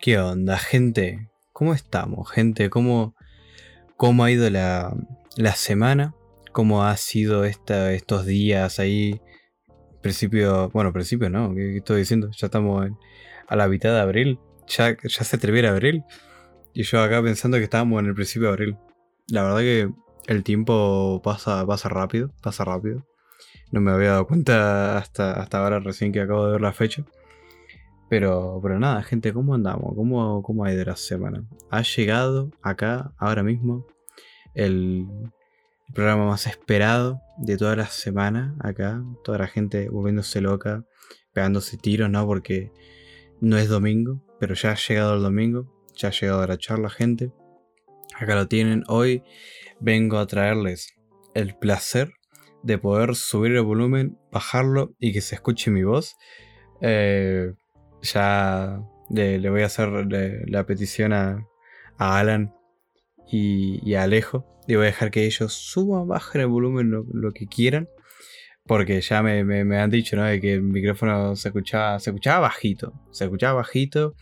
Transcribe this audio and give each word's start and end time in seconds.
¿Qué 0.00 0.16
onda, 0.16 0.56
gente? 0.58 1.28
¿Cómo 1.52 1.74
estamos, 1.74 2.30
gente? 2.30 2.70
¿Cómo, 2.70 3.16
cómo 3.96 4.22
ha 4.22 4.30
ido 4.30 4.48
la, 4.48 4.94
la 5.36 5.54
semana? 5.56 6.14
¿Cómo 6.52 6.84
ha 6.84 6.96
sido 6.96 7.44
esta, 7.44 7.92
estos 7.92 8.24
días 8.24 8.78
ahí? 8.78 9.20
Principio, 10.00 10.70
bueno, 10.70 10.92
principio 10.92 11.28
no, 11.30 11.52
¿qué, 11.52 11.78
estoy 11.78 11.98
diciendo? 11.98 12.30
Ya 12.36 12.46
estamos 12.46 12.86
en- 12.86 12.96
a 13.48 13.56
la 13.56 13.66
mitad 13.66 13.90
de 13.90 13.98
abril. 14.00 14.38
Ya, 14.68 14.96
ya 15.02 15.24
se 15.24 15.36
atreviera 15.36 15.70
abril. 15.70 16.04
Y 16.74 16.84
yo 16.84 17.02
acá 17.02 17.20
pensando 17.20 17.56
que 17.58 17.64
estábamos 17.64 18.00
en 18.00 18.06
el 18.06 18.14
principio 18.14 18.48
de 18.48 18.54
abril. 18.54 18.76
La 19.26 19.42
verdad 19.42 19.58
que 19.58 19.90
el 20.28 20.44
tiempo 20.44 21.20
pasa, 21.24 21.66
pasa 21.66 21.88
rápido, 21.88 22.30
pasa 22.40 22.64
rápido. 22.64 23.04
No 23.72 23.80
me 23.80 23.90
había 23.90 24.10
dado 24.10 24.28
cuenta 24.28 24.96
hasta, 24.96 25.32
hasta 25.32 25.58
ahora 25.58 25.80
recién 25.80 26.12
que 26.12 26.20
acabo 26.20 26.46
de 26.46 26.52
ver 26.52 26.60
la 26.60 26.72
fecha. 26.72 27.02
Pero, 28.08 28.58
pero 28.62 28.78
nada, 28.78 29.02
gente, 29.02 29.32
¿cómo 29.32 29.54
andamos? 29.54 29.94
¿Cómo, 29.94 30.42
¿Cómo 30.42 30.64
ha 30.64 30.72
ido 30.72 30.84
la 30.84 30.96
semana? 30.96 31.44
Ha 31.70 31.82
llegado 31.82 32.50
acá, 32.62 33.12
ahora 33.18 33.42
mismo, 33.42 33.86
el 34.54 35.06
programa 35.92 36.26
más 36.26 36.46
esperado 36.46 37.20
de 37.36 37.56
toda 37.56 37.76
la 37.76 37.86
semana. 37.86 38.56
Acá, 38.60 39.02
toda 39.24 39.38
la 39.38 39.46
gente 39.46 39.90
volviéndose 39.90 40.40
loca, 40.40 40.84
pegándose 41.34 41.76
tiros, 41.76 42.08
¿no? 42.10 42.26
Porque 42.26 42.72
no 43.40 43.58
es 43.58 43.68
domingo, 43.68 44.22
pero 44.40 44.54
ya 44.54 44.72
ha 44.72 44.76
llegado 44.76 45.14
el 45.14 45.22
domingo, 45.22 45.70
ya 45.94 46.08
ha 46.08 46.12
llegado 46.12 46.46
la 46.46 46.56
charla, 46.56 46.88
gente. 46.88 47.30
Acá 48.18 48.34
lo 48.34 48.48
tienen. 48.48 48.84
Hoy 48.88 49.22
vengo 49.80 50.18
a 50.18 50.26
traerles 50.26 50.94
el 51.34 51.56
placer 51.56 52.12
de 52.62 52.78
poder 52.78 53.14
subir 53.14 53.52
el 53.52 53.62
volumen, 53.62 54.18
bajarlo 54.32 54.94
y 54.98 55.12
que 55.12 55.20
se 55.20 55.34
escuche 55.34 55.70
mi 55.70 55.84
voz. 55.84 56.16
Eh, 56.80 57.52
ya 58.02 58.80
le, 59.10 59.50
voy 59.50 59.62
a 59.62 59.66
hacer 59.66 59.88
la 60.46 60.66
petición 60.66 61.12
a, 61.12 61.46
Alan 61.98 62.54
y, 63.30 63.94
a 63.94 64.04
Alejo. 64.04 64.46
Y 64.66 64.74
voy 64.74 64.84
a 64.84 64.86
dejar 64.86 65.10
que 65.10 65.24
ellos 65.24 65.52
suban, 65.54 66.06
bajen 66.06 66.42
el 66.42 66.46
volumen 66.48 66.90
lo, 66.90 67.32
que 67.32 67.46
quieran. 67.46 67.88
Porque 68.66 69.00
ya 69.00 69.22
me, 69.22 69.44
me- 69.44 69.78
han 69.78 69.90
dicho, 69.90 70.14
¿no? 70.16 70.24
De 70.24 70.40
que 70.40 70.52
el 70.54 70.62
micrófono 70.62 71.34
se 71.36 71.48
escuchaba, 71.48 71.98
se 72.00 72.10
escuchaba 72.10 72.40
bajito. 72.40 72.92
Se 73.10 73.24
escuchaba 73.24 73.54
bajito. 73.54 74.14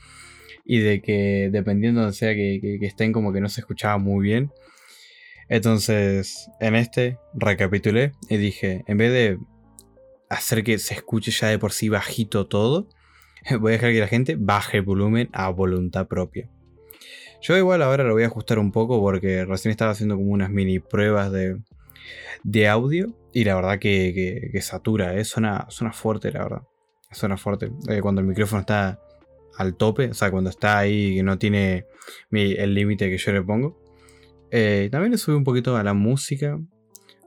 Y 0.65 0.79
de 0.79 1.03
que 1.03 1.49
dependiendo 1.53 2.01
de 2.01 2.05
donde 2.07 2.17
sea 2.17 2.35
que, 2.35 2.59
que- 2.63 2.79
que 2.79 2.87
estén, 2.87 3.13
como 3.13 3.33
que 3.33 3.41
no 3.41 3.49
se 3.49 3.61
escuchaba 3.61 3.99
muy 3.99 4.25
bien. 4.25 4.53
Entonces, 5.49 6.49
en 6.61 6.75
este 6.75 7.19
recapitulé 7.35 8.13
y 8.29 8.37
dije, 8.37 8.83
en 8.87 8.99
vez 8.99 9.13
de 9.13 9.39
hacer 10.29 10.65
que 10.65 10.79
se 10.79 10.95
escuche 10.95 11.31
ya 11.31 11.49
de 11.49 11.59
por 11.59 11.73
sí 11.73 11.89
bajito 11.89 12.47
todo, 12.49 12.89
voy 13.61 13.73
a 13.73 13.77
dejar 13.77 13.93
que 13.93 14.01
la 14.01 14.09
gente 14.09 14.37
baje 14.39 14.79
el 14.79 14.83
volumen 14.85 15.29
a 15.33 15.49
voluntad 15.51 16.07
propia. 16.07 16.49
Yo 17.43 17.57
igual 17.57 17.83
ahora 17.83 18.05
lo 18.05 18.15
voy 18.15 18.25
a 18.25 18.27
ajustar 18.27 18.59
un 18.59 18.73
poco 18.73 19.01
porque 19.01 19.45
recién 19.45 19.71
estaba 19.71 19.93
haciendo 19.93 20.17
como 20.17 20.31
unas 20.31 20.51
mini 20.51 20.81
pruebas 20.81 21.31
de, 21.31 21.61
de 22.43 22.69
audio 22.69 23.15
y 23.33 23.45
la 23.45 23.55
verdad 23.55 23.79
que, 23.79 24.51
que- 24.53 24.63
satura, 24.63 25.15
¿eh? 25.17 25.25
suena, 25.25 25.67
suena 25.69 25.93
fuerte 25.93 26.33
la 26.33 26.43
verdad. 26.43 26.63
Suena 27.13 27.37
fuerte. 27.37 27.71
Eh, 27.89 28.01
cuando 28.01 28.21
el 28.21 28.27
micrófono 28.27 28.61
está 28.61 29.01
al 29.59 29.77
tope, 29.77 30.09
o 30.09 30.15
sea, 30.15 30.31
cuando 30.31 30.51
está 30.51 30.79
ahí 30.79 31.17
que 31.17 31.23
no 31.23 31.39
tiene 31.39 31.87
el 32.33 32.75
límite 32.75 33.09
que 33.11 33.19
yo 33.19 33.33
le 33.33 33.43
pongo. 33.43 33.81
Eh, 34.51 34.89
también 34.91 35.13
le 35.13 35.19
subí 35.19 35.37
un 35.37 35.45
poquito 35.45 35.77
a 35.77 35.83
la 35.85 35.95
música, 35.95 36.59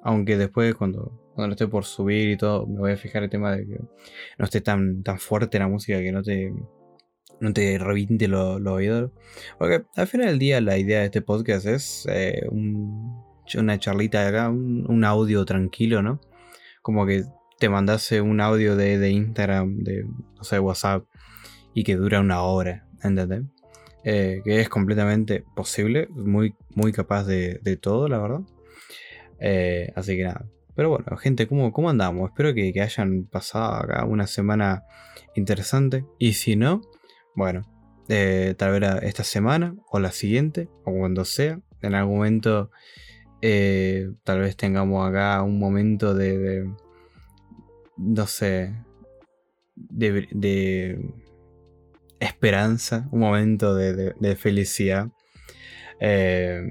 aunque 0.04 0.38
después 0.38 0.76
cuando, 0.76 1.19
cuando 1.40 1.48
lo 1.48 1.54
esté 1.54 1.68
por 1.68 1.86
subir 1.86 2.30
y 2.30 2.38
todo, 2.38 2.68
me 2.68 2.80
voy 2.80 2.92
a 2.92 2.98
fijar 2.98 3.24
el 3.24 3.30
tema 3.30 3.56
de 3.56 3.66
que 3.66 3.80
no 4.38 4.46
esté 4.46 4.62
tan, 4.62 5.02
tan 5.04 5.20
fuerte 5.20 5.58
la 5.60 5.68
música 5.68 6.00
que 6.00 6.12
no 6.12 6.22
te, 6.22 6.54
no 7.40 7.54
te 7.54 7.78
reviente 7.78 8.28
los 8.28 8.60
lo 8.62 8.74
oídos. 8.74 9.12
Porque 9.58 9.84
al 9.96 10.08
final 10.08 10.28
del 10.28 10.40
día 10.40 10.62
la 10.62 10.78
idea 10.78 11.00
de 11.00 11.06
este 11.06 11.22
podcast 11.22 11.66
es 11.66 12.06
eh, 12.10 12.42
un- 12.50 13.24
una 13.58 13.80
charlita 13.80 14.22
de 14.22 14.28
acá, 14.28 14.50
un, 14.50 14.86
un 14.88 15.04
audio 15.04 15.44
tranquilo, 15.46 16.02
¿no? 16.04 16.20
Como 16.84 17.06
que 17.08 17.24
te 17.60 17.68
mandase 17.70 18.22
un 18.22 18.42
audio 18.42 18.76
de, 18.76 19.00
de 19.00 19.10
Instagram, 19.10 19.78
de, 19.80 20.04
no 20.04 20.44
sé, 20.44 20.60
WhatsApp, 20.60 21.06
y 21.74 21.84
que 21.84 21.96
dura 21.96 22.20
una 22.20 22.42
hora, 22.44 22.86
¿entendés? 23.04 23.44
Eh, 24.04 24.42
que 24.46 24.62
es 24.62 24.70
completamente 24.70 25.44
posible, 25.56 26.08
muy, 26.12 26.54
muy 26.76 26.92
capaz 26.92 27.24
de, 27.26 27.60
de 27.64 27.76
todo, 27.78 28.08
la 28.08 28.20
verdad. 28.20 28.42
Eh, 29.40 29.92
así 29.96 30.16
que 30.16 30.24
nada. 30.26 30.46
Pero 30.80 30.92
bueno, 30.92 31.18
gente, 31.18 31.46
¿cómo, 31.46 31.74
cómo 31.74 31.90
andamos? 31.90 32.30
Espero 32.30 32.54
que, 32.54 32.72
hayan 32.82 33.26
pasado 33.26 33.74
acá 33.74 34.06
una 34.06 34.28
semana 34.28 34.86
interesante. 35.36 36.06
Y 36.18 36.32
si 36.36 36.56
no, 36.56 36.80
bueno, 37.36 37.64
eh, 38.08 38.56
tal 38.58 38.80
vez 38.80 39.04
esta 39.04 39.26
semana 39.26 39.76
o 39.92 40.00
la 40.00 40.14
siguiente, 40.14 40.70
o 40.86 40.94
cuando 40.94 41.26
sea, 41.26 41.60
en 41.82 41.96
algún 41.96 42.16
momento, 42.16 42.72
eh, 43.42 44.10
tal 44.24 44.40
vez 44.40 44.56
tengamos 44.56 45.06
acá 45.06 45.44
un 45.44 45.60
momento 45.60 46.14
de, 46.14 46.74
no 47.98 48.26
sé, 48.26 48.74
de, 49.76 50.98
esperanza, 52.22 53.10
un 53.12 53.20
momento 53.20 53.76
de- 53.76 54.14
de 54.18 54.36
felicidad. 54.38 55.10
Eh, 56.00 56.62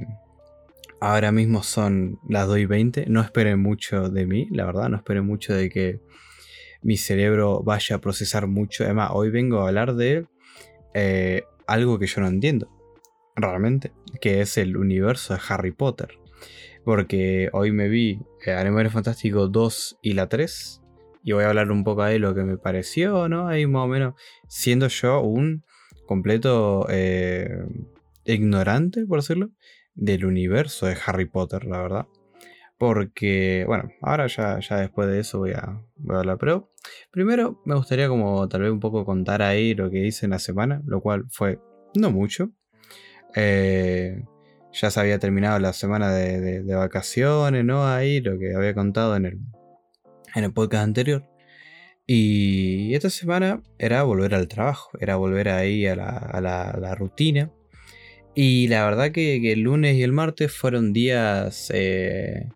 ahora 1.01 1.33
mismo 1.33 1.63
son 1.63 2.19
las 2.29 2.47
2 2.47 2.59
y 2.59 2.67
20. 2.67 3.07
No 3.09 3.21
esperen 3.21 3.61
mucho 3.61 4.09
de 4.09 4.27
mí, 4.27 4.49
la 4.51 4.65
verdad. 4.67 4.89
No 4.89 4.97
esperen 4.97 5.25
mucho 5.25 5.55
de 5.55 5.69
que 5.69 6.01
mi 6.83 6.97
cerebro 6.97 7.63
vaya 7.63 7.97
a 7.97 8.01
procesar 8.01 8.47
mucho. 8.47 8.85
Además, 8.85 9.11
hoy 9.13 9.31
vengo 9.31 9.61
a 9.61 9.69
hablar 9.69 9.95
de 9.95 10.27
eh, 10.95 11.43
algo 11.67 11.99
que 11.99 12.07
yo 12.07 12.21
no 12.21 12.29
entiendo. 12.29 12.69
Realmente. 13.37 13.93
Que 14.21 14.41
es 14.41 14.59
el 14.59 14.77
universo 14.77 15.35
de 15.35 15.41
Harry 15.49 15.73
Potter. 15.73 16.19
Porque 16.85 17.51
hoy 17.53 17.73
me 17.73 17.89
vi 17.89 18.21
eh, 18.45 18.53
Animales 18.53 18.93
Fantásticos 18.93 19.53
2 19.53 19.99
y 20.03 20.15
la 20.15 20.29
3. 20.29 20.83
Y 21.25 21.33
voy 21.33 21.45
a 21.45 21.49
hablar 21.49 21.71
un 21.71 21.85
poco 21.85 22.05
de 22.05 22.19
lo 22.19 22.35
que 22.35 22.43
me 22.43 22.57
pareció, 22.57 23.29
¿no? 23.29 23.49
Ahí 23.49 23.67
más 23.67 23.85
o 23.85 23.89
menos. 23.89 24.15
Siendo 24.49 24.89
yo 24.89 25.21
un 25.21 25.65
completo 26.07 26.87
eh, 26.89 27.67
ignorante, 28.25 29.05
por 29.05 29.21
decirlo, 29.21 29.51
del 29.99 30.25
universo 30.25 30.87
de 30.87 30.97
Harry 31.05 31.27
Potter, 31.27 31.65
la 31.65 31.83
verdad. 31.83 32.07
Porque, 32.79 33.65
bueno, 33.67 33.91
ahora 34.01 34.29
ya, 34.29 34.61
ya 34.61 34.77
después 34.77 35.09
de 35.09 35.19
eso 35.19 35.41
voy 35.41 35.51
a, 35.51 35.83
voy 35.97 36.15
a 36.17 36.21
hablar. 36.21 36.39
Pero 36.39 36.71
primero 37.11 37.61
me 37.65 37.75
gustaría 37.75 38.09
como 38.09 38.49
tal 38.49 38.63
vez 38.63 38.71
un 38.71 38.79
poco 38.79 39.05
contar 39.05 39.43
ahí 39.43 39.75
lo 39.75 39.91
que 39.91 40.07
hice 40.07 40.27
en 40.27 40.31
la 40.31 40.39
semana, 40.39 40.81
lo 40.87 41.01
cual 41.01 41.25
fue 41.29 41.59
no 41.97 42.13
mucho. 42.13 42.51
Eh, 43.35 44.23
ya 44.73 44.91
se 44.91 45.01
había 45.01 45.19
terminado 45.19 45.59
la 45.59 45.73
semana 45.73 46.13
de, 46.13 46.63
vacaciones, 46.75 47.65
¿no? 47.65 47.87
Ahí 47.89 48.21
lo 48.21 48.39
que 48.39 48.55
había 48.55 48.75
contado 48.75 49.17
en 49.17 49.27
el, 49.27 49.39
en 50.37 50.45
el 50.45 50.53
podcast 50.53 50.85
anterior. 50.85 51.25
Y 52.07 52.95
esta 52.95 53.11
semana 53.11 53.61
era 53.79 54.05
volver 54.05 54.35
al 54.37 54.47
trabajo, 54.47 54.91
era 55.01 55.17
volver 55.17 55.49
ahí 55.49 55.87
a 55.87 55.95
a 55.95 56.41
la- 56.41 56.71
a 56.71 56.79
la 56.79 56.95
rutina. 56.95 57.51
Y 58.41 58.69
la 58.69 58.85
verdad 58.85 59.11
que, 59.11 59.41
que 59.43 59.51
el 59.51 59.63
lunes 59.63 59.97
y 59.97 60.05
el 60.05 60.13
martes 60.13 60.53
fueron 60.53 60.93
días 60.93 61.73
eh, 61.75 62.49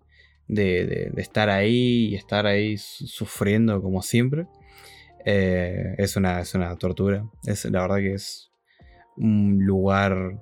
de, 0.47 1.11
estar 1.17 1.51
ahí 1.51 2.11
y 2.11 2.15
estar 2.15 2.47
ahí 2.47 2.79
su- 2.79 3.09
sufriendo 3.09 3.83
como 3.83 4.01
siempre. 4.01 4.47
Eh, 5.25 5.97
es, 5.99 6.15
una, 6.15 6.41
es 6.41 6.55
una 6.55 6.77
tortura. 6.77 7.29
Es, 7.49 7.65
la 7.65 7.81
verdad 7.83 7.97
que 7.97 8.15
es 8.15 8.53
un 9.17 9.59
lugar 9.67 10.39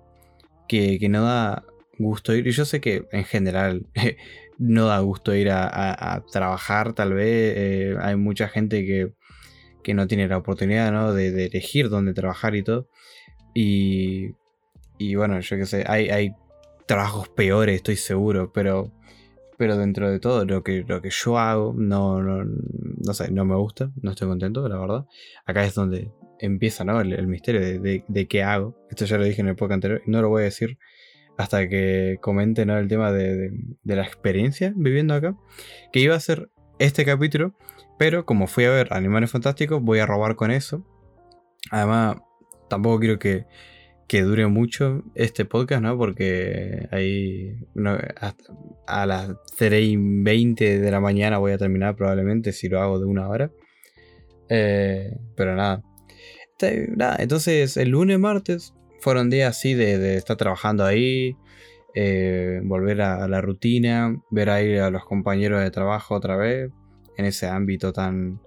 que, 0.69 0.99
que 0.99 1.09
no 1.09 1.23
da 1.25 1.65
gusto 1.99 2.35
ir. 2.35 2.47
Y 2.47 2.51
yo 2.51 2.67
sé 2.67 2.83
que 2.83 3.07
en 3.11 3.25
general 3.25 3.87
no 4.59 4.89
da 4.89 4.99
gusto 4.99 5.35
ir 5.35 5.49
a 5.53 6.23
trabajar, 6.31 6.93
tal 6.93 7.15
vez. 7.15 7.55
eh, 7.57 7.97
hay 7.99 8.15
mucha 8.17 8.47
gente 8.47 8.85
que, 8.85 9.15
que 9.83 9.95
no 9.95 10.07
tiene 10.07 10.29
la 10.29 10.37
oportunidad 10.37 10.93
¿no? 10.93 11.15
de, 11.15 11.31
de 11.31 11.47
elegir 11.47 11.89
dónde 11.89 12.13
trabajar 12.13 12.55
y 12.57 12.63
todo. 12.63 12.91
Y, 13.55 14.35
y 15.01 15.15
bueno, 15.15 15.41
yo 15.41 15.57
qué 15.57 15.65
sé, 15.65 15.85
hay, 15.89 16.35
trabajos 16.85 17.31
peores, 17.31 17.77
estoy 17.77 17.97
seguro, 17.97 18.53
pero, 18.53 18.93
pero 19.57 19.79
dentro 19.79 20.11
de 20.11 20.21
todo, 20.21 20.45
lo 20.45 20.63
que, 20.63 20.85
lo 20.87 21.01
que 21.01 21.09
yo 21.09 21.39
hago 21.39 21.73
no, 21.75 22.23
no, 22.23 22.45
no 22.45 23.15
sé, 23.15 23.31
no 23.31 23.47
me 23.47 23.55
gusta, 23.55 23.91
no 24.03 24.11
estoy 24.11 24.29
contento, 24.29 24.69
la 24.69 24.77
verdad. 24.77 25.07
Acá 25.47 25.65
es 25.65 25.75
donde 25.75 26.11
empieza 26.39 26.85
¿no? 26.85 27.01
el, 27.01 27.27
misterio 27.29 27.63
de, 27.63 28.05
de- 28.07 28.29
qué 28.29 28.43
hago. 28.43 28.77
Esto 28.91 29.07
ya 29.07 29.17
lo 29.17 29.25
dije 29.25 29.41
en 29.41 29.49
el 29.49 29.57
podcast 29.57 29.77
anterior, 29.77 30.03
no 30.05 30.21
lo 30.21 30.29
voy 30.29 30.43
a 30.43 30.45
decir 30.47 30.77
hasta 31.39 31.67
que 31.67 32.19
comente 32.21 32.67
¿no? 32.67 32.77
el 32.77 32.89
tema 32.89 33.11
de- 33.11 33.53
de 33.83 33.97
la 33.97 34.03
experiencia 34.03 34.75
viviendo 34.77 35.15
acá, 35.15 35.35
que 35.93 36.01
iba 36.01 36.15
a 36.15 36.21
ser 36.21 36.51
este 36.79 37.07
capítulo, 37.07 37.55
pero 37.99 38.27
como 38.27 38.49
fui 38.49 38.65
a 38.65 38.71
ver 38.71 38.93
Animales 38.93 39.31
Fantásticos, 39.31 39.81
voy 39.81 40.01
a 40.01 40.07
robar 40.07 40.37
con 40.37 40.51
eso. 40.51 40.85
Además, 41.71 42.17
tampoco 42.69 42.99
quiero 42.99 43.19
que, 43.19 43.47
que 44.11 44.23
dure 44.23 44.49
mucho 44.49 45.05
este 45.15 45.45
podcast, 45.45 45.83
¿no? 45.83 45.97
Porque 45.97 46.89
ahí 46.91 47.55
no, 47.75 47.97
a 48.89 49.07
las 49.07 49.37
3 49.57 49.85
y 49.85 49.97
20 49.97 50.81
de 50.81 50.91
la 50.91 50.99
mañana 50.99 51.39
voy 51.39 51.53
a 51.53 51.59
terminar 51.59 51.95
probablemente 51.95 52.53
si 52.53 52.69
lo 52.69 52.81
hago 52.81 52.99
de 52.99 53.05
una 53.07 53.29
hora. 53.29 53.53
Eh, 54.49 55.17
pero 55.37 55.55
nada. 55.55 55.85
entonces 57.21 57.77
el 57.77 57.91
lunes, 57.91 58.19
martes 58.19 58.75
fueron 58.99 59.31
días 59.31 59.57
así 59.57 59.75
de, 59.75 60.17
estar 60.17 60.37
trabajando 60.37 60.85
ahí, 60.85 61.37
eh, 61.95 62.63
volver 62.65 63.03
a, 63.03 63.29
la 63.29 63.41
rutina, 63.41 64.21
ver 64.33 64.51
ahí 64.51 64.77
a 64.77 64.91
los 64.91 65.05
compañeros 65.05 65.63
de 65.63 65.71
trabajo 65.71 66.17
otra 66.17 66.35
vez, 66.35 66.69
en 67.17 67.27
ese 67.27 67.47
ámbito 67.47 67.93
tan, 67.93 68.41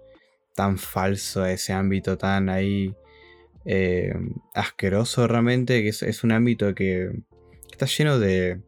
tan 0.55 0.77
falso, 0.77 1.45
ese 1.45 1.71
ámbito 1.71 2.17
tan 2.17 2.49
ahí 2.49 2.93
eh, 3.65 4.13
asqueroso 4.53 5.27
realmente, 5.27 5.81
que 5.83 5.89
es, 5.89 6.23
un 6.23 6.31
ámbito 6.31 6.73
que, 6.75 7.11
está 7.71 7.85
lleno 7.85 8.19
de, 8.19 8.61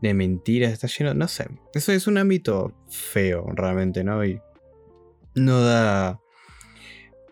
de 0.00 0.14
mentiras, 0.14 0.72
está 0.72 0.86
lleno, 0.86 1.14
no 1.14 1.28
sé, 1.28 1.48
eso 1.74 1.92
es 1.92 2.06
un 2.06 2.18
ámbito 2.18 2.74
feo 2.88 3.46
realmente, 3.54 4.02
¿no? 4.02 4.24
Y 4.24 4.40
no 5.34 5.60
da, 5.60 6.20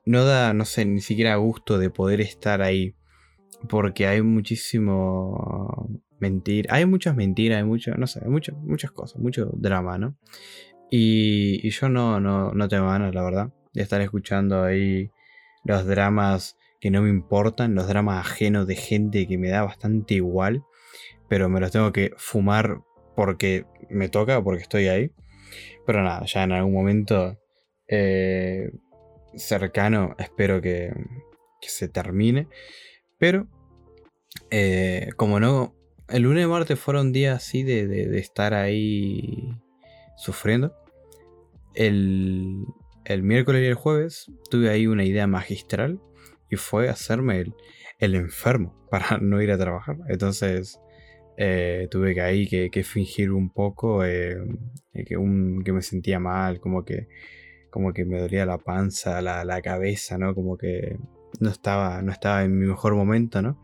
no 0.04 0.24
da, 0.24 0.52
no 0.54 0.64
sé, 0.64 0.84
ni 0.84 1.00
siquiera 1.00 1.36
gusto 1.36 1.78
de 1.78 1.90
poder 1.90 2.20
estar 2.20 2.62
ahí, 2.62 2.94
porque 3.68 4.06
hay 4.06 4.22
muchísimo 4.22 5.88
mentir, 6.20 6.66
hay 6.70 6.84
muchas 6.84 7.16
mentiras, 7.16 7.58
hay 7.58 7.64
mucho, 7.64 7.94
no 7.94 8.06
sé, 8.06 8.20
hay 8.22 8.30
muchas 8.30 8.90
cosas, 8.92 9.20
mucho 9.20 9.50
drama, 9.54 9.98
¿no? 9.98 10.16
Y, 10.90 11.66
y 11.66 11.70
yo 11.70 11.88
no, 11.88 12.20
no, 12.20 12.52
no 12.52 12.68
tengo 12.68 12.86
ganas, 12.86 13.14
la 13.14 13.22
verdad, 13.22 13.52
de 13.72 13.82
estar 13.82 14.00
escuchando 14.00 14.62
ahí 14.62 15.10
los 15.64 15.86
dramas 15.86 16.56
que 16.80 16.90
no 16.90 17.02
me 17.02 17.10
importan, 17.10 17.74
los 17.74 17.88
dramas 17.88 18.26
ajenos 18.26 18.66
de 18.66 18.76
gente 18.76 19.26
que 19.26 19.38
me 19.38 19.48
da 19.48 19.62
bastante 19.62 20.14
igual, 20.14 20.64
pero 21.28 21.48
me 21.48 21.60
los 21.60 21.70
tengo 21.70 21.92
que 21.92 22.12
fumar 22.16 22.80
porque 23.16 23.64
me 23.90 24.08
toca, 24.08 24.42
porque 24.42 24.62
estoy 24.62 24.88
ahí. 24.88 25.10
Pero 25.86 26.02
nada, 26.02 26.24
ya 26.26 26.44
en 26.44 26.52
algún 26.52 26.72
momento 26.72 27.38
eh, 27.88 28.70
cercano 29.34 30.14
espero 30.18 30.60
que, 30.60 30.92
se 31.62 31.88
termine. 31.88 32.48
Pero, 33.18 33.48
eh, 34.50 35.10
como 35.16 35.40
no, 35.40 35.74
el 36.08 36.22
lunes 36.22 36.44
y 36.44 36.48
martes 36.48 36.78
fueron 36.78 37.12
días 37.12 37.36
así 37.36 37.62
de, 37.62 37.86
de, 37.86 38.18
estar 38.18 38.54
ahí 38.54 39.50
sufriendo. 40.16 40.74
El, 41.74 42.64
el 43.04 43.22
miércoles 43.22 43.62
y 43.62 43.66
el 43.66 43.74
jueves 43.74 44.30
tuve 44.50 44.70
ahí 44.70 44.86
una 44.86 45.04
idea 45.04 45.26
magistral 45.26 46.00
y 46.50 46.56
fue 46.56 46.88
hacerme 46.88 47.52
el, 47.98 48.14
enfermo 48.14 48.74
para 48.90 49.18
no 49.18 49.40
ir 49.42 49.50
a 49.50 49.58
trabajar. 49.58 49.98
Entonces 50.08 50.80
eh, 51.36 51.88
tuve 51.90 52.14
que 52.14 52.20
ahí 52.20 52.46
que, 52.46 52.82
fingir 52.82 53.32
un 53.32 53.50
poco 53.50 54.04
eh, 54.04 54.36
que, 55.06 55.16
un, 55.16 55.62
que 55.64 55.72
me 55.72 55.82
sentía 55.82 56.18
mal, 56.18 56.60
como 56.60 56.84
que, 56.84 57.08
como 57.70 57.92
que 57.92 58.04
me 58.04 58.20
dolía 58.20 58.46
la 58.46 58.58
panza, 58.58 59.20
la, 59.22 59.62
cabeza, 59.62 60.18
¿no? 60.18 60.34
Como 60.34 60.56
que 60.56 60.98
no 61.40 61.50
estaba, 61.50 62.02
no 62.02 62.12
estaba 62.12 62.42
en 62.44 62.58
mi 62.58 62.66
mejor 62.66 62.94
momento, 62.94 63.42
¿no? 63.42 63.60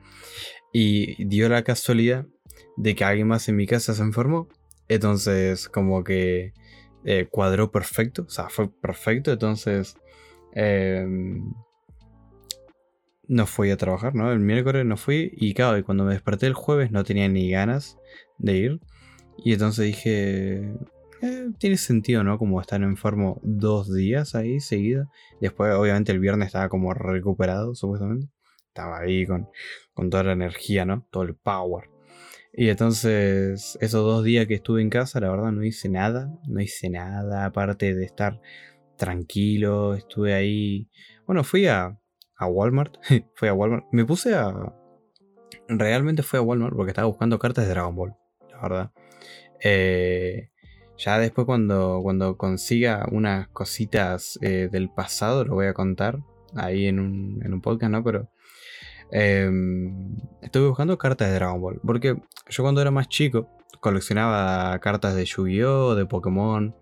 Y 0.72 1.25
dio 1.26 1.48
la 1.48 1.62
casualidad 1.64 2.26
de 2.76 2.94
que 2.94 3.04
alguien 3.04 3.28
más 3.28 3.48
en 3.48 3.56
mi 3.56 3.66
casa 3.66 3.94
se 3.94 4.02
enfermó. 4.02 4.48
Entonces 4.88 5.69
como 5.69 6.04
que 6.04 6.52
eh, 7.04 7.26
cuadró 7.30 7.70
perfecto, 7.70 8.25
o 8.26 8.30
sea, 8.30 8.48
fue 8.48 8.70
perfecto. 8.70 9.32
Entonces 9.32 9.96
em, 10.52 11.52
no 13.29 13.47
fui 13.47 13.71
a 13.71 13.76
trabajar, 13.76 14.15
¿no? 14.15 14.31
El 14.32 14.41
miércoles 14.41 14.85
no 14.85 14.97
fui 14.97 15.32
y 15.37 15.55
claro, 15.55 15.79
y 15.79 15.82
cuando 15.82 16.05
me 16.05 16.12
desperté 16.12 16.47
el 16.47 16.55
jueves 16.55 16.91
no 16.91 17.05
tenía 17.05 17.29
ni 17.29 17.50
ganas 17.50 17.99
de 18.38 18.56
ir. 18.56 18.81
Y 19.38 19.53
entonces 19.53 19.87
dije, 19.87 20.75
eh, 21.23 21.50
tiene 21.59 21.76
sentido, 21.76 22.23
¿no? 22.23 22.38
Como 22.38 22.61
estar 22.61 22.82
enfermo 22.82 23.41
dos 23.43 23.93
días 23.94 24.35
ahí 24.35 24.61
seguido. 24.61 25.11
Después, 25.41 25.75
obviamente, 25.75 26.12
el 26.12 26.21
viernes 26.21 26.49
estaba 26.49 26.69
como 26.69 26.93
recuperado, 26.93 27.75
supuestamente. 27.75 28.29
Estaba 28.69 28.99
ahí 29.00 29.26
con, 29.26 29.49
con 29.94 30.11
toda 30.11 30.25
la 30.25 30.32
energía, 30.32 30.85
¿no? 30.85 31.06
Todo 31.11 31.23
el 31.23 31.35
power. 31.35 31.88
Y 32.53 32.69
entonces, 32.69 33.79
esos 33.81 34.05
dos 34.05 34.23
días 34.23 34.47
que 34.47 34.55
estuve 34.55 34.82
en 34.82 34.91
casa, 34.91 35.19
la 35.21 35.31
verdad, 35.31 35.50
no 35.50 35.65
hice 35.65 35.88
nada. 35.88 36.31
No 36.47 36.61
hice 36.61 36.91
nada, 36.91 37.47
aparte 37.47 37.94
de 37.94 38.05
estar 38.05 38.41
tranquilo. 38.97 39.94
Estuve 39.94 40.35
ahí. 40.35 40.88
Bueno, 41.26 41.43
fui 41.43 41.67
a, 41.67 41.99
a 42.36 42.46
Walmart. 42.46 42.96
fui 43.34 43.48
a 43.48 43.54
Walmart. 43.54 43.86
Me 43.92 44.04
puse 44.04 44.34
a. 44.34 44.72
Realmente 45.69 46.22
fui 46.22 46.38
a 46.38 46.42
Walmart 46.42 46.75
porque 46.75 46.90
estaba 46.90 47.08
buscando 47.08 47.38
cartas 47.38 47.64
de 47.64 47.70
Dragon 47.70 47.94
Ball. 47.94 48.16
La 48.50 48.60
verdad. 48.60 48.92
Eh, 49.62 50.50
ya 50.96 51.19
después 51.19 51.46
cuando, 51.46 52.00
cuando 52.02 52.36
consiga 52.36 53.06
unas 53.10 53.48
cositas 53.48 54.38
eh, 54.42 54.69
del 54.70 54.90
pasado 54.90 55.44
lo 55.44 55.54
voy 55.54 55.66
a 55.66 55.75
contar 55.75 56.20
ahí 56.54 56.86
en 56.86 57.00
un, 57.00 57.40
en 57.44 57.52
un 57.52 57.60
podcast, 57.60 57.90
¿no? 57.90 58.04
Pero 58.04 58.31
em, 59.10 60.16
estuve 60.40 60.69
buscando 60.69 60.96
cartas 60.98 61.28
de 61.28 61.34
Dragon 61.34 61.60
Ball. 61.60 61.80
Porque 61.84 62.16
yo 62.48 62.62
cuando 62.62 62.80
era 62.80 62.90
más 62.90 63.08
chico 63.08 63.48
coleccionaba 63.80 64.78
cartas 64.78 65.14
de 65.14 65.25
Yu-Gi-Oh!, 65.25 65.94
de 65.94 66.06
Pokémon, 66.06 66.75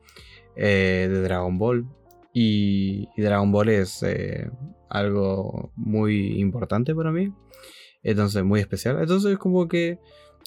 eh, 0.56 1.08
de 1.10 1.22
Dragon 1.22 1.58
Ball. 1.58 1.86
Y, 2.32 3.08
y 3.16 3.22
Dragon 3.22 3.52
Ball 3.52 3.68
es 3.68 4.02
eh, 4.02 4.50
algo 4.88 5.72
muy 5.76 6.40
importante 6.40 6.94
para 6.94 7.12
mí. 7.12 7.32
Entonces, 8.02 8.42
muy 8.42 8.60
especial. 8.60 8.98
Entonces, 9.00 9.38
como 9.38 9.68
que 9.68 9.98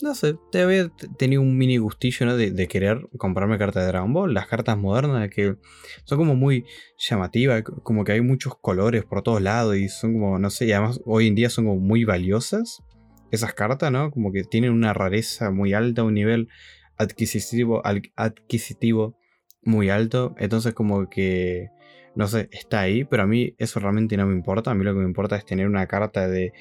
no 0.02 0.14
sé, 0.14 0.36
te 0.50 0.62
había 0.62 0.88
tenido 1.18 1.42
un 1.42 1.56
mini 1.56 1.78
gustillo 1.78 2.26
¿no? 2.26 2.36
de, 2.36 2.68
querer 2.68 3.08
comprarme 3.16 3.58
cartas 3.58 3.84
de 3.84 3.88
Dragon 3.88 4.12
Ball. 4.12 4.34
Las 4.34 4.46
cartas 4.46 4.76
modernas 4.76 5.30
que 5.30 5.56
son 6.04 6.18
como 6.18 6.34
muy 6.34 6.64
llamativas, 6.98 7.62
como 7.82 8.04
que 8.04 8.12
hay 8.12 8.20
muchos 8.20 8.56
colores 8.60 9.04
por 9.04 9.22
todos 9.22 9.40
lados 9.40 9.76
y 9.76 9.88
son 9.88 10.14
como, 10.14 10.38
no 10.38 10.50
sé, 10.50 10.66
y 10.66 10.72
además 10.72 11.00
hoy 11.04 11.28
en 11.28 11.34
día 11.34 11.50
son 11.50 11.66
como 11.66 11.80
muy 11.80 12.04
valiosas 12.04 12.82
esas 13.30 13.54
cartas, 13.54 13.90
¿no? 13.90 14.10
Como 14.10 14.32
que 14.32 14.44
tienen 14.44 14.72
una 14.72 14.92
rareza 14.92 15.50
muy 15.50 15.72
alta, 15.72 16.04
un 16.04 16.14
nivel 16.14 16.48
adquisitivo, 16.96 17.82
adquisitivo 18.16 19.18
muy 19.62 19.90
alto. 19.90 20.34
Entonces 20.38 20.74
como 20.74 21.08
que, 21.08 21.68
no 22.16 22.26
sé, 22.26 22.48
está 22.50 22.80
ahí, 22.80 23.04
pero 23.04 23.22
a 23.22 23.26
mí 23.26 23.54
eso 23.58 23.78
realmente 23.78 24.16
no 24.16 24.26
me 24.26 24.34
importa. 24.34 24.72
A 24.72 24.74
mí 24.74 24.84
lo 24.84 24.92
que 24.92 25.00
me 25.00 25.06
importa 25.06 25.36
es 25.36 25.44
tener 25.44 25.66
una 25.66 25.86
carta 25.86 26.28
de 26.28 26.52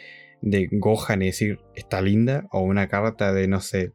de 0.46 0.70
Gohan 0.72 1.24
y 1.24 1.28
decir 1.28 1.60
está 1.76 2.02
linda, 2.02 2.48
o 2.52 2.62
una 2.62 2.88
carta 2.88 3.34
de, 3.34 3.48
no 3.48 3.60
sé, 3.62 3.94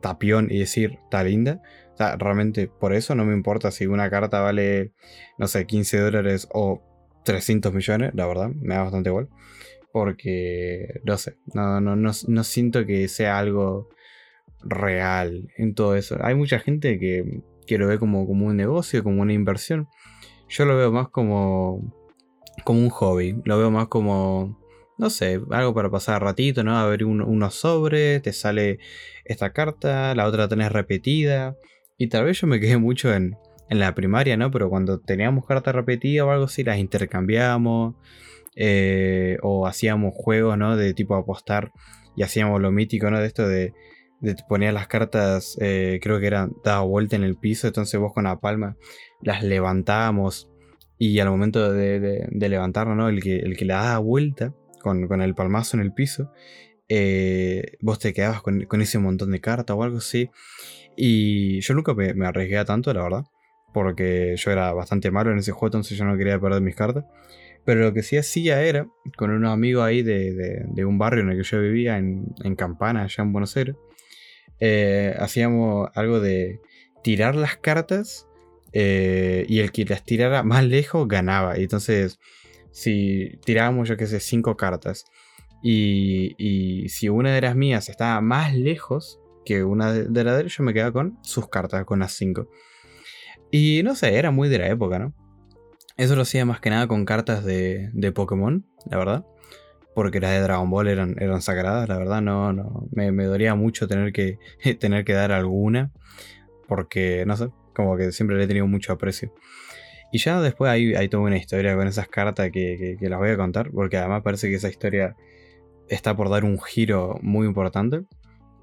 Tapión 0.00 0.48
y 0.50 0.58
decir 0.58 0.98
está 1.04 1.22
linda. 1.22 1.62
O 1.94 1.96
sea, 1.96 2.16
realmente 2.16 2.66
por 2.66 2.92
eso 2.92 3.14
no 3.14 3.24
me 3.24 3.34
importa 3.34 3.70
si 3.70 3.86
una 3.86 4.10
carta 4.10 4.40
vale, 4.40 4.92
no 5.38 5.46
sé, 5.46 5.64
15 5.64 6.00
dólares 6.00 6.48
o 6.52 6.82
300 7.24 7.72
millones, 7.72 8.10
la 8.14 8.26
verdad, 8.26 8.48
me 8.48 8.74
da 8.74 8.82
bastante 8.82 9.10
igual. 9.10 9.28
Porque, 9.92 11.00
no 11.04 11.18
sé, 11.18 11.36
no, 11.54 11.80
no, 11.80 11.94
no, 11.94 12.10
no 12.26 12.44
siento 12.44 12.84
que 12.84 13.06
sea 13.08 13.38
algo 13.38 13.88
real 14.60 15.48
en 15.56 15.74
todo 15.74 15.94
eso. 15.94 16.16
Hay 16.20 16.34
mucha 16.34 16.58
gente 16.58 16.98
que, 16.98 17.42
que 17.66 17.78
lo 17.78 17.86
ve 17.86 17.98
como, 17.98 18.26
como 18.26 18.46
un 18.46 18.56
negocio, 18.56 19.04
como 19.04 19.22
una 19.22 19.34
inversión. 19.34 19.88
Yo 20.52 20.66
lo 20.66 20.76
veo 20.76 20.92
más 20.92 21.08
como, 21.08 21.80
como 22.64 22.80
un 22.80 22.90
hobby, 22.90 23.40
lo 23.44 23.58
veo 23.58 23.70
más 23.70 23.88
como 23.88 24.60
no 24.98 25.10
sé, 25.10 25.40
algo 25.50 25.74
para 25.74 25.90
pasar 25.90 26.22
ratito, 26.22 26.62
¿no? 26.62 26.78
A 26.78 26.86
ver 26.86 27.04
unos 27.04 27.54
sobres, 27.54 28.22
te 28.22 28.32
sale 28.32 28.78
esta 29.24 29.52
carta, 29.52 30.14
la 30.14 30.26
otra 30.26 30.48
tenés 30.48 30.70
repetida. 30.70 31.56
Y 31.96 32.08
tal 32.08 32.26
vez 32.26 32.40
yo 32.40 32.46
me 32.46 32.60
quedé 32.60 32.76
mucho 32.76 33.12
en, 33.12 33.36
la 33.68 33.94
primaria, 33.94 34.36
¿no? 34.36 34.50
Pero 34.50 34.68
cuando 34.68 35.00
teníamos 35.00 35.46
carta 35.46 35.72
repetida 35.72 36.26
o 36.26 36.30
algo 36.30 36.44
así, 36.44 36.62
las 36.62 36.78
intercambiamos. 36.78 37.94
Eh, 38.54 39.38
o 39.42 39.66
hacíamos 39.66 40.12
juegos, 40.14 40.58
¿no? 40.58 40.76
De 40.76 40.92
tipo 40.92 41.14
apostar. 41.16 41.72
Y 42.14 42.22
hacíamos 42.22 42.60
lo 42.60 42.70
mítico, 42.70 43.10
¿no? 43.10 43.18
De 43.18 43.26
esto 43.26 43.48
de, 43.48 43.72
de 44.22 44.36
poner 44.48 44.72
las 44.72 44.86
cartas, 44.86 45.58
eh, 45.60 45.98
creo 46.02 46.20
que 46.20 46.26
eran 46.26 46.52
dado 46.64 46.86
vuelta 46.86 47.16
en 47.16 47.24
el 47.24 47.36
piso. 47.36 47.66
Entonces 47.66 48.00
vos 48.00 48.12
con 48.14 48.24
la 48.24 48.40
palma 48.40 48.76
las 49.20 49.42
levantábamos. 49.42 50.48
Y 50.98 51.18
al 51.18 51.28
momento 51.28 51.72
de, 51.72 51.98
de, 51.98 52.58
¿no? 52.86 53.08
El 53.08 53.20
que, 53.20 53.36
el 53.40 53.56
que 53.56 53.64
la 53.64 53.82
daba 53.82 53.98
vuelta 53.98 54.54
con, 54.80 55.20
el 55.20 55.34
palmazo 55.34 55.76
en 55.76 55.82
el 55.82 55.92
piso, 55.92 56.30
eh, 56.88 57.76
vos 57.80 57.98
te 57.98 58.12
quedabas 58.12 58.42
con, 58.42 58.80
ese 58.80 58.98
montón 58.98 59.32
de 59.32 59.40
cartas 59.40 59.76
o 59.76 59.82
algo 59.82 59.98
así. 59.98 60.30
Y 60.96 61.60
yo 61.60 61.74
nunca 61.74 61.94
me, 61.94 62.26
arriesgué 62.26 62.58
a 62.58 62.64
tanto, 62.64 62.94
la 62.94 63.02
verdad, 63.02 63.24
porque 63.74 64.36
yo 64.36 64.50
era 64.52 64.72
bastante 64.72 65.10
malo 65.10 65.32
en 65.32 65.38
ese 65.38 65.50
juego, 65.52 65.68
entonces 65.68 65.98
yo 65.98 66.04
no 66.04 66.16
quería 66.16 66.38
perder 66.38 66.60
mis 66.62 66.76
cartas. 66.76 67.04
Pero 67.64 67.80
lo 67.80 67.92
que 67.92 68.02
sí 68.02 68.16
hacía 68.16 68.62
era, 68.62 68.86
con 69.16 69.30
un 69.30 69.46
amigo 69.46 69.82
ahí 69.82 70.02
de, 70.02 70.66
un 70.84 70.98
barrio 70.98 71.22
en 71.22 71.30
el 71.30 71.38
que 71.38 71.44
yo 71.44 71.60
vivía, 71.60 71.96
en, 71.98 72.56
Campana, 72.56 73.02
allá 73.02 73.22
en 73.22 73.32
Buenos 73.32 73.56
Aires, 73.56 73.76
eh, 74.64 75.16
hacíamos 75.18 75.90
algo 75.96 76.20
de 76.20 76.60
tirar 77.02 77.34
las 77.34 77.56
cartas 77.56 78.28
eh, 78.72 79.44
y 79.48 79.58
el 79.58 79.72
que 79.72 79.84
las 79.84 80.04
tirara 80.04 80.44
más 80.44 80.64
lejos 80.64 81.08
ganaba. 81.08 81.58
Y 81.58 81.64
entonces 81.64 82.20
si 82.70 83.40
tirábamos, 83.44 83.88
yo 83.88 83.96
que 83.96 84.06
sé, 84.06 84.20
cinco 84.20 84.56
cartas. 84.56 85.04
Y, 85.64 86.86
si 86.90 87.08
una 87.08 87.34
de 87.34 87.40
las 87.40 87.56
mías 87.56 87.88
estaba 87.88 88.20
más 88.20 88.54
lejos 88.54 89.20
que 89.44 89.64
una 89.64 89.92
de, 89.92 90.24
la 90.24 90.36
de 90.36 90.42
él, 90.42 90.48
yo 90.48 90.62
me 90.62 90.72
quedaba 90.72 90.92
con 90.92 91.18
sus 91.22 91.48
cartas, 91.48 91.84
con 91.84 91.98
las 91.98 92.12
cinco. 92.12 92.48
Y 93.50 93.82
no 93.82 93.96
sé, 93.96 94.14
era 94.16 94.30
muy 94.30 94.48
de 94.48 94.58
la 94.58 94.68
época, 94.68 95.00
¿no? 95.00 95.12
Eso 95.96 96.14
lo 96.14 96.22
hacía 96.22 96.44
más 96.44 96.60
que 96.60 96.70
nada 96.70 96.86
con 96.86 97.04
cartas 97.04 97.44
de, 97.44 97.90
de 97.94 98.12
Pokémon, 98.12 98.64
la 98.88 98.96
verdad. 98.96 99.26
Porque 99.94 100.20
las 100.20 100.30
de 100.30 100.40
Dragon 100.40 100.70
Ball 100.70 100.88
eran, 100.88 101.16
eran 101.18 101.42
sagradas, 101.42 101.88
la 101.88 101.98
verdad, 101.98 102.22
no, 102.22 102.52
no. 102.52 102.88
Me, 102.92 103.12
me 103.12 103.24
dolía 103.24 103.54
mucho 103.54 103.86
tener 103.86 104.12
que, 104.12 104.38
tener 104.78 105.04
que 105.04 105.12
dar 105.12 105.32
alguna, 105.32 105.92
porque, 106.66 107.24
no 107.26 107.36
sé, 107.36 107.50
como 107.74 107.96
que 107.96 108.12
siempre 108.12 108.36
le 108.36 108.44
he 108.44 108.46
tenido 108.46 108.66
mucho 108.66 108.92
aprecio. 108.92 109.32
Y 110.12 110.18
ya 110.18 110.40
después 110.40 110.70
hay, 110.70 110.94
hay 110.94 111.08
toda 111.08 111.22
una 111.22 111.38
historia 111.38 111.74
con 111.74 111.88
esas 111.88 112.08
cartas 112.08 112.50
que, 112.50 112.96
que, 112.98 113.08
las 113.08 113.18
voy 113.18 113.30
a 113.30 113.36
contar, 113.36 113.70
porque 113.70 113.96
además 113.96 114.22
parece 114.22 114.48
que 114.48 114.56
esa 114.56 114.68
historia 114.68 115.16
está 115.88 116.14
por 116.14 116.28
dar 116.28 116.44
un 116.44 116.60
giro 116.60 117.18
muy 117.22 117.46
importante. 117.46 118.02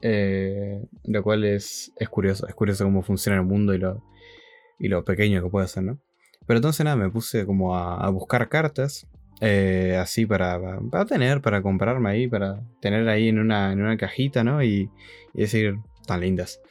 Eh, 0.02 0.82
lo 1.04 1.24
cual 1.24 1.44
es, 1.44 1.92
es 1.98 2.08
curioso, 2.08 2.48
es 2.48 2.56
curioso 2.56 2.86
cómo 2.86 3.02
funciona 3.02 3.38
el 3.38 3.46
mundo 3.46 3.74
y 3.74 3.80
lo, 3.80 4.02
y 4.80 4.88
lo 4.88 5.04
pequeño 5.04 5.44
que 5.44 5.50
puede 5.50 5.68
ser, 5.68 5.84
¿no? 5.84 6.00
Pero 6.46 6.60
entonces 6.60 6.86
nada, 6.86 6.96
me 6.96 7.10
puse 7.10 7.46
como 7.46 7.76
a, 7.76 7.98
a 7.98 8.10
buscar 8.10 8.48
cartas 8.48 9.08
eh, 9.42 9.96
así 9.98 10.26
para, 10.26 10.60
para, 10.92 11.06
tener, 11.06 11.42
para 11.42 11.62
comprarme 11.62 12.10
ahí, 12.10 12.28
para 12.28 12.62
tener 12.82 13.08
ahí 13.08 13.30
en 13.30 13.40
una, 13.40 13.72
en 13.72 13.82
una 13.82 13.98
cajita, 13.98 14.44
¿no? 14.44 14.64
Y, 14.64 14.90
decir, 15.34 15.76
tan 16.06 16.22
lindas. 16.22 16.62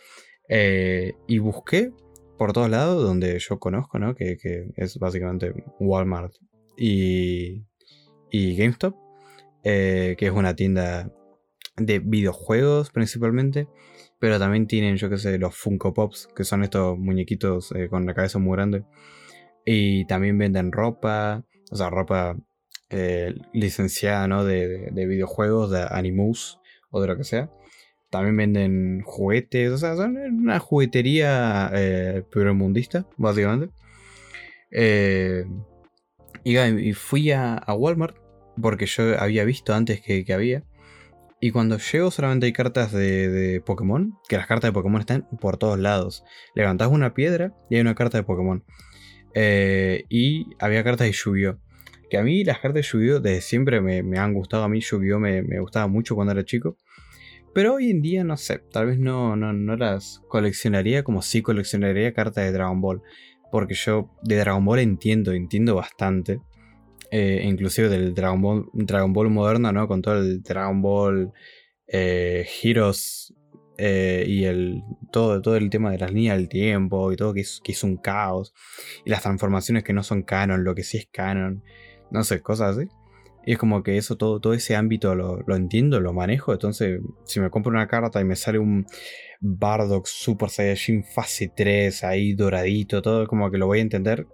Eh, 0.49 1.15
y 1.27 1.39
busqué 1.39 1.93
por 2.37 2.53
todos 2.53 2.69
lados 2.71 3.03
donde 3.03 3.39
yo 3.39 3.59
conozco, 3.59 3.99
¿no? 3.99 4.15
Que, 4.15 4.37
es 4.77 4.99
básicamente 4.99 5.53
Walmart 5.81 6.35
y, 6.77 7.65
y 8.31 8.57
GameStop, 8.57 8.95
eh, 9.65 10.15
que 10.19 10.27
es 10.27 10.33
una 10.33 10.55
tienda 10.55 11.11
de 11.77 12.01
videojuegos 12.01 12.91
principalmente. 12.91 13.67
Pero 14.21 14.39
también 14.39 14.67
tienen, 14.67 14.97
yo 14.97 15.09
qué 15.09 15.17
sé, 15.17 15.39
los 15.39 15.57
Funko 15.57 15.95
Pops, 15.95 16.29
que 16.35 16.43
son 16.45 16.65
estos 16.65 16.99
muñequitos 16.99 17.73
con 17.89 18.05
la 18.05 18.15
cabeza 18.15 18.41
muy 18.41 18.57
grande. 18.57 18.85
Y 19.65 20.07
también 20.07 20.37
venden 20.39 20.73
ropa, 20.73 21.45
o 21.71 21.77
sea, 21.77 21.89
ropa 21.89 22.37
eh, 22.91 23.35
licenciada 23.53 24.29
¿no? 24.29 24.45
de, 24.45 24.91
videojuegos, 24.93 25.71
de 25.71 25.87
Animus 25.91 26.61
o 26.91 27.01
de 27.01 27.09
lo 27.09 27.17
que 27.17 27.25
sea. 27.25 27.51
También 28.11 28.37
venden 28.37 29.03
juguetes, 29.03 29.71
o 29.71 29.79
sea, 29.79 29.95
son 29.95 30.17
una 30.17 30.59
juguetería 30.59 31.71
eh, 31.75 32.25
básicamente. 33.19 33.75
Eh, 34.71 35.45
y, 36.45 36.93
fui 36.95 37.31
a, 37.33 37.63
Walmart 37.69 38.17
porque 38.61 38.87
yo 38.87 39.21
había 39.21 39.45
visto 39.45 39.75
antes 39.75 40.01
que, 40.01 40.25
había. 40.33 40.65
Y 41.41 41.51
cuando 41.53 41.79
llego 41.79 42.11
solamente 42.11 42.47
hay 42.47 42.53
cartas 42.53 42.93
de, 42.93 43.63
Pokémon, 43.65 44.15
que 44.29 44.37
las 44.37 44.47
cartas 44.47 44.69
de 44.69 44.73
Pokémon 44.73 45.01
están 45.01 45.29
por 45.41 45.59
todos 45.59 45.79
lados. 45.79 46.25
Levantás 46.55 46.89
una 46.89 47.15
piedra 47.15 47.55
y 47.71 47.77
hay 47.77 47.81
una 47.83 47.95
carta 47.95 48.19
de 48.19 48.25
Pokémon. 48.25 48.65
Eh, 49.35 50.05
y 50.09 50.47
había 50.59 50.83
cartas 50.83 51.07
de 51.07 51.13
yu 51.13 51.59
que 52.09 52.19
a 52.19 52.23
mí 52.23 52.45
las 52.45 52.59
cartas 52.59 52.75
de 52.75 52.83
Yu-Gi-Oh! 52.83 53.21
desde 53.21 53.41
siempre 53.41 53.81
me, 53.81 54.19
han 54.19 54.35
gustado. 54.35 54.65
A 54.65 54.69
mí 54.69 54.81
Yu-Gi-Oh! 54.81 55.19
Me, 55.19 55.61
gustaba 55.61 55.87
mucho 55.87 56.15
cuando 56.15 56.33
era 56.33 56.45
chico. 56.45 56.77
Pero 57.55 57.75
hoy 57.75 57.91
en 57.91 58.03
día 58.03 58.25
no 58.25 58.37
sé, 58.37 58.59
tal 58.59 58.87
vez 58.87 58.99
no, 58.99 59.35
no, 59.35 59.77
las 59.77 60.23
coleccionaría 60.29 61.03
como 61.03 61.23
si 61.23 61.43
coleccionaría 61.43 62.13
cartas 62.13 62.45
de 62.45 62.53
Dragon 62.53 62.81
Ball. 62.81 63.03
Porque 63.51 63.75
yo 63.75 64.11
de 64.23 64.37
Dragon 64.37 64.65
Ball 64.65 64.81
entiendo, 64.81 65.33
entiendo 65.33 65.75
bastante. 65.75 66.41
Eh, 67.11 67.43
inclusive 67.45 67.89
del 67.89 68.15
Dragon 68.15 68.41
Ball, 68.41 68.69
Dragon 68.75 69.13
moderno, 69.33 69.73
¿no? 69.73 69.89
Con 69.89 70.03
todo 70.03 70.19
el 70.19 70.43
Dragon 70.43 70.83
Ball 70.83 71.33
eh, 71.87 72.47
eh, 73.81 74.25
y 74.27 74.45
el, 74.45 74.83
todo, 75.11 75.41
todo 75.41 75.57
el 75.57 75.71
tema 75.71 75.91
de 75.91 75.99
las 75.99 76.13
líneas 76.13 76.37
del 76.37 76.49
tiempo 76.49 77.13
y 77.13 77.17
todo 77.17 77.33
que 77.33 77.41
es, 77.41 77.61
que 77.65 77.73
es 77.73 77.83
un 77.83 77.97
caos. 77.97 78.53
Y 79.07 79.11
las 79.11 79.23
transformaciones 79.23 79.85
que 79.85 79.95
no 79.95 80.03
son 80.03 80.23
canon, 80.23 80.65
lo 80.65 80.75
que 80.75 80.83
sí 80.83 80.99
es 80.99 81.09
canon 81.11 81.63
no 82.11 82.25
sé, 82.25 82.41
cosas 82.41 82.77
así. 82.77 82.89
Y 83.49 83.53
es 83.53 83.59
como 83.59 83.83
que 83.83 83.97
eso, 83.97 84.17
todo, 84.17 84.41
todo 84.41 84.53
ese 84.53 84.77
ámbito 84.77 85.15
lo, 85.15 85.57
entiendo, 85.57 86.01
lo 86.01 86.13
manejo. 86.13 86.53
Entonces, 86.53 87.01
si 87.25 87.41
me 87.41 87.49
compro 87.49 87.71
una 87.71 87.89
carta 87.89 88.21
y 88.21 88.25
me 88.25 88.37
sale 88.37 88.59
un 88.59 88.87
Bardock 89.41 90.07
Super 90.07 90.51
Saiyajin 90.51 91.03
fase 91.03 91.51
3 91.57 92.05
ahí 92.05 92.35
doradito, 92.35 93.01
todo 93.01 93.27
como 93.27 93.51
que 93.51 93.57
lo 93.57 93.67
voy 93.67 93.79
a 93.79 93.83
entender 93.83 94.27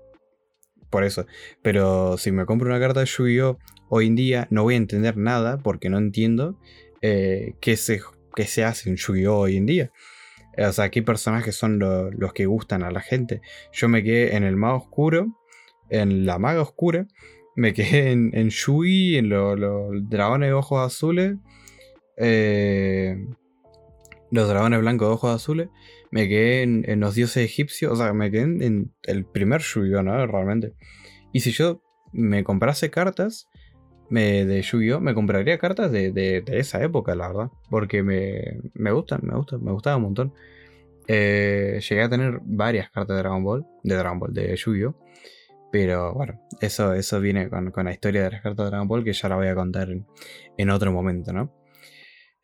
por 0.90 1.04
eso. 1.04 1.26
Pero 1.62 2.18
si 2.18 2.32
me 2.32 2.44
compro 2.44 2.68
una 2.68 2.80
carta 2.80 3.00
de 3.00 3.06
Yu-Gi-Oh! 3.06 3.58
hoy 3.88 4.06
en 4.08 4.16
día, 4.16 4.48
no 4.50 4.64
voy 4.64 4.74
a 4.74 4.78
entender 4.78 5.16
nada 5.16 5.58
porque 5.58 5.90
no 5.90 5.98
entiendo 5.98 6.58
eh, 7.00 7.54
qué, 7.60 7.76
se, 7.76 8.00
qué 8.34 8.46
se 8.46 8.64
hace 8.64 8.90
en 8.90 8.96
Yu-Gi-Oh! 8.96 9.38
hoy 9.38 9.56
en 9.58 9.66
día. 9.66 9.92
O 10.58 10.72
sea, 10.72 10.90
qué 10.90 11.02
personajes 11.02 11.54
son 11.54 11.78
los 11.78 12.32
que 12.32 12.46
gustan 12.46 12.82
a 12.82 12.90
la 12.90 13.00
gente. 13.00 13.42
Yo 13.72 13.88
me 13.88 14.02
quedé 14.02 14.34
en 14.34 14.42
el 14.42 14.56
mago 14.56 14.78
oscuro, 14.78 15.26
en 15.88 16.26
la 16.26 16.38
maga 16.38 16.62
oscura 16.62 17.06
me 17.56 17.72
quedé 17.72 18.12
en, 18.12 18.30
en 18.34 18.48
Shui, 18.48 19.16
en 19.16 19.28
los 19.28 19.58
dragones 20.08 20.48
de 20.48 20.52
ojos 20.54 20.84
azules. 20.84 21.36
Eh, 22.16 23.16
los 24.30 24.48
dragones 24.48 24.80
blancos 24.80 25.08
de 25.08 25.14
ojos 25.14 25.34
azules. 25.34 25.68
Me 26.10 26.28
quedé 26.28 26.62
en, 26.62 27.00
los 27.00 27.14
dioses 27.14 27.44
egipcios. 27.44 27.92
O 27.92 27.96
sea, 27.96 28.12
me 28.12 28.30
quedé 28.30 28.42
en, 28.42 28.92
el 29.02 29.24
primer 29.24 29.60
Shui, 29.60 29.90
¿no? 29.90 30.26
Realmente. 30.26 30.74
Y 31.32 31.40
si 31.40 31.52
yo 31.52 31.82
me 32.12 32.44
comprase 32.44 32.90
cartas 32.90 33.48
me, 34.10 34.44
de 34.44 34.62
Yu-Gi-Oh! 34.62 35.00
me 35.00 35.14
compraría 35.14 35.58
cartas 35.58 35.90
de, 35.90 36.44
esa 36.48 36.82
época, 36.82 37.14
la 37.14 37.28
verdad. 37.28 37.50
Porque 37.70 38.02
me, 38.02 38.60
me 38.74 38.92
gustan, 38.92 39.20
me 39.22 39.34
gustan, 39.34 39.62
me 39.62 39.72
gustaba 39.72 39.96
un 39.96 40.02
montón. 40.02 40.34
Eh, 41.06 41.80
llegué 41.88 42.02
a 42.02 42.08
tener 42.08 42.40
varias 42.42 42.90
cartas 42.90 43.16
de 43.16 43.22
Dragon 43.22 43.44
Ball, 43.44 43.66
de 43.82 43.94
Dragon 43.94 44.18
Ball, 44.18 44.32
de 44.32 44.56
Yu-Gi-Oh! 44.56 44.96
Pero 45.74 46.14
bueno, 46.14 46.40
eso, 46.60 46.92
eso 46.94 47.20
viene 47.20 47.50
con, 47.50 47.72
la 47.84 47.90
historia 47.90 48.22
de 48.22 48.30
las 48.30 48.42
cartas 48.42 48.66
de 48.66 48.70
Dragon 48.70 48.86
Ball 48.86 49.02
que 49.02 49.12
ya 49.12 49.28
la 49.28 49.34
voy 49.34 49.48
a 49.48 49.56
contar 49.56 49.88
en, 50.56 50.70
otro 50.70 50.92
momento, 50.92 51.32
¿no? 51.32 51.52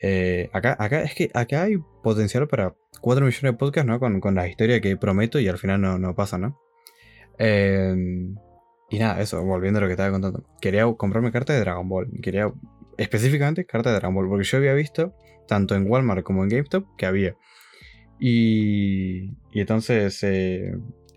Eh, 0.00 0.50
acá, 0.52 0.76
acá, 0.80 1.02
es 1.02 1.14
que 1.14 1.30
acá 1.32 1.62
hay 1.62 1.76
potencial 2.02 2.48
para 2.48 2.74
4 3.00 3.24
millones 3.24 3.52
de 3.52 3.52
podcasts, 3.52 3.86
¿no? 3.86 4.00
Con, 4.00 4.20
con 4.20 4.34
la 4.34 4.48
historia 4.48 4.80
que 4.80 4.96
prometo 4.96 5.38
y 5.38 5.46
al 5.46 5.58
final 5.58 5.80
no, 5.80 6.14
pasa, 6.16 6.38
¿no? 6.38 6.58
Em, 7.38 8.34
y 8.90 8.98
nada, 8.98 9.20
eso, 9.20 9.40
volviendo 9.44 9.78
a 9.78 9.82
lo 9.82 9.86
que 9.86 9.92
estaba 9.92 10.10
contando. 10.10 10.44
Quería 10.60 10.92
comprarme 10.96 11.30
cartas 11.30 11.54
de 11.54 11.60
Dragon 11.60 11.88
Ball. 11.88 12.10
Quería 12.20 12.52
específicamente 12.98 13.64
cartas 13.64 13.92
de 13.92 14.00
Dragon 14.00 14.16
Ball. 14.16 14.28
Porque 14.28 14.44
yo 14.44 14.58
había 14.58 14.74
visto, 14.74 15.14
tanto 15.46 15.76
en 15.76 15.88
Walmart 15.88 16.24
como 16.24 16.42
en 16.42 16.48
GameStop, 16.48 16.84
que 16.98 17.06
había. 17.06 17.36
Y, 18.18 19.36
y 19.52 19.60
entonces, 19.60 20.20
eh, 20.24 20.72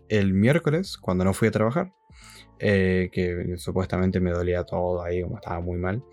el 0.10 0.36
miércoles, 0.36 0.98
cuando 0.98 1.24
no 1.26 1.34
fui 1.34 1.48
a 1.48 1.52
trabajar, 1.52 1.92
eh, 2.60 3.10
que 3.12 3.58
supuestamente 3.58 4.20
me 4.20 4.32
dolía 4.32 4.64
todo 4.64 5.04
ahí, 5.04 5.22
como 5.22 5.38
estaba 5.38 5.60
muy 5.60 5.78
mal. 5.78 6.04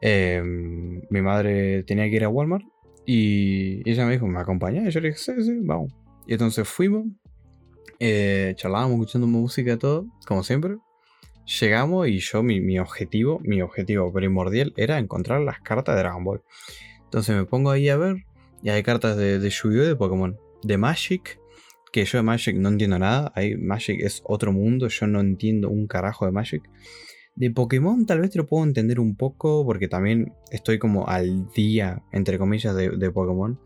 Em, 0.00 1.02
mi 1.10 1.20
madre 1.20 1.82
tenía 1.84 2.08
que 2.08 2.16
ir 2.16 2.24
a 2.24 2.28
Walmart 2.28 2.64
y 3.04 3.88
ella 3.88 4.06
me 4.06 4.12
dijo, 4.12 4.26
¿me 4.26 4.40
acompaña? 4.40 4.86
Y 4.86 4.90
yo 4.90 5.00
le 5.00 5.08
dije, 5.08 5.18
sí, 5.18 5.32
sí, 5.42 5.58
vamos. 5.62 5.92
Y 6.26 6.34
entonces 6.34 6.68
fuimos, 6.68 7.06
eh, 7.98 8.54
charlábamos, 8.56 9.00
escuchando 9.00 9.26
música, 9.26 9.78
todo, 9.78 10.06
como 10.26 10.42
siempre. 10.42 10.76
Llegamos 11.60 12.06
y 12.06 12.18
yo, 12.18 12.42
mi, 12.42 12.78
objetivo, 12.78 13.40
mi 13.42 13.60
objetivo 13.60 14.12
primordial 14.12 14.72
era 14.76 14.98
encontrar 14.98 15.40
las 15.40 15.60
cartas 15.60 15.96
de 15.96 16.02
Dragon 16.02 16.22
Ball. 16.22 16.42
Entonces 17.04 17.34
me 17.34 17.44
pongo 17.44 17.70
ahí 17.70 17.88
a 17.88 17.96
ver 17.96 18.24
y 18.62 18.70
hay 18.70 18.82
cartas 18.82 19.16
de, 19.16 19.38
de 19.38 19.50
Yu-Gi-Oh! 19.50 19.84
de 19.84 19.96
Pokémon, 19.96 20.38
de 20.62 20.78
Magic, 20.78 21.39
que 21.92 22.04
yo 22.04 22.18
de 22.18 22.22
Magic 22.22 22.56
no 22.56 22.68
entiendo 22.68 22.98
nada. 22.98 23.32
Ahí 23.34 23.56
Magic 23.56 24.00
es 24.02 24.22
otro 24.24 24.52
mundo, 24.52 24.88
yo 24.88 25.06
no 25.06 25.20
entiendo 25.20 25.68
un 25.70 25.86
carajo 25.86 26.26
de 26.26 26.32
Magic. 26.32 26.62
De 27.36 27.50
Pokémon 27.50 28.06
tal 28.06 28.20
vez 28.20 28.30
te 28.30 28.38
lo 28.38 28.46
puedo 28.46 28.64
entender 28.64 29.00
un 29.00 29.16
poco 29.16 29.64
porque 29.64 29.88
también 29.88 30.32
estoy 30.50 30.78
como 30.78 31.08
al 31.08 31.48
día, 31.52 32.02
entre 32.12 32.38
comillas, 32.38 32.74
de, 32.74 33.10
Pokémon. 33.10 33.60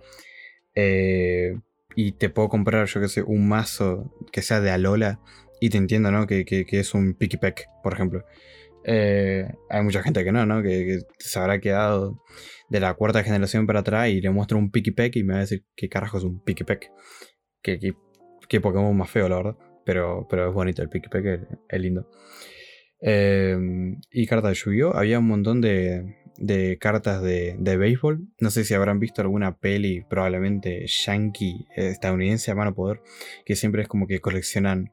Eh, 0.75 1.59
y 1.97 2.12
te 2.12 2.31
puedo 2.31 2.49
comprar, 2.49 2.87
yo 2.87 3.00
que 3.00 3.09
sé, 3.09 3.23
un 3.23 3.49
mazo 3.49 4.12
que 4.33 4.43
sea 4.43 4.61
de 4.61 4.71
Alola 4.71 5.21
y 5.61 5.71
te 5.71 5.78
entiendo, 5.78 6.11
¿no? 6.11 6.26
Que, 6.26 6.45
es 6.49 6.95
un 6.95 7.14
Picky 7.14 7.38
por 7.83 7.95
ejemplo. 7.95 8.25
Eh, 8.85 9.49
hay 9.71 9.83
mucha 9.83 10.02
gente 10.02 10.25
que 10.25 10.33
no, 10.33 10.45
¿no? 10.45 10.62
Que, 10.62 11.00
se 11.19 11.38
habrá 11.38 11.61
quedado 11.61 12.23
de 12.69 12.81
la 12.81 12.95
cuarta 12.95 13.23
generación 13.23 13.66
para 13.66 13.81
atrás 13.81 14.09
y 14.11 14.21
le 14.21 14.31
muestro 14.31 14.59
un 14.59 14.71
Picky 14.71 14.90
Peck 14.90 15.16
y 15.16 15.25
me 15.25 15.35
va 15.35 15.38
a 15.38 15.43
decir, 15.43 15.64
¿qué 15.76 15.88
carajo 15.88 16.19
es 16.19 16.25
un 16.25 16.43
Picky 16.43 16.64
Peck? 16.64 16.90
Que, 17.62 17.78
que 17.78 17.95
Qué 18.48 18.60
Pokémon 18.60 18.96
más 18.96 19.10
feo, 19.10 19.28
la 19.28 19.36
verdad. 19.36 19.56
Pero, 19.84 20.26
pero 20.28 20.48
es 20.48 20.54
bonito, 20.54 20.82
el 20.82 20.88
Pikipek 20.88 21.48
es, 21.68 21.80
lindo. 21.80 22.08
Em, 23.00 24.00
y 24.10 24.26
cartas 24.26 24.50
de 24.52 24.54
Yu-Gi-Oh! 24.54 24.96
Había 24.96 25.18
un 25.18 25.26
montón 25.26 25.60
de, 25.60 26.16
de 26.38 26.78
cartas 26.78 27.22
de, 27.22 27.56
de, 27.58 27.76
béisbol. 27.76 28.26
No 28.40 28.50
sé 28.50 28.64
si 28.64 28.74
habrán 28.74 28.98
visto 28.98 29.20
alguna 29.20 29.58
peli, 29.58 30.02
probablemente 30.08 30.86
yankee, 30.86 31.66
estadounidense 31.76 32.50
a 32.50 32.54
mano 32.54 32.74
poder, 32.74 33.00
que 33.44 33.56
siempre 33.56 33.82
es 33.82 33.88
como 33.88 34.06
que 34.06 34.20
coleccionan 34.20 34.92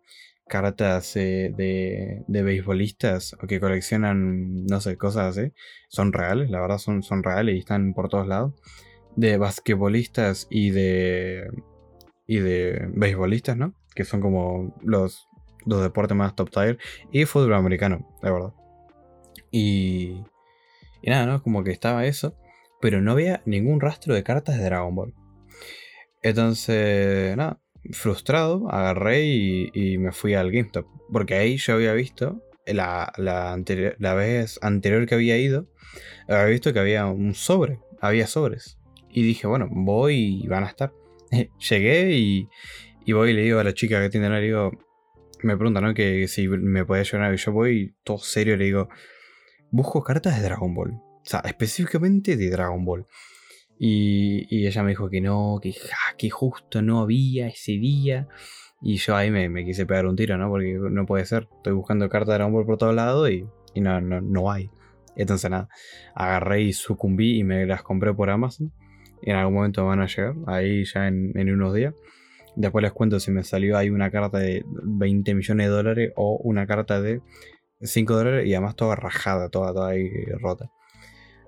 cartas 0.51 1.15
eh, 1.15 1.53
de, 1.55 2.24
de 2.27 2.43
beisbolistas 2.43 3.38
o 3.41 3.48
que 3.48 3.62
coleccionan, 3.62 4.65
no 4.65 4.81
sé, 4.81 4.98
cosas 4.98 5.38
así. 5.38 5.53
Son 5.88 6.12
reales, 6.12 6.50
la 6.50 6.60
verdad 6.60 6.77
son, 6.77 7.03
son 7.03 7.24
reales 7.24 7.55
y 7.55 7.60
están 7.60 7.93
por 7.93 8.10
todos 8.10 8.27
lados. 8.27 8.53
De 9.15 9.38
basquetbolistas 9.38 10.48
y 10.50 10.72
de 10.72 11.48
y 12.32 12.40
de 12.40 12.88
beisbolistas, 12.94 13.58
¿no? 13.58 13.74
Que 13.94 14.06
son 14.06 14.22
como 14.22 14.74
los, 14.82 15.28
los 15.66 15.82
deportes 15.82 16.16
más 16.16 16.34
top 16.34 16.50
tier. 16.50 16.78
Y 17.12 17.26
fútbol 17.26 17.56
americano, 17.56 18.08
de 18.24 18.32
verdad. 18.32 18.54
Y, 19.52 20.24
Y 21.02 21.10
nada, 21.10 21.26
¿no? 21.26 21.44
Como 21.44 21.66
que 21.66 21.72
estaba 21.72 22.06
eso. 22.06 22.38
Pero 22.80 23.02
no 23.02 23.12
había 23.12 23.42
ningún 23.46 23.82
rastro 23.82 24.16
de 24.16 24.24
cartas 24.24 24.58
de 24.58 24.64
Dragon 24.64 24.96
Ball. 24.96 25.14
Entonces, 26.22 27.36
nada, 27.36 27.60
frustrado, 27.92 28.72
agarré 28.72 29.26
y, 29.26 29.98
me 29.98 30.14
fui 30.14 30.34
al 30.34 30.52
GameStop. 30.52 30.88
Porque 31.12 31.36
ahí 31.36 31.58
yo 31.58 31.74
había 31.74 31.92
visto, 31.92 32.42
la, 32.66 33.12
la 33.18 34.14
vez 34.14 34.58
anterior 34.62 35.06
que 35.06 35.16
había 35.16 35.38
ido, 35.38 35.68
había 36.30 36.46
visto 36.46 36.72
que 36.72 36.80
había 36.80 37.08
un 37.08 37.34
sobre, 37.34 37.80
había 38.00 38.26
sobres. 38.26 38.80
Y 39.10 39.22
dije, 39.22 39.48
bueno, 39.48 39.68
voy 39.70 40.42
y 40.42 40.48
van 40.48 40.64
a 40.64 40.68
estar. 40.68 40.94
Llegué 41.70 42.12
y, 42.12 42.50
voy 43.14 43.32
y 43.32 43.34
le 43.34 43.42
digo 43.42 43.60
a 43.60 43.64
la 43.64 43.74
chica 43.74 44.02
que 44.02 44.10
tiene 44.10 44.30
le 44.30 44.42
digo, 44.42 44.72
me 45.44 45.56
pregunta, 45.56 45.82
¿no? 45.82 45.94
Que 45.94 46.28
si 46.28 46.48
me 46.48 46.86
puede 46.86 47.02
ayudar. 47.02 47.34
Y 47.34 47.38
yo 47.38 47.52
voy 47.52 47.96
todo 48.04 48.20
serio, 48.20 48.58
le 48.58 48.66
digo, 48.66 48.90
busco 49.72 50.04
cartas 50.04 50.38
de 50.38 50.44
Dragon 50.44 50.74
Ball. 50.74 50.92
O 50.92 51.24
sea, 51.24 51.42
específicamente 51.42 52.38
de 52.38 52.50
Dragon 52.50 52.84
Ball. 52.84 53.06
Y, 53.80 54.66
ella 54.68 54.84
me 54.84 54.90
dijo 54.90 55.10
que 55.10 55.22
no, 55.22 55.60
que, 55.62 55.74
que 56.18 56.30
justo 56.30 56.82
no 56.82 57.00
había 57.00 57.48
ese 57.48 57.74
día. 57.74 58.28
Y 58.82 58.98
yo 58.98 59.16
ahí 59.16 59.32
me, 59.32 59.50
me, 59.50 59.66
quise 59.66 59.86
pegar 59.86 60.06
un 60.06 60.16
tiro, 60.16 60.38
¿no? 60.38 60.50
Porque 60.50 60.78
no 60.80 61.06
puede 61.06 61.26
ser. 61.26 61.48
Estoy 61.58 61.74
buscando 61.74 62.10
cartas 62.10 62.30
de 62.30 62.34
Dragon 62.36 62.54
Ball 62.54 62.66
por 62.66 62.78
todos 62.78 62.96
lados 62.96 63.30
y, 63.30 63.46
y 63.74 63.82
no, 63.82 64.00
no, 64.02 64.22
no 64.22 64.52
hay. 64.52 64.70
Entonces 65.16 65.50
nada, 65.52 65.68
agarré 66.16 66.62
y 66.62 66.74
sucumbí 66.74 67.40
y 67.40 67.44
me 67.44 67.66
las 67.66 67.84
compré 67.84 68.14
por 68.14 68.30
Amazon. 68.30 68.72
En 69.24 69.36
algún 69.36 69.56
momento 69.56 69.86
van 69.86 70.01
a 70.01 70.08
llegar, 70.08 70.36
ahí 70.48 70.84
ya 70.86 71.08
en, 71.08 71.50
unos 71.51 71.74
días. 71.74 71.94
Después 72.56 72.84
les 72.84 72.92
cuento 72.92 73.20
si 73.20 73.32
me 73.32 73.44
salió 73.44 73.78
ahí 73.78 73.90
una 73.90 74.12
carta 74.12 74.40
de 74.40 74.66
20 74.68 75.34
millones 75.36 75.68
de 75.68 75.72
dólares 75.72 76.13
o 76.16 76.38
una 76.44 76.68
carta 76.68 77.01
de 77.01 77.22
5 77.82 78.13
dólares 78.13 78.48
y 78.48 78.54
además 78.54 78.75
toda 78.75 78.96
rajada, 78.96 79.50
toda, 79.50 79.74
toda 79.74 79.90
ahí 79.90 80.10
rota. 80.40 80.70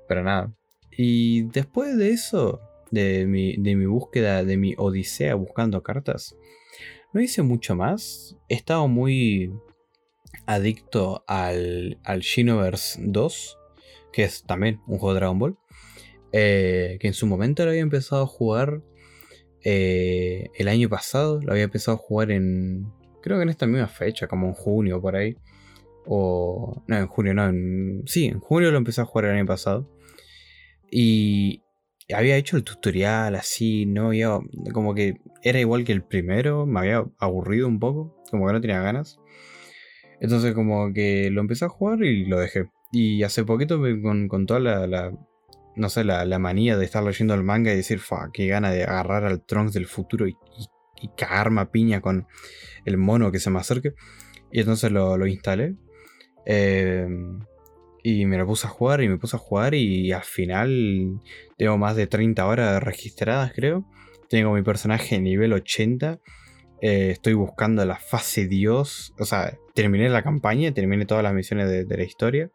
Pero 0.07 0.23
nada. 0.23 0.53
Y 0.97 1.43
después 1.49 1.97
de 1.97 2.11
eso, 2.11 2.61
de 2.91 3.25
mi, 3.25 3.57
de 3.57 3.75
mi 3.75 3.85
búsqueda, 3.85 4.43
de 4.43 4.57
mi 4.57 4.75
odisea 4.77 5.35
buscando 5.35 5.81
cartas, 5.83 6.35
no 7.13 7.21
hice 7.21 7.41
mucho 7.41 7.75
más. 7.75 8.37
He 8.49 8.55
estado 8.55 8.87
muy 8.87 9.51
adicto 10.45 11.23
al, 11.27 11.99
al 12.03 12.21
Shinoverse 12.21 12.99
2, 13.03 13.57
que 14.11 14.23
es 14.23 14.43
también 14.43 14.81
un 14.87 14.97
juego 14.99 15.13
de 15.13 15.19
Dragon 15.19 15.39
Ball, 15.39 15.57
eh, 16.33 16.97
que 16.99 17.07
en 17.07 17.13
su 17.13 17.27
momento 17.27 17.63
lo 17.63 17.69
había 17.69 17.81
empezado 17.81 18.23
a 18.23 18.27
jugar 18.27 18.81
eh, 19.63 20.49
el 20.55 20.67
año 20.67 20.89
pasado, 20.89 21.39
lo 21.41 21.53
había 21.53 21.63
empezado 21.63 21.95
a 21.95 21.99
jugar 21.99 22.31
en, 22.31 22.91
creo 23.21 23.37
que 23.37 23.43
en 23.43 23.49
esta 23.49 23.67
misma 23.67 23.87
fecha, 23.87 24.27
como 24.27 24.47
en 24.47 24.53
junio 24.53 25.01
por 25.01 25.15
ahí, 25.15 25.37
o, 26.05 26.83
no, 26.87 26.97
en 26.97 27.07
junio, 27.07 27.33
no, 27.33 27.47
en, 27.47 28.03
sí, 28.05 28.25
en 28.25 28.39
junio 28.39 28.71
lo 28.71 28.77
empecé 28.77 29.01
a 29.01 29.05
jugar 29.05 29.25
el 29.25 29.37
año 29.37 29.45
pasado, 29.45 29.89
y 30.91 31.63
había 32.13 32.35
hecho 32.35 32.57
el 32.57 32.63
tutorial 32.63 33.35
así, 33.35 33.85
no 33.85 34.07
había, 34.07 34.39
como 34.73 34.93
que 34.93 35.15
era 35.43 35.59
igual 35.59 35.83
que 35.85 35.93
el 35.93 36.03
primero, 36.03 36.65
me 36.65 36.79
había 36.79 37.05
aburrido 37.19 37.67
un 37.67 37.79
poco, 37.79 38.21
como 38.29 38.47
que 38.47 38.53
no 38.53 38.61
tenía 38.61 38.81
ganas. 38.81 39.19
Entonces 40.19 40.53
como 40.53 40.93
que 40.93 41.29
lo 41.31 41.41
empecé 41.41 41.65
a 41.65 41.69
jugar 41.69 42.03
y 42.03 42.25
lo 42.25 42.39
dejé. 42.39 42.69
Y 42.91 43.23
hace 43.23 43.43
poquito 43.43 43.79
con, 44.01 44.27
con 44.27 44.45
toda 44.45 44.59
la, 44.59 45.11
no 45.75 45.89
sé, 45.89 46.03
la, 46.03 46.39
manía 46.39 46.77
de 46.77 46.85
estar 46.85 47.03
leyendo 47.03 47.33
el 47.33 47.43
manga 47.43 47.73
y 47.73 47.75
decir, 47.75 47.99
fa, 47.99 48.29
qué 48.33 48.47
gana 48.47 48.71
de 48.71 48.83
agarrar 48.83 49.25
al 49.25 49.43
Trunks 49.45 49.73
del 49.73 49.87
futuro 49.87 50.27
y, 50.27 50.35
y, 51.01 51.09
cagarme 51.17 51.61
a 51.61 51.71
piña 51.71 51.99
con 51.99 52.27
el 52.85 52.97
mono 52.97 53.31
que 53.31 53.39
se 53.39 53.49
me 53.49 53.59
acerque. 53.59 53.93
Y 54.51 54.59
entonces 54.59 54.91
lo, 54.91 55.25
instalé. 55.27 55.75
Em, 56.45 57.39
y 58.03 58.25
me 58.25 58.37
lo 58.37 58.45
puse 58.45 58.67
a 58.67 58.69
jugar 58.69 59.01
y 59.01 59.09
me 59.09 59.17
puse 59.17 59.35
a 59.35 59.39
jugar 59.39 59.73
y 59.73 60.11
al 60.11 60.23
final 60.23 61.21
tengo 61.57 61.77
más 61.77 61.95
de 61.95 62.07
30 62.07 62.45
horas 62.45 62.83
registradas 62.83 63.51
creo. 63.53 63.85
Tengo 64.29 64.53
mi 64.53 64.61
personaje 64.61 65.19
nivel 65.19 65.53
80 65.53 66.19
eh, 66.85 67.11
estoy 67.11 67.31
buscando 67.31 67.85
la 67.85 67.95
fase 67.95 68.45
Dios. 68.45 69.13
O 69.17 69.23
sea, 69.23 69.57
terminé 69.73 70.09
la 70.09 70.21
campaña, 70.21 70.73
terminé 70.73 71.05
todas 71.05 71.23
las 71.23 71.33
misiones 71.33 71.69
de, 71.69 71.97
la 71.97 72.03
historia. 72.03 72.51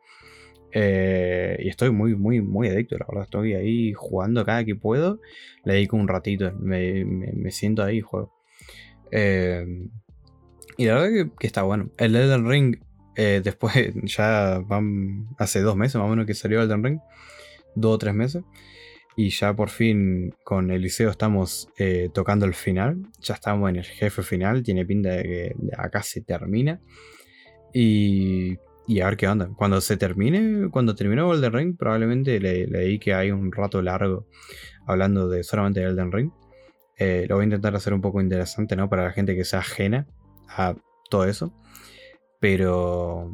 Eh, 0.73 1.59
y 1.61 1.69
estoy 1.69 1.91
muy, 1.91 2.15
muy, 2.15 2.41
muy 2.41 2.69
adicto, 2.69 2.97
la 2.99 3.07
verdad. 3.09 3.25
Estoy 3.25 3.55
ahí 3.55 3.93
jugando 3.93 4.45
cada 4.45 4.65
que 4.65 4.75
puedo. 4.75 5.21
Le 5.65 5.75
dedico 5.75 5.97
un 5.97 6.09
ratito. 6.09 6.53
Me, 6.59 7.51
siento 7.51 7.83
ahí 7.83 7.99
y 7.99 8.01
juego. 8.01 8.33
Eh, 9.11 9.65
y 10.77 10.87
la 10.87 10.95
verdad 10.95 11.31
que, 11.39 11.47
está 11.47 11.63
bueno. 11.63 11.91
El 11.99 12.15
Elden 12.15 12.49
Ring, 12.49 12.77
después, 13.17 13.93
ya 14.05 14.61
van 14.67 15.29
hace 15.39 15.61
dos 15.61 15.77
meses 15.77 15.97
más 15.97 16.07
o 16.07 16.11
menos 16.11 16.27
que 16.27 16.35
salió 16.35 16.63
Elden 16.63 16.85
Ring. 16.85 17.01
Dos 17.75 17.95
o 17.95 17.99
tres 17.99 18.15
meses. 18.15 18.43
Y 19.21 19.31
ya 19.31 19.53
por 19.53 19.69
fin 19.69 20.33
con 20.45 20.71
Eliseo 20.71 21.11
estamos 21.11 21.69
eh, 21.77 22.09
tocando 22.15 22.47
el 22.47 22.55
final. 22.55 23.03
Ya 23.21 23.35
estamos 23.35 23.69
en 23.69 23.75
el 23.75 23.85
jefe 23.85 24.23
final. 24.23 24.63
Tiene 24.63 24.87
pinta 24.87 25.09
de 25.09 25.23
que 25.25 25.55
acá 25.77 26.05
se 26.05 26.21
termina. 26.21 26.81
Y, 27.75 28.59
y 28.89 29.01
a 29.01 29.05
ver 29.05 29.17
qué 29.17 29.29
onda. 29.29 29.51
Cuando 29.57 29.81
se 29.81 29.97
termine, 29.97 30.71
cuando 30.71 30.95
terminó 30.95 31.33
Elden 31.33 31.53
Ring, 31.53 31.77
probablemente 31.77 32.41
le, 32.41 32.67
leí 32.67 32.99
que 32.99 33.15
hay 33.15 33.31
un 33.31 33.53
rato 33.53 33.83
largo 33.83 34.27
hablando 34.87 35.29
de 35.29 35.45
solamente 35.45 35.81
de 35.81 35.87
Elden 35.87 36.11
Ring. 36.11 36.31
Eh, 36.97 37.27
lo 37.29 37.37
voy 37.37 37.43
a 37.43 37.45
intentar 37.45 37.77
hacer 37.77 37.93
un 37.93 38.01
poco 38.01 38.21
interesante, 38.21 38.75
¿no? 38.75 38.89
Para 38.89 39.05
la 39.05 39.13
gente 39.13 39.37
que 39.37 39.45
sea 39.45 39.61
ajena 39.61 40.09
a 40.49 40.75
todo 41.11 41.27
eso. 41.27 41.55
Pero. 42.41 43.31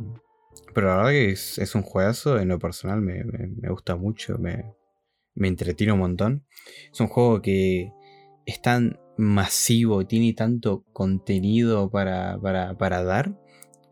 Pero 0.74 0.88
la 0.88 0.96
verdad 0.96 1.10
que 1.10 1.30
es, 1.30 1.74
un 1.76 1.82
juegazo. 1.82 2.38
En 2.40 2.48
lo 2.48 2.58
personal 2.58 3.00
me, 3.00 3.22
me 3.22 3.70
gusta 3.70 3.94
mucho. 3.94 4.38
Me, 4.38 4.74
me 5.34 5.46
entretiene 5.46 5.92
un 5.92 6.00
montón. 6.00 6.44
Es 6.92 7.00
un 7.00 7.06
juego 7.06 7.40
que 7.40 7.92
es 8.44 8.60
tan 8.60 8.98
masivo 9.16 10.06
tiene 10.06 10.32
tanto 10.32 10.84
contenido 10.92 11.90
para, 11.90 12.38
para, 12.40 13.04
dar 13.04 13.38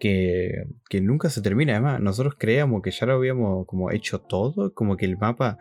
que, 0.02 1.00
nunca 1.00 1.30
se 1.30 1.42
termina. 1.42 1.74
Además, 1.74 2.00
nosotros 2.00 2.34
creíamos 2.36 2.82
que 2.82 2.90
ya 2.90 3.06
lo 3.06 3.14
habíamos 3.14 3.66
como 3.66 3.92
hecho 3.92 4.20
todo, 4.20 4.74
como 4.74 4.96
que 4.96 5.04
el 5.04 5.16
mapa 5.16 5.58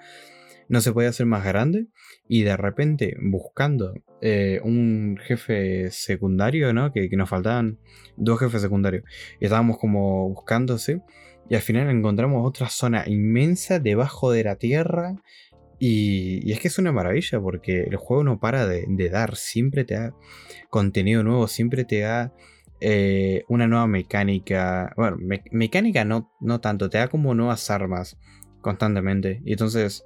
no 0.67 0.81
se 0.81 0.91
podía 0.91 1.09
hacer 1.09 1.27
más 1.27 1.43
grande 1.43 1.87
y 2.27 2.41
de 2.41 2.57
repente 2.57 3.15
buscando 3.21 3.93
eh, 4.21 4.59
un 4.63 5.19
jefe 5.21 5.91
secundario, 5.91 6.73
¿no? 6.73 6.91
Que, 6.91 7.07
nos 7.15 7.29
faltaban 7.29 7.77
dos 8.17 8.39
jefes 8.39 8.63
secundarios 8.63 9.03
y 9.39 9.45
estábamos 9.45 9.77
como 9.77 10.29
buscándose 10.29 11.01
y 11.47 11.55
al 11.55 11.61
final 11.61 11.89
encontramos 11.89 12.47
otra 12.47 12.69
zona 12.69 13.03
inmensa 13.07 13.79
debajo 13.79 14.31
de 14.31 14.43
la 14.43 14.55
tierra 14.55 15.17
y, 15.77 16.51
es 16.51 16.59
que 16.59 16.67
es 16.67 16.79
una 16.79 16.91
maravilla 16.91 17.39
porque 17.39 17.83
el 17.83 17.95
juego 17.97 18.23
no 18.23 18.39
para 18.39 18.65
de, 18.65 19.09
dar, 19.09 19.35
siempre 19.35 19.83
te 19.83 19.95
da 19.95 20.15
contenido 20.69 21.21
nuevo, 21.21 21.47
siempre 21.47 21.85
te 21.85 21.99
da 21.99 22.33
eh, 22.81 23.43
una 23.47 23.67
nueva 23.67 23.87
mecánica. 23.87 24.93
Bueno, 24.97 25.17
mecánica 25.51 26.03
no, 26.03 26.31
no 26.39 26.59
tanto, 26.59 26.89
te 26.89 26.97
da 26.97 27.07
como 27.07 27.33
nuevas 27.35 27.69
armas 27.69 28.17
constantemente. 28.61 29.41
Y 29.45 29.53
entonces 29.53 30.05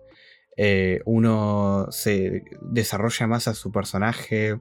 eh, 0.58 1.02
uno 1.06 1.88
se 1.90 2.44
desarrolla 2.62 3.28
más 3.28 3.48
a 3.48 3.54
su 3.54 3.72
personaje. 3.72 4.60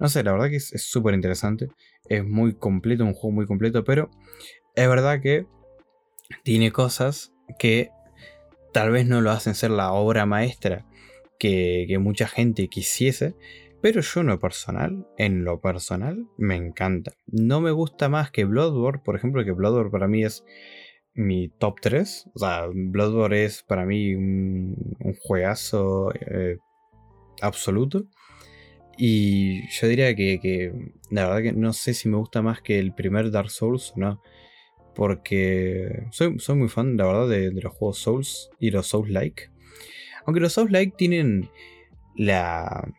No 0.00 0.08
sé, 0.08 0.24
la 0.24 0.32
verdad 0.32 0.48
que 0.48 0.56
es 0.56 0.72
súper 0.76 1.14
interesante. 1.14 1.68
Es 2.08 2.24
muy 2.24 2.54
completo, 2.54 3.04
un 3.04 3.14
juego 3.14 3.32
muy 3.34 3.46
completo, 3.46 3.84
pero 3.84 4.10
es 4.74 4.88
verdad 4.88 5.20
que 5.20 5.46
tiene 6.42 6.72
cosas 6.72 7.32
que 7.58 7.90
tal 8.72 8.90
vez 8.90 9.06
no 9.06 9.20
lo 9.20 9.30
hacen 9.30 9.54
ser 9.54 9.70
la 9.70 9.92
obra 9.92 10.26
maestra 10.26 10.86
que, 11.38 11.98
mucha 12.00 12.28
gente 12.28 12.68
quisiese, 12.68 13.34
pero 13.82 14.00
yo 14.00 14.20
en 14.20 14.28
lo 14.28 14.38
personal, 14.38 15.06
en 15.18 15.44
lo 15.44 15.60
personal, 15.60 16.26
me 16.38 16.56
encanta. 16.56 17.12
No 17.26 17.60
me 17.60 17.72
gusta 17.72 18.08
más 18.08 18.30
que 18.30 18.44
Bloodborne, 18.44 19.02
por 19.04 19.16
ejemplo, 19.16 19.44
que 19.44 19.52
Bloodborne 19.52 19.90
para 19.90 20.08
mí 20.08 20.24
es 20.24 20.44
mi 21.14 21.48
top 21.48 21.80
3. 21.80 22.30
O 22.34 22.38
sea, 22.38 22.66
Bloodborne 22.72 23.44
es 23.44 23.62
para 23.62 23.84
mí 23.84 24.14
un, 24.14 24.96
un 25.00 25.14
juegazo 25.14 26.12
eh, 26.14 26.58
absoluto. 27.40 28.06
Y 28.96 29.68
yo 29.70 29.88
diría 29.88 30.14
que, 30.14 30.72
la 31.10 31.26
verdad 31.26 31.42
que 31.42 31.52
no 31.52 31.72
sé 31.72 31.94
si 31.94 32.08
me 32.08 32.16
gusta 32.16 32.42
más 32.42 32.62
que 32.62 32.78
el 32.78 32.94
primer 32.94 33.30
Dark 33.30 33.50
Souls 33.50 33.92
o 33.96 34.00
no. 34.00 34.22
Porque 34.94 36.06
soy 36.10 36.36
muy 36.54 36.68
fan, 36.68 36.96
la 36.96 37.06
verdad, 37.06 37.28
de, 37.28 37.50
los 37.52 37.72
juegos 37.72 37.98
Souls 37.98 38.50
y 38.60 38.70
los 38.70 38.86
Souls-like. 38.88 39.50
Aunque 40.26 40.40
los 40.40 40.52
Souls-like 40.52 40.94
tienen 40.96 41.50
la... 42.14 42.92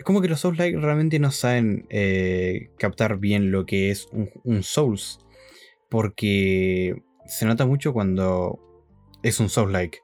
Es 0.00 0.04
como 0.04 0.22
que 0.22 0.28
los 0.28 0.40
Souls-like 0.40 0.78
realmente 0.78 1.18
no 1.18 1.30
saben 1.30 1.84
eh, 1.90 2.70
captar 2.78 3.18
bien 3.18 3.50
lo 3.50 3.66
que 3.66 3.90
es 3.90 4.08
un, 4.44 4.62
Souls. 4.62 5.18
Porque 5.90 7.02
se 7.26 7.44
nota 7.44 7.66
mucho 7.66 7.92
cuando 7.92 8.58
es 9.22 9.40
un 9.40 9.50
Souls-like. 9.50 9.98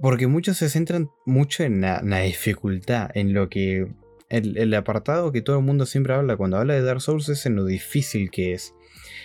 Porque 0.00 0.26
muchos 0.26 0.56
se 0.56 0.68
centran 0.68 1.10
mucho 1.26 1.62
en 1.62 1.80
la, 1.82 2.00
dificultad, 2.22 3.08
en 3.14 3.34
lo 3.34 3.48
que 3.48 3.86
el, 4.30 4.74
apartado 4.74 5.30
que 5.30 5.42
todo 5.42 5.58
el 5.58 5.64
mundo 5.64 5.86
siempre 5.86 6.12
habla 6.12 6.36
cuando 6.36 6.56
habla 6.56 6.74
de 6.74 6.82
Dark 6.82 7.00
Souls 7.00 7.28
es 7.28 7.46
en 7.46 7.54
lo 7.54 7.66
difícil 7.66 8.32
que 8.32 8.52
es. 8.52 8.74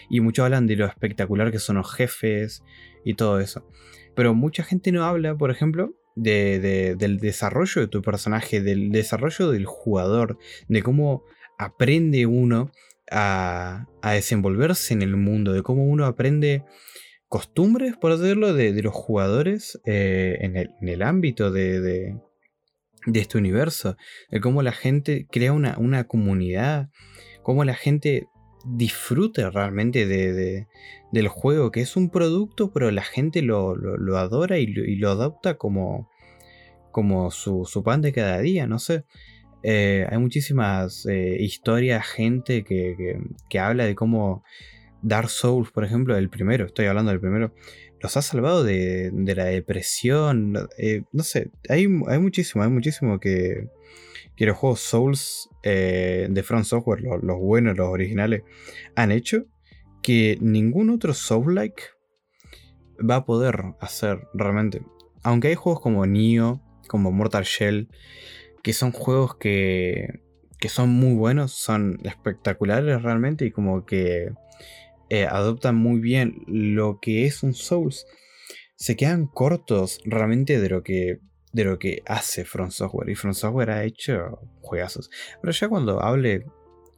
Y 0.07 0.19
muchos 0.19 0.45
hablan 0.45 0.67
de 0.67 0.75
lo 0.75 0.85
espectacular 0.85 1.51
que 1.51 1.57
son 1.57 1.77
los 1.77 1.91
jefes 1.91 2.61
y 3.03 3.15
todo 3.15 3.39
eso. 3.39 3.67
Pero 4.13 4.35
mucha 4.35 4.61
gente 4.61 4.91
no 4.91 5.03
habla, 5.03 5.35
por 5.35 5.49
ejemplo, 5.49 5.95
del 6.21 7.19
desarrollo 7.19 7.81
de 7.81 7.87
tu 7.87 8.01
personaje, 8.01 8.61
del 8.61 8.91
desarrollo 8.91 9.51
del 9.51 9.65
jugador, 9.65 10.37
de 10.67 10.83
cómo 10.83 11.23
aprende 11.57 12.25
uno 12.25 12.71
a, 13.11 13.85
desenvolverse 14.03 14.93
en 14.93 15.01
el 15.01 15.15
mundo, 15.17 15.53
de 15.53 15.61
cómo 15.61 15.85
uno 15.85 16.05
aprende 16.05 16.63
costumbres, 17.27 17.95
por 17.97 18.17
decirlo, 18.17 18.53
de, 18.53 18.81
los 18.81 18.93
jugadores 18.93 19.79
eh, 19.85 20.37
en, 20.41 20.55
el, 20.55 21.01
ámbito 21.01 21.51
de, 21.51 22.15
este 23.13 23.37
universo, 23.37 23.97
de 24.31 24.39
cómo 24.41 24.63
la 24.63 24.71
gente 24.71 25.27
crea 25.29 25.53
una, 25.53 26.03
comunidad, 26.05 26.89
cómo 27.43 27.63
la 27.65 27.75
gente 27.75 28.27
disfruta 28.75 29.49
realmente 29.49 30.05
del 31.11 31.27
juego, 31.27 31.71
que 31.71 31.81
es 31.81 31.95
un 31.95 32.09
producto, 32.09 32.71
pero 32.71 32.91
la 32.91 33.03
gente 33.03 33.41
lo, 33.41 33.75
adora 34.17 34.57
y 34.57 34.67
lo, 34.67 35.09
adopta 35.09 35.57
como, 35.57 36.09
como 36.91 37.31
su, 37.31 37.65
su, 37.65 37.83
pan 37.83 38.01
de 38.01 38.13
cada 38.13 38.39
día, 38.39 38.67
no 38.67 38.79
sé. 38.79 39.03
Eh, 39.61 40.05
hay 40.09 40.17
muchísimas 40.17 41.05
eh, 41.05 41.37
historias, 41.39 42.07
gente 42.07 42.63
que, 42.63 43.19
que, 43.49 43.59
habla 43.59 43.85
de 43.85 43.95
cómo 43.95 44.43
Dark 45.01 45.29
Souls, 45.29 45.71
por 45.71 45.83
ejemplo, 45.83 46.15
el 46.15 46.29
primero, 46.29 46.65
estoy 46.65 46.85
hablando 46.85 47.11
del 47.11 47.19
primero, 47.19 47.53
los 48.01 48.15
ha 48.15 48.21
salvado 48.21 48.63
de, 48.63 49.11
la 49.35 49.45
depresión. 49.45 50.69
Eh, 50.77 51.03
no 51.11 51.23
sé, 51.23 51.51
hay, 51.67 51.87
hay, 52.07 52.19
muchísimo, 52.19 52.63
hay 52.63 52.69
muchísimo 52.69 53.19
que, 53.19 53.67
que 54.39 54.45
los 54.45 54.57
juegos 54.57 54.79
Souls 54.79 55.49
de 55.63 56.43
Front 56.45 56.63
Software, 56.63 57.01
los, 57.01 57.21
los, 57.21 57.37
buenos, 57.37 57.77
los 57.77 57.89
originales, 57.89 58.43
han 58.95 59.11
hecho 59.11 59.43
que 60.01 60.37
ningún 60.39 60.91
otro 60.91 61.13
Soul-like 61.13 61.83
va 62.97 63.17
a 63.17 63.25
poder 63.25 63.75
hacer 63.81 64.29
realmente. 64.33 64.81
Aunque 65.23 65.49
hay 65.49 65.55
juegos 65.55 65.81
como 65.81 66.05
Nioh, 66.05 66.61
como 66.87 67.11
Mortal 67.11 67.43
Shell, 67.43 67.89
que 68.63 68.71
son 68.71 68.93
juegos 68.93 69.35
que, 69.35 70.21
que 70.57 70.69
son 70.69 70.89
muy 70.89 71.15
buenos, 71.15 71.51
son 71.51 71.99
espectaculares 72.05 73.01
realmente 73.01 73.45
y 73.45 73.51
como 73.51 73.85
que 73.85 74.31
eh, 75.09 75.25
adoptan 75.25 75.75
muy 75.75 75.99
bien 75.99 76.45
lo 76.47 77.01
que 77.01 77.25
es 77.25 77.43
un 77.43 77.53
Souls. 77.53 78.05
Se 78.77 78.95
quedan 78.95 79.27
cortos 79.27 79.99
realmente 80.05 80.61
de 80.61 80.69
lo 80.69 80.81
que 80.81 81.19
de 81.51 81.63
lo 81.63 81.79
que 81.79 82.03
hace 82.05 82.45
Front 82.45 82.71
Software. 82.71 83.09
Y 83.09 83.15
Front 83.15 83.35
Software 83.35 83.71
ha 83.71 83.83
hecho 83.83 84.39
juegazos. 84.61 85.09
Pero 85.41 85.51
ya 85.51 85.69
cuando 85.69 86.01
hable 86.01 86.45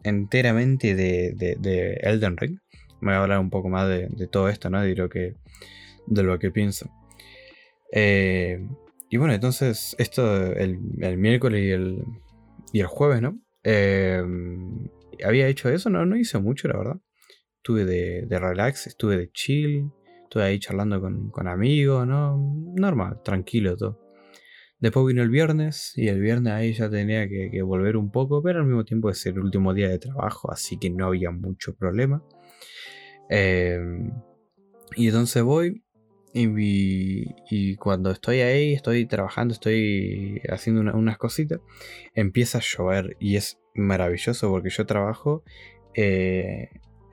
enteramente 0.04 0.96
de, 0.96 1.34
de, 1.36 1.94
Elden 2.02 2.38
Ring, 2.38 2.60
me 3.00 3.12
voy 3.12 3.16
a 3.16 3.24
hablar 3.24 3.40
un 3.40 3.50
poco 3.50 3.70
más 3.70 3.88
de, 3.88 4.28
todo 4.32 4.50
esto, 4.50 4.70
¿no? 4.70 4.82
De 4.82 4.96
lo 4.96 5.10
que, 5.10 5.36
de 6.08 6.24
lo 6.24 6.38
que 6.40 6.52
pienso. 6.52 6.90
Eh, 7.94 8.66
y 9.10 9.18
bueno, 9.18 9.34
entonces, 9.34 9.96
esto 10.00 10.54
el, 10.54 10.80
miércoles 11.18 11.64
y 11.64 11.72
el, 11.72 12.04
y 12.72 12.80
el 12.80 12.88
jueves, 12.88 13.22
¿no? 13.22 13.40
Em, 13.64 14.88
había 15.24 15.48
hecho 15.48 15.70
eso, 15.70 15.90
no, 15.90 16.06
no 16.06 16.16
hice 16.16 16.40
mucho, 16.40 16.68
la 16.68 16.78
verdad. 16.78 17.02
Estuve 17.58 17.86
de, 17.86 18.40
relax, 18.40 18.88
estuve 18.88 19.18
de 19.18 19.32
chill, 19.32 19.92
estuve 20.24 20.44
ahí 20.44 20.60
charlando 20.60 21.02
con, 21.02 21.48
amigos, 21.48 22.08
¿no? 22.08 22.38
Normal, 22.76 23.22
tranquilo 23.24 23.76
todo. 23.78 24.01
Después 24.82 25.06
vino 25.06 25.22
el 25.22 25.30
viernes 25.30 25.94
y 25.96 26.08
el 26.08 26.20
viernes 26.20 26.54
ahí 26.54 26.74
ya 26.74 26.90
tenía 26.90 27.30
que, 27.30 27.62
volver 27.62 27.98
un 27.98 28.12
poco, 28.12 28.42
pero 28.42 28.60
al 28.60 28.66
mismo 28.66 28.84
tiempo 28.84 29.12
es 29.12 29.24
el 29.28 29.38
último 29.38 29.76
día 29.76 29.88
de 29.88 30.00
trabajo, 30.00 30.52
así 30.52 30.80
que 30.80 30.90
no 30.90 31.06
había 31.06 31.30
mucho 31.30 31.76
problema. 31.76 32.24
Em, 33.30 34.12
y 34.96 35.08
entonces 35.08 35.44
voy, 35.44 35.84
y, 36.34 37.76
cuando 37.76 38.10
estoy 38.10 38.40
ahí, 38.40 38.74
estoy 38.74 39.06
trabajando, 39.06 39.54
estoy 39.54 40.42
haciendo 40.50 40.82
unas 40.98 41.18
cositas, 41.20 41.60
empieza 42.16 42.58
a 42.58 42.62
llover 42.62 43.18
y 43.20 43.36
es 43.36 43.60
maravilloso 43.76 44.50
porque 44.50 44.70
yo 44.70 44.86
trabajo 44.88 45.44
eh, 45.94 46.70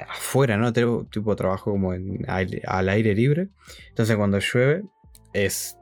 afuera, 0.08 0.56
¿no? 0.56 0.72
Tengo 0.72 1.04
tipo 1.04 1.36
trabajo 1.36 1.72
como 1.72 1.92
en, 1.94 2.24
al 2.28 2.88
aire 2.88 3.14
libre. 3.14 3.48
Entonces 3.90 4.16
cuando 4.16 4.38
llueve 4.38 4.84
es 5.34 5.77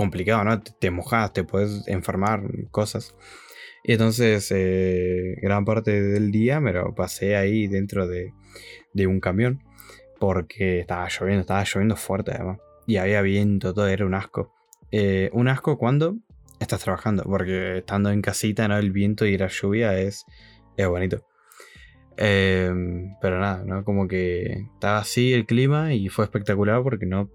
complicado, 0.00 0.42
¿no? 0.44 0.62
Te, 0.62 0.90
mojas, 0.90 1.30
te 1.34 1.44
puedes 1.44 1.86
enfermar, 1.86 2.42
cosas. 2.70 3.14
Y 3.84 3.92
entonces 3.92 4.50
eh, 4.50 5.36
gran 5.42 5.66
parte 5.66 6.00
del 6.02 6.30
día 6.30 6.58
me 6.58 6.72
lo 6.72 6.94
pasé 6.94 7.36
ahí 7.36 7.66
dentro 7.66 8.08
de, 8.08 8.32
de 8.94 9.06
un 9.06 9.20
camión 9.20 9.62
porque 10.18 10.80
estaba 10.80 11.06
lloviendo, 11.08 11.42
estaba 11.42 11.64
lloviendo 11.64 11.96
fuerte 11.96 12.32
además. 12.32 12.60
Y 12.86 12.96
había 12.96 13.20
viento, 13.20 13.74
todo 13.74 13.88
era 13.88 14.06
un 14.06 14.14
asco. 14.14 14.54
Eh, 14.90 15.28
un 15.34 15.48
asco 15.48 15.76
cuando 15.76 16.16
estás 16.58 16.80
trabajando, 16.82 17.22
porque 17.24 17.78
estando 17.78 18.10
en 18.10 18.22
casita, 18.22 18.68
¿no? 18.68 18.78
El 18.78 18.92
viento 18.92 19.26
y 19.26 19.36
la 19.36 19.48
lluvia 19.48 19.98
es, 19.98 20.24
es 20.78 20.88
bonito. 20.88 21.26
Em, 22.16 23.16
pero 23.20 23.38
nada, 23.38 23.64
¿no? 23.66 23.84
Como 23.84 24.08
que 24.08 24.64
estaba 24.74 24.98
así 24.98 25.34
el 25.34 25.44
clima 25.44 25.92
y 25.92 26.08
fue 26.08 26.24
espectacular 26.24 26.82
porque 26.82 27.04
no, 27.04 27.30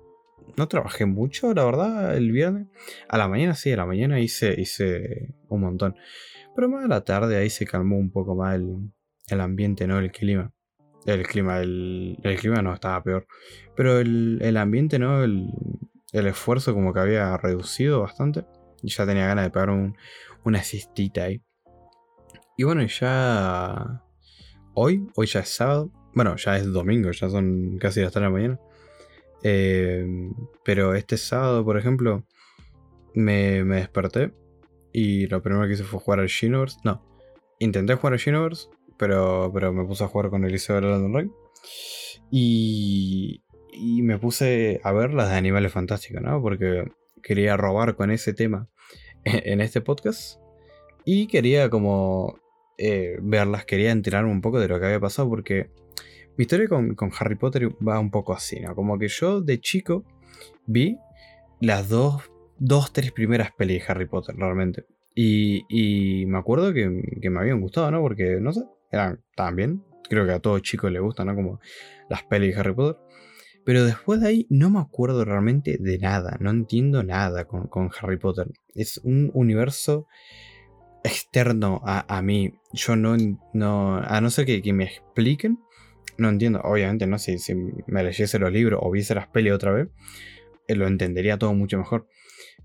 no 0.58 0.68
trabajé 0.68 1.06
mucho, 1.06 1.54
la 1.54 1.66
verdad, 1.66 2.16
el 2.16 2.32
viernes. 2.32 2.68
A 3.10 3.18
la 3.18 3.28
mañana 3.28 3.56
sí, 3.56 3.72
a 3.72 3.78
la 3.78 3.86
mañana 3.86 4.20
hice, 4.20 4.56
hice 4.60 5.34
un 5.50 5.62
montón. 5.62 5.96
Pero 6.56 6.70
más 6.70 6.86
a 6.86 6.88
la 6.88 7.02
tarde 7.02 7.38
ahí 7.38 7.50
se 7.50 7.66
calmó 7.66 7.98
un 7.98 8.12
poco 8.12 8.36
más 8.36 8.56
el, 8.56 8.92
el 9.28 9.42
ambiente, 9.42 9.88
¿no? 9.88 10.00
El 10.00 10.12
clima. 10.12 10.54
El 11.06 11.28
clima, 11.28 11.60
el, 11.60 12.18
clima 12.40 12.62
no 12.62 12.74
estaba 12.74 13.04
peor. 13.04 13.28
Pero 13.76 14.00
el, 14.00 14.58
ambiente, 14.58 14.98
¿no? 14.98 15.24
El, 15.24 15.52
esfuerzo 16.12 16.74
como 16.74 16.94
que 16.94 17.00
había 17.00 17.38
reducido 17.38 18.02
bastante. 18.02 18.46
Y 18.82 18.90
ya 18.90 19.06
tenía 19.06 19.28
ganas 19.28 19.46
de 19.46 19.52
pegar 19.52 19.70
una 20.44 20.64
cistita 20.64 21.26
ahí. 21.26 21.44
Y 22.58 22.64
bueno, 22.64 22.84
ya 22.84 24.04
hoy, 24.74 25.08
hoy 25.16 25.28
ya 25.28 25.42
es 25.42 25.50
sábado. 25.50 25.92
Bueno, 26.14 26.36
ya 26.38 26.58
es 26.58 26.72
domingo, 26.72 27.12
ya 27.12 27.30
son 27.30 27.78
casi 27.78 28.02
las 28.02 28.14
3 28.14 28.22
de 28.22 28.28
la 28.28 28.30
mañana. 28.30 28.60
Eh, 29.48 30.08
pero 30.64 30.96
este 30.96 31.18
sábado, 31.18 31.64
por 31.64 31.78
ejemplo, 31.78 32.26
me, 33.14 33.64
me, 33.64 33.76
desperté. 33.76 34.34
Y 34.92 35.28
lo 35.28 35.42
primero 35.44 35.68
que 35.68 35.74
hice 35.74 35.84
fue 35.84 36.00
jugar 36.00 36.20
al 36.20 36.30
Xenoverse. 36.30 36.80
No, 36.84 37.06
intenté 37.60 37.94
jugar 37.94 38.14
al 38.14 38.20
Xenoverse 38.20 38.70
pero, 38.98 39.52
pero 39.54 39.74
me 39.74 39.86
puse 39.86 40.04
a 40.04 40.08
jugar 40.08 40.30
con 40.30 40.46
Eliseo 40.46 40.78
Elden 40.78 41.14
Ring. 41.14 41.32
Y, 42.32 43.44
y 43.72 44.02
me 44.02 44.18
puse 44.18 44.82
a 44.84 44.92
ver 44.92 45.14
las 45.14 45.30
de 45.30 45.36
Animales 45.36 45.72
Fantásticos, 45.72 46.22
¿no? 46.22 46.42
Porque 46.42 46.86
quería 47.22 47.58
robar 47.58 47.96
con 47.96 48.12
ese 48.12 48.34
tema 48.34 48.68
en 49.24 49.62
este 49.62 49.82
podcast. 49.82 50.40
Y 51.04 51.28
quería 51.28 51.70
como 51.70 52.40
eh, 52.78 53.18
verlas, 53.22 53.66
quería 53.66 53.92
enterarme 53.92 54.32
un 54.32 54.42
poco 54.42 54.60
de 54.60 54.68
lo 54.68 54.80
que 54.80 54.86
había 54.88 55.00
pasado 55.00 55.30
porque 55.30 55.70
mi 56.38 56.44
historia 56.44 56.68
con, 56.68 56.96
con, 56.96 57.12
Harry 57.20 57.36
Potter 57.36 57.70
va 57.86 58.00
un 58.00 58.12
poco 58.12 58.34
así, 58.34 58.60
¿no? 58.60 58.76
Como 58.76 58.98
que 58.98 59.08
yo 59.08 59.42
de 59.42 59.60
chico 59.60 60.04
vi 60.66 60.98
las 61.62 61.90
dos, 61.90 62.30
dos 62.58 62.92
tres 62.94 63.12
primeras 63.12 63.52
pelis 63.52 63.86
de 63.86 63.92
Harry 63.92 64.08
Potter, 64.08 64.36
realmente. 64.36 64.86
Y, 65.14 65.66
y 65.70 66.26
me 66.26 66.38
acuerdo 66.38 66.74
que, 66.74 67.02
que, 67.22 67.30
me 67.30 67.40
habían 67.40 67.62
gustado, 67.62 67.90
¿no? 67.90 68.02
Porque, 68.02 68.38
no 68.42 68.52
sé, 68.52 68.64
eran 68.92 69.24
también. 69.36 69.84
Creo 70.10 70.26
que 70.26 70.34
a 70.34 70.40
todo 70.40 70.60
chico 70.60 70.90
le 70.90 71.00
gustan, 71.00 71.28
¿no? 71.28 71.36
Como 71.36 71.60
las 72.10 72.24
pelis 72.24 72.54
de 72.54 72.60
Harry 72.60 72.76
Potter. 72.76 73.02
Pero 73.66 73.84
después 73.84 74.22
de 74.22 74.28
ahí 74.28 74.48
no 74.50 74.70
me 74.70 74.80
acuerdo 74.80 75.26
realmente 75.26 75.78
de 75.80 75.98
nada. 75.98 76.38
No 76.40 76.52
entiendo 76.52 77.04
nada 77.04 77.46
con, 77.46 77.90
Harry 78.00 78.18
Potter. 78.18 78.52
Es 78.76 79.02
un 79.04 79.32
universo 79.34 80.06
externo 81.04 81.82
a, 81.84 82.22
mí. 82.22 82.54
Yo 82.74 82.96
no, 82.96 83.18
no. 83.54 83.98
A 83.98 84.22
no 84.22 84.30
ser 84.30 84.46
que, 84.46 84.72
me 84.72 84.84
expliquen. 84.84 85.60
No 86.18 86.30
entiendo. 86.30 86.62
Obviamente, 86.64 87.08
no 87.08 87.18
si, 87.20 87.38
me 87.88 88.04
leyese 88.04 88.40
los 88.40 88.52
libros 88.52 88.80
o 88.84 88.92
viese 88.92 89.16
las 89.16 89.28
pelis 89.28 89.54
otra 89.54 89.72
vez. 89.72 89.88
Eh, 90.68 90.76
lo 90.76 90.88
entendería 90.88 91.38
todo 91.38 91.54
mucho 91.54 91.78
mejor. 91.78 92.08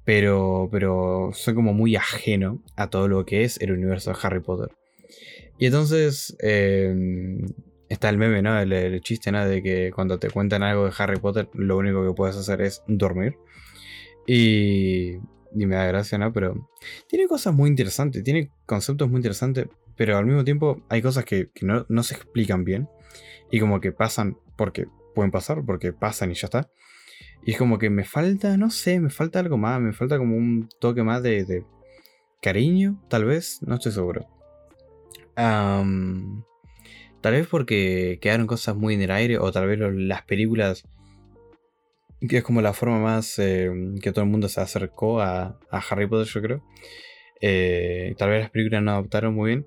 Pero, 0.05 0.69
pero 0.73 1.31
soy 1.33 1.55
como 1.55 1.75
muy 1.75 1.97
ajeno 1.97 2.63
a 2.77 2.89
todo 2.89 3.09
lo 3.09 3.25
que 3.27 3.45
es 3.45 3.61
el 3.61 3.73
universo 3.73 4.11
de 4.11 4.17
Harry 4.23 4.41
Potter. 4.41 4.71
Y 5.59 5.67
entonces 5.67 6.37
em, 6.41 7.47
está 7.89 8.09
el 8.09 8.17
meme, 8.17 8.41
¿no? 8.41 8.59
El, 8.59 9.01
chiste, 9.03 9.31
¿no? 9.31 9.47
De 9.47 9.63
que 9.63 9.93
cuando 9.95 10.19
te 10.19 10.31
cuentan 10.31 10.63
algo 10.63 10.87
de 10.87 10.93
Harry 10.97 11.19
Potter, 11.19 11.49
lo 11.53 11.77
único 11.77 12.07
que 12.07 12.15
puedes 12.15 12.37
hacer 12.37 12.63
es 12.63 12.83
dormir. 12.87 13.37
Y, 14.27 15.17
y 15.55 15.67
me 15.67 15.77
da 15.77 15.87
gracia, 15.87 16.17
¿no? 16.19 16.33
Pero 16.33 16.71
tiene 17.09 17.27
cosas 17.27 17.55
muy 17.55 17.69
interesantes, 17.69 18.23
tiene 18.25 18.51
conceptos 18.67 19.09
muy 19.09 19.19
interesantes, 19.19 19.67
pero 19.97 20.17
al 20.17 20.25
mismo 20.25 20.45
tiempo 20.45 20.83
hay 20.89 21.03
cosas 21.03 21.25
que, 21.27 21.51
no, 21.61 22.03
se 22.03 22.15
explican 22.15 22.65
bien. 22.65 22.89
Y 23.51 23.61
como 23.61 23.81
que 23.81 23.93
pasan 23.93 24.37
porque 24.57 24.87
pueden 25.15 25.31
pasar, 25.31 25.65
porque 25.65 25.93
pasan 25.93 26.31
y 26.31 26.35
ya 26.35 26.47
está. 26.47 26.71
Y 27.43 27.53
es 27.53 27.59
como 27.59 27.79
que 27.79 27.91
me 27.91 28.05
falta, 28.05 28.57
no 28.57 28.71
sé, 28.71 29.01
me 29.01 29.11
falta 29.11 29.41
algo 29.41 29.57
más, 29.57 29.81
me 29.81 29.93
falta 29.93 30.19
como 30.19 30.37
un 30.37 30.69
toque 30.79 31.03
más 31.03 31.23
de, 31.23 31.65
cariño, 32.43 33.01
tal 33.09 33.25
vez, 33.25 33.61
no 33.63 33.75
estoy 33.77 33.93
seguro. 33.93 34.27
tal 35.35 36.45
vez 37.23 37.47
porque 37.47 38.19
quedaron 38.21 38.47
cosas 38.47 38.77
muy 38.77 38.95
en 38.95 39.03
el 39.03 39.11
aire, 39.11 39.39
o 39.39 39.51
tal 39.53 39.67
vez 39.67 39.79
las 39.79 40.23
películas, 40.23 40.85
que 42.29 42.39
es 42.39 42.45
como 42.45 42.61
la 42.61 42.75
forma 42.75 42.99
más 42.99 43.39
eh, 43.39 43.71
que 44.03 44.13
todo 44.13 44.25
el 44.25 44.31
mundo 44.31 44.49
se 44.49 44.61
acercó 44.61 45.21
a, 45.21 45.59
Harry 45.71 46.07
Potter, 46.07 46.27
yo 46.27 46.43
creo. 46.43 46.63
Eh, 47.41 48.15
tal 48.19 48.29
vez 48.31 48.41
las 48.43 48.51
películas 48.51 48.83
no 48.83 48.91
adaptaron 48.93 49.35
muy 49.35 49.51
bien. 49.51 49.67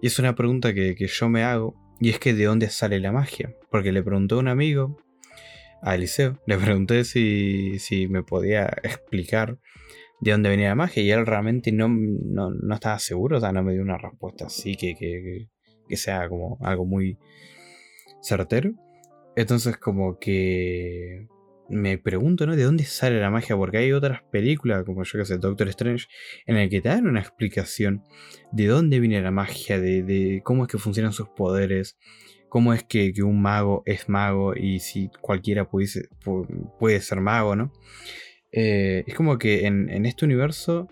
Y 0.00 0.08
es 0.08 0.18
una 0.18 0.34
pregunta 0.34 0.74
que, 0.74 0.96
yo 0.96 1.28
me 1.28 1.44
hago, 1.44 1.76
y 2.02 2.10
es 2.10 2.18
que 2.18 2.34
de 2.34 2.46
dónde 2.46 2.68
sale 2.68 2.98
la 2.98 3.12
magia. 3.12 3.54
Porque 3.70 3.92
le 3.92 4.02
preguntó 4.02 4.34
a 4.34 4.38
un 4.40 4.48
amigo, 4.48 4.98
a 5.82 5.94
Eliseo, 5.94 6.36
le 6.46 6.58
pregunté 6.58 7.04
si, 7.04 7.78
si 7.78 8.08
me 8.08 8.24
podía 8.24 8.66
explicar 8.82 9.58
de 10.20 10.32
dónde 10.32 10.48
venía 10.48 10.70
la 10.70 10.74
magia 10.74 11.02
y 11.02 11.12
él 11.12 11.24
realmente 11.24 11.70
no, 11.70 11.88
no, 11.88 12.74
estaba 12.74 12.98
seguro, 12.98 13.36
o 13.36 13.40
sea, 13.40 13.52
no 13.52 13.62
me 13.62 13.72
dio 13.72 13.82
una 13.82 13.98
respuesta 13.98 14.46
así 14.46 14.76
que, 14.76 14.96
que, 14.96 15.48
que, 15.88 15.96
sea 15.96 16.28
como 16.28 16.58
algo 16.60 16.84
muy 16.84 17.18
certero. 18.20 18.72
Entonces 19.36 19.76
como 19.76 20.18
que 20.18 21.28
me 21.72 21.96
pregunto, 21.98 22.46
¿no? 22.46 22.54
¿De 22.54 22.64
dónde 22.64 22.84
sale 22.84 23.18
la 23.18 23.30
magia? 23.30 23.56
Porque 23.56 23.78
hay 23.78 23.92
otras 23.92 24.22
películas, 24.30 24.84
como 24.84 25.02
yo 25.04 25.18
que 25.18 25.24
sé, 25.24 25.38
Doctor 25.38 25.68
Strange, 25.68 26.06
en 26.46 26.56
el 26.56 26.68
que 26.68 26.80
te 26.80 26.90
dan 26.90 27.06
una 27.06 27.20
explicación 27.20 28.02
de 28.52 28.66
dónde 28.66 29.00
viene 29.00 29.20
la 29.22 29.30
magia, 29.30 29.80
de, 29.80 30.42
cómo 30.44 30.64
es 30.64 30.70
que 30.70 30.78
funcionan 30.78 31.12
sus 31.12 31.28
poderes, 31.30 31.98
cómo 32.48 32.74
es 32.74 32.84
que, 32.84 33.12
un 33.22 33.40
mago 33.40 33.82
es 33.86 34.08
mago 34.08 34.54
y 34.54 34.80
si 34.80 35.10
cualquiera 35.20 35.68
pudiese, 35.68 36.08
puede 36.78 37.00
ser 37.00 37.20
mago, 37.20 37.56
¿no? 37.56 37.72
Eh, 38.52 39.04
es 39.06 39.14
como 39.14 39.38
que 39.38 39.66
en, 39.66 40.04
este 40.04 40.26
universo, 40.26 40.88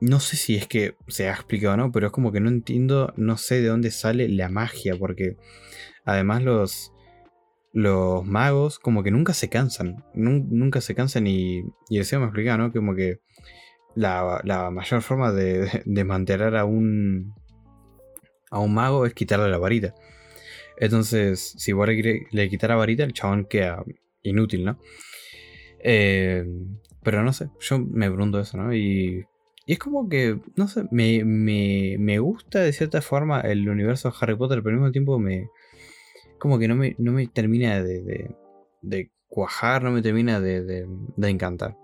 no 0.00 0.20
sé 0.20 0.36
si 0.36 0.54
es 0.54 0.68
que 0.68 0.94
se 1.08 1.28
ha 1.28 1.32
explicado 1.32 1.74
o 1.74 1.76
no, 1.76 1.92
pero 1.92 2.06
es 2.06 2.12
como 2.12 2.30
que 2.30 2.40
no 2.40 2.48
entiendo, 2.48 3.12
no 3.16 3.36
sé 3.36 3.60
de 3.60 3.68
dónde 3.68 3.90
sale 3.90 4.28
la 4.28 4.48
magia, 4.48 4.96
porque 4.96 5.36
además 6.04 6.44
los, 6.44 6.92
los 7.72 8.24
magos 8.24 8.78
como 8.78 9.02
que 9.02 9.10
nunca 9.10 9.32
se 9.32 9.48
cansan, 9.48 10.04
nunca 10.14 10.80
se 10.80 10.94
cansan 10.94 11.26
y, 11.26 11.60
y 11.88 11.98
el 11.98 12.06
me 12.18 12.24
explicaba, 12.24 12.58
¿no? 12.58 12.72
Como 12.72 12.94
que 12.94 13.20
la, 13.94 14.70
mayor 14.72 15.02
forma 15.02 15.32
de, 15.32 15.82
de, 15.84 16.04
mantener 16.04 16.56
a 16.56 16.64
un, 16.64 17.34
a 18.50 18.58
un 18.58 18.74
mago 18.74 19.06
es 19.06 19.14
quitarle 19.14 19.48
la 19.50 19.58
varita. 19.58 19.94
Entonces, 20.78 21.54
si 21.58 21.72
vos 21.72 21.86
le, 21.88 22.26
le 22.30 22.48
quitar 22.48 22.70
la 22.70 22.76
varita, 22.76 23.04
el 23.04 23.12
chabón 23.12 23.44
queda 23.44 23.84
inútil, 24.22 24.64
¿no? 24.64 24.78
Eh, 25.82 26.44
pero 27.02 27.22
no 27.22 27.32
sé, 27.32 27.50
yo 27.60 27.78
me 27.78 28.10
pregunto 28.10 28.40
eso, 28.40 28.56
¿no? 28.56 28.74
Y, 28.74 29.26
y 29.66 29.72
es 29.72 29.78
como 29.78 30.08
que, 30.08 30.38
no 30.56 30.68
sé, 30.68 30.84
me, 30.90 31.24
me, 31.24 31.96
me, 31.98 32.18
gusta 32.18 32.60
de 32.60 32.72
cierta 32.72 33.00
forma 33.02 33.40
el 33.40 33.68
universo 33.68 34.10
de 34.10 34.16
Harry 34.20 34.36
Potter, 34.36 34.62
pero 34.62 34.74
al 34.74 34.80
mismo 34.80 34.92
tiempo 34.92 35.18
me... 35.18 35.48
Como 36.40 36.58
que 36.58 36.66
no 36.66 36.74
me, 36.74 36.96
no 36.98 37.12
me 37.12 37.28
termina 37.28 37.80
de, 37.80 38.34
cuajar, 39.28 39.84
no 39.84 39.92
me 39.92 40.02
termina 40.02 40.40
de, 40.40 40.88
de 41.16 41.30
encantar. 41.30 41.76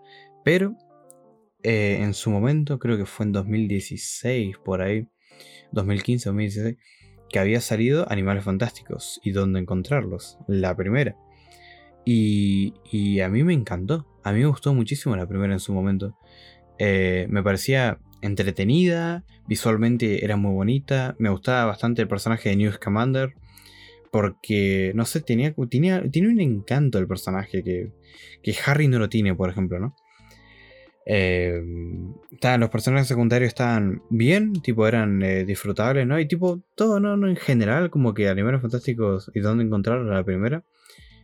Pero 0.45 0.77
eh, 1.69 1.99
en 2.01 2.15
su 2.15 2.31
momento, 2.31 2.79
creo 2.79 2.97
que 2.97 3.07
fue 3.07 3.27
en 3.27 3.33
2016, 3.33 4.57
por 4.65 4.83
ahí, 4.83 5.09
2015, 5.73 6.29
2016, 6.29 6.77
que 7.29 7.39
había 7.41 7.61
salido 7.61 8.07
Animales 8.09 8.45
Fantásticos 8.45 9.21
y 9.25 9.33
dónde 9.33 9.59
encontrarlos, 9.59 10.39
la 10.47 10.77
primera. 10.77 11.17
Y, 12.05 13.19
a 13.21 13.29
mí 13.29 13.43
me 13.43 13.53
encantó. 13.53 14.07
A 14.23 14.31
mí 14.31 14.39
me 14.39 14.47
gustó 14.47 14.73
muchísimo 14.75 15.17
la 15.17 15.27
primera 15.27 15.53
en 15.53 15.59
su 15.59 15.73
momento. 15.73 16.17
Eh, 16.79 17.27
me 17.31 17.43
parecía 17.43 17.99
entretenida, 18.23 19.25
visualmente 19.49 20.25
era 20.25 20.37
muy 20.37 20.55
bonita. 20.55 21.17
Me 21.19 21.31
gustaba 21.31 21.65
bastante 21.65 22.03
el 22.03 22.07
personaje 22.07 22.51
de 22.51 22.57
News 22.57 22.79
Commander. 22.79 23.35
Porque, 24.17 24.93
no 24.95 25.05
sé, 25.05 25.21
tenía, 25.21 25.55
tenía, 25.69 26.03
tiene 26.11 26.29
un 26.29 26.41
encanto 26.41 26.99
el 26.99 27.07
personaje 27.07 27.63
que, 27.63 27.93
que 28.43 28.55
Harry 28.65 28.89
no 28.89 28.99
lo 28.99 29.11
tiene, 29.11 29.35
por 29.35 29.51
ejemplo, 29.51 29.79
¿no? 29.79 29.95
Eh, 31.09 31.61
los 32.59 32.71
personajes 32.71 33.07
secundarios 33.07 33.49
estaban 33.49 34.03
bien, 34.09 34.55
tipo 34.55 34.87
eran 34.89 35.23
eh, 35.23 35.45
disfrutables, 35.45 36.07
¿no? 36.07 36.19
Y 36.19 36.27
tipo, 36.27 36.63
todo, 36.75 36.99
¿no? 36.99 37.17
¿no? 37.17 37.29
En 37.29 37.37
general, 37.37 37.91
como 37.91 38.15
que 38.15 38.29
Animales 38.29 38.63
Fantásticos 38.63 39.31
y 39.35 39.41
dónde 39.41 39.65
encontrar 39.65 40.01
la 40.01 40.25
primera 40.25 40.65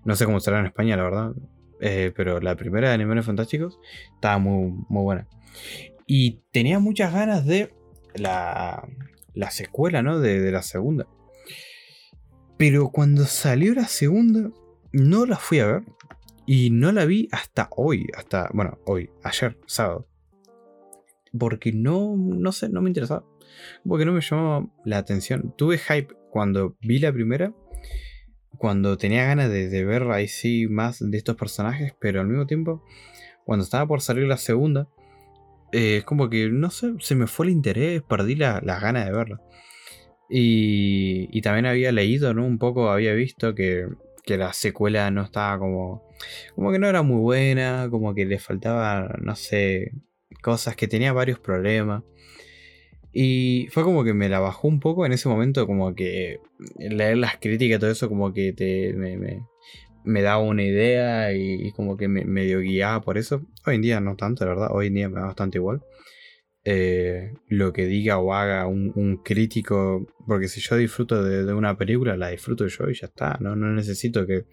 no 0.05 0.16
sé 0.16 0.24
cómo 0.24 0.40
será 0.40 0.61
en 0.61 0.66
España, 0.66 0.96
la 0.96 1.05
verdad. 1.05 1.33
Eh, 1.81 2.12
pero 2.14 2.40
la 2.40 2.57
primera 2.57 2.88
de 2.88 2.94
Animales 2.94 3.26
Fantásticos 3.26 3.78
estaba 4.14 4.38
muy, 4.38 4.72
muy 4.88 5.02
buena. 5.02 5.28
Y 6.07 6.40
tenía 6.50 6.78
muchas 6.78 7.12
ganas 7.12 7.46
de 7.46 7.72
la, 8.14 8.87
la 9.35 9.50
secuela, 9.50 10.02
¿no? 10.02 10.18
De, 10.20 10.40
de, 10.40 10.52
la 10.52 10.62
segunda. 10.62 11.07
Pero 12.62 12.90
cuando 12.90 13.25
salió 13.25 13.75
la 13.75 13.88
segunda, 13.88 14.53
no 14.92 15.27
la 15.27 15.37
fui 15.37 15.59
a 15.59 15.66
ver. 15.66 15.83
Y 16.46 16.70
no 16.70 16.92
la 16.92 17.07
vi 17.07 17.29
hasta 17.33 17.68
hoy. 17.75 18.07
Hasta, 18.16 18.51
bueno, 18.53 18.79
hoy, 18.87 19.11
ayer, 19.25 19.59
sábado. 19.66 20.07
Porque 21.37 21.72
no, 21.72 22.14
no 22.16 22.53
sé, 22.53 22.68
no 22.68 22.81
me 22.81 22.88
interesaba. 22.88 23.25
Porque 23.85 24.05
no 24.05 24.12
me 24.12 24.20
llamaba 24.20 24.68
la 24.85 24.98
atención. 24.98 25.53
Tuve 25.59 25.77
hype 25.77 26.14
cuando 26.31 26.77
vi 26.83 27.01
la 27.01 27.12
primera 27.12 27.53
cuando 28.59 28.96
tenía 28.96 29.25
ganas 29.25 29.51
de, 29.51 29.85
ver 29.85 30.05
ahí 30.12 30.29
sí 30.29 30.68
más 30.68 31.01
de 31.01 31.18
estos 31.18 31.35
personajes, 31.35 31.96
pero 31.98 32.20
al 32.20 32.29
mismo 32.29 32.46
tiempo, 32.46 32.85
cuando 33.44 33.64
estaba 33.64 33.88
por 33.88 34.03
salir 34.03 34.29
la 34.29 34.37
segunda, 34.37 34.87
eh, 35.72 35.96
es 35.96 36.05
como 36.05 36.31
que, 36.31 36.48
no 36.48 36.70
sé, 36.70 36.92
se 37.01 37.16
me 37.16 37.27
fue 37.27 37.46
el 37.46 37.53
interés, 37.53 38.03
perdí 38.03 38.37
las 38.37 38.62
ganas 38.62 39.05
de 39.05 39.12
verla. 39.12 39.42
Y, 40.34 41.28
y, 41.30 41.42
también 41.42 41.66
había 41.66 41.92
leído, 41.92 42.32
¿no? 42.32 42.46
Un 42.46 42.58
poco, 42.58 42.90
había 42.90 43.12
visto 43.12 43.54
que, 43.54 43.86
que, 44.24 44.38
la 44.38 44.54
secuela 44.54 45.10
no 45.10 45.22
estaba 45.22 45.58
como... 45.58 46.08
Como 46.54 46.72
que 46.72 46.78
no 46.78 46.88
era 46.88 47.02
muy 47.02 47.20
buena, 47.20 47.88
como 47.90 48.14
que 48.14 48.24
le 48.24 48.38
faltaba, 48.38 49.14
no 49.20 49.36
sé, 49.36 49.92
cosas, 50.40 50.74
que 50.74 50.88
tenía 50.88 51.12
varios 51.12 51.38
problemas. 51.38 52.02
Y 53.12 53.68
fue 53.72 53.82
como 53.82 54.04
que 54.04 54.14
me 54.14 54.30
la 54.30 54.40
bajó 54.40 54.68
un 54.68 54.80
poco 54.80 55.04
en 55.04 55.12
ese 55.12 55.28
momento, 55.28 55.66
como 55.66 55.94
que 55.94 56.40
leer 56.78 57.18
las 57.18 57.36
críticas 57.36 57.76
y 57.76 57.80
todo 57.80 57.90
eso, 57.90 58.08
como 58.08 58.32
que 58.32 58.54
te, 58.54 58.94
me, 58.94 60.22
daba 60.22 60.42
una 60.42 60.62
idea 60.62 61.34
y, 61.34 61.72
como 61.72 61.98
que 61.98 62.08
me 62.08 62.24
medio 62.24 62.60
guiaba 62.60 63.02
por 63.02 63.18
eso. 63.18 63.42
Hoy 63.66 63.74
en 63.74 63.82
día 63.82 64.00
no 64.00 64.16
tanto, 64.16 64.46
la 64.46 64.52
verdad, 64.52 64.68
hoy 64.72 64.86
en 64.86 64.94
día 64.94 65.08
me 65.10 65.20
da 65.20 65.26
bastante 65.26 65.58
igual. 65.58 65.82
Eh, 66.64 67.35
lo 67.48 67.72
que 67.72 67.87
diga 67.87 68.18
o 68.18 68.33
haga 68.35 68.66
un, 68.68 69.20
crítico, 69.25 70.07
porque 70.27 70.46
si 70.48 70.61
yo 70.61 70.77
disfruto 70.77 71.22
de, 71.25 71.53
una 71.53 71.77
película, 71.77 72.16
la 72.16 72.29
disfruto 72.29 72.66
yo 72.66 72.88
y 72.88 72.94
ya 72.94 73.07
está, 73.09 73.37
no, 73.40 73.57
no 73.57 73.72
necesito 73.72 74.27
que 74.27 74.44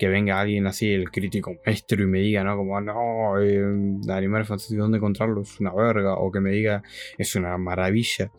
que 0.00 0.08
venga 0.08 0.40
alguien 0.40 0.66
así, 0.66 0.90
el 0.90 1.10
crítico 1.10 1.56
maestro, 1.66 2.02
y 2.02 2.06
me 2.06 2.20
diga, 2.20 2.42
¿no? 2.42 2.56
Como, 2.56 2.80
no, 2.80 3.38
eh, 3.38 3.62
Animales 4.08 4.48
Fantásticos, 4.48 4.84
¿dónde 4.84 4.96
encontrarlo? 4.96 5.42
Es 5.42 5.60
una 5.60 5.74
verga. 5.74 6.14
O 6.14 6.32
que 6.32 6.40
me 6.40 6.52
diga, 6.52 6.82
es 7.18 7.34
una 7.34 7.58
maravilla. 7.58 8.32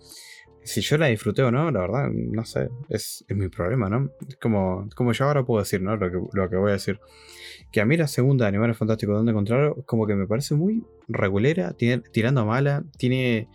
Si 0.64 0.82
yo 0.82 0.98
la 0.98 1.08
disfruté 1.08 1.42
o 1.44 1.52
no, 1.52 1.72
la 1.72 1.82
verdad, 1.82 2.10
no 2.12 2.46
sé, 2.46 2.70
es, 2.90 3.26
mi 3.30 3.50
problema, 3.50 3.90
¿no? 3.90 4.12
Es 4.28 4.36
como, 4.38 4.88
como 4.96 5.12
yo 5.12 5.26
ahora 5.26 5.44
puedo 5.44 5.62
decir, 5.62 5.82
¿no? 5.82 5.96
Lo 5.96 6.12
que, 6.12 6.20
lo 6.34 6.50
que 6.50 6.56
voy 6.56 6.70
a 6.70 6.74
decir. 6.74 7.00
Que 7.72 7.82
a 7.82 7.86
mí 7.86 7.98
la 7.98 8.08
segunda 8.08 8.46
de 8.46 8.50
Animales 8.50 8.78
Fantásticos, 8.78 9.16
¿dónde 9.16 9.32
encontrarlo? 9.32 9.84
Como 9.86 10.06
que 10.06 10.16
me 10.16 10.28
parece 10.28 10.56
muy 10.56 10.84
regulera, 11.08 11.74
tiene, 11.74 12.04
tirando 12.12 12.46
mala, 12.46 12.84
tiene 12.98 13.48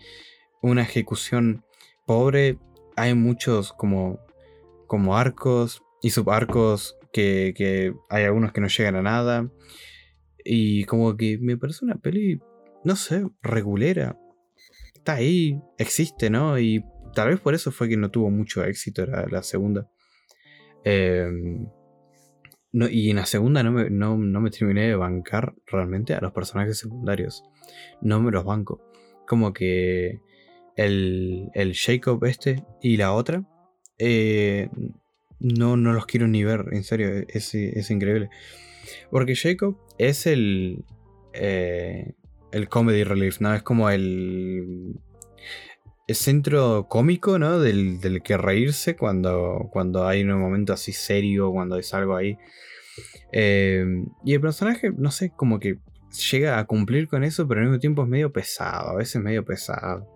una 0.62 0.83
ejecución 0.83 1.64
pobre. 2.07 2.59
Hay 2.97 3.14
muchos 3.14 3.73
como, 3.73 4.19
como 4.87 5.16
arcos 5.16 5.83
y 6.03 6.11
subarcos 6.11 6.97
que, 7.12 7.95
hay 8.09 8.25
algunos 8.25 8.53
que 8.53 8.61
no 8.61 8.69
llegan 8.69 8.97
a 8.97 9.03
nada. 9.03 9.51
Y 10.45 10.85
como 10.85 11.16
que 11.16 11.38
me 11.38 11.57
parece 11.57 11.85
una 11.85 11.97
peli, 11.97 12.40
no 12.85 12.97
sé, 12.97 13.27
regulera. 13.42 14.19
Está 14.95 15.14
ahí, 15.14 15.61
existe, 15.79 16.31
¿no? 16.31 16.59
Y 16.59 16.85
tal 17.16 17.31
vez 17.31 17.40
por 17.40 17.55
eso 17.55 17.72
fue 17.72 17.88
que 17.88 17.96
no 17.96 18.11
tuvo 18.11 18.31
mucho 18.31 18.62
éxito 18.62 19.07
la, 19.07 19.42
segunda. 19.42 19.88
Em, 20.85 21.66
no, 22.72 22.88
y 22.90 23.09
en 23.09 23.16
la 23.16 23.24
segunda 23.24 23.62
no 23.62 23.72
me, 23.72 23.88
no, 23.88 24.18
me, 24.18 24.50
terminé 24.50 24.87
de 24.87 24.96
bancar 24.96 25.55
realmente 25.66 26.12
a 26.12 26.20
los 26.20 26.33
personajes 26.33 26.79
secundarios. 26.79 27.42
No 28.02 28.20
me 28.20 28.31
los 28.31 28.44
banco. 28.44 28.83
Como 29.26 29.55
que 29.55 30.20
el, 30.76 31.48
el 31.55 31.74
Jacob 31.74 32.22
este 32.26 32.62
y 32.83 32.98
la 32.98 33.14
otra 33.14 33.42
eh, 33.98 34.68
no, 35.40 35.79
no 35.79 35.94
los 35.94 36.05
quiero 36.05 36.29
ni 36.29 36.44
ver, 36.44 36.66
en 36.72 36.85
serio, 36.85 37.24
es, 37.29 37.55
es 37.55 37.90
increíble. 37.90 38.29
Porque 39.11 39.37
Jacob 39.37 39.79
es 39.96 40.26
el, 40.26 40.85
eh, 41.33 42.12
el 42.52 42.68
comedy 42.68 43.05
relief, 43.05 43.40
¿no? 43.40 43.55
Es 43.55 43.62
como 43.62 43.88
el, 43.88 45.00
el 46.07 46.14
centro 46.14 46.87
cómico, 46.88 47.38
¿no? 47.38 47.59
Del, 47.59 48.01
del, 48.01 48.23
que 48.23 48.37
reírse 48.37 48.97
cuando, 48.97 49.69
cuando 49.73 50.07
hay 50.07 50.23
un 50.23 50.38
momento 50.40 50.73
así 50.73 50.92
serio, 50.92 51.51
cuando 51.51 51.77
es 51.79 51.92
algo 51.95 52.14
ahí. 52.14 52.38
Eh, 53.33 53.85
y 54.25 54.35
el 54.35 54.40
personaje, 54.40 54.92
no 54.97 55.11
sé, 55.11 55.31
como 55.31 55.59
que 55.59 55.79
llega 56.31 56.59
a 56.59 56.64
cumplir 56.64 57.09
con 57.09 57.25
eso, 57.25 57.47
pero 57.47 57.61
al 57.61 57.66
mismo 57.66 57.81
tiempo 57.81 58.03
es 58.03 58.09
medio 58.09 58.33
pesado, 58.33 58.90
a 58.90 58.95
veces 58.95 59.21
medio 59.21 59.45
pesado. 59.45 60.09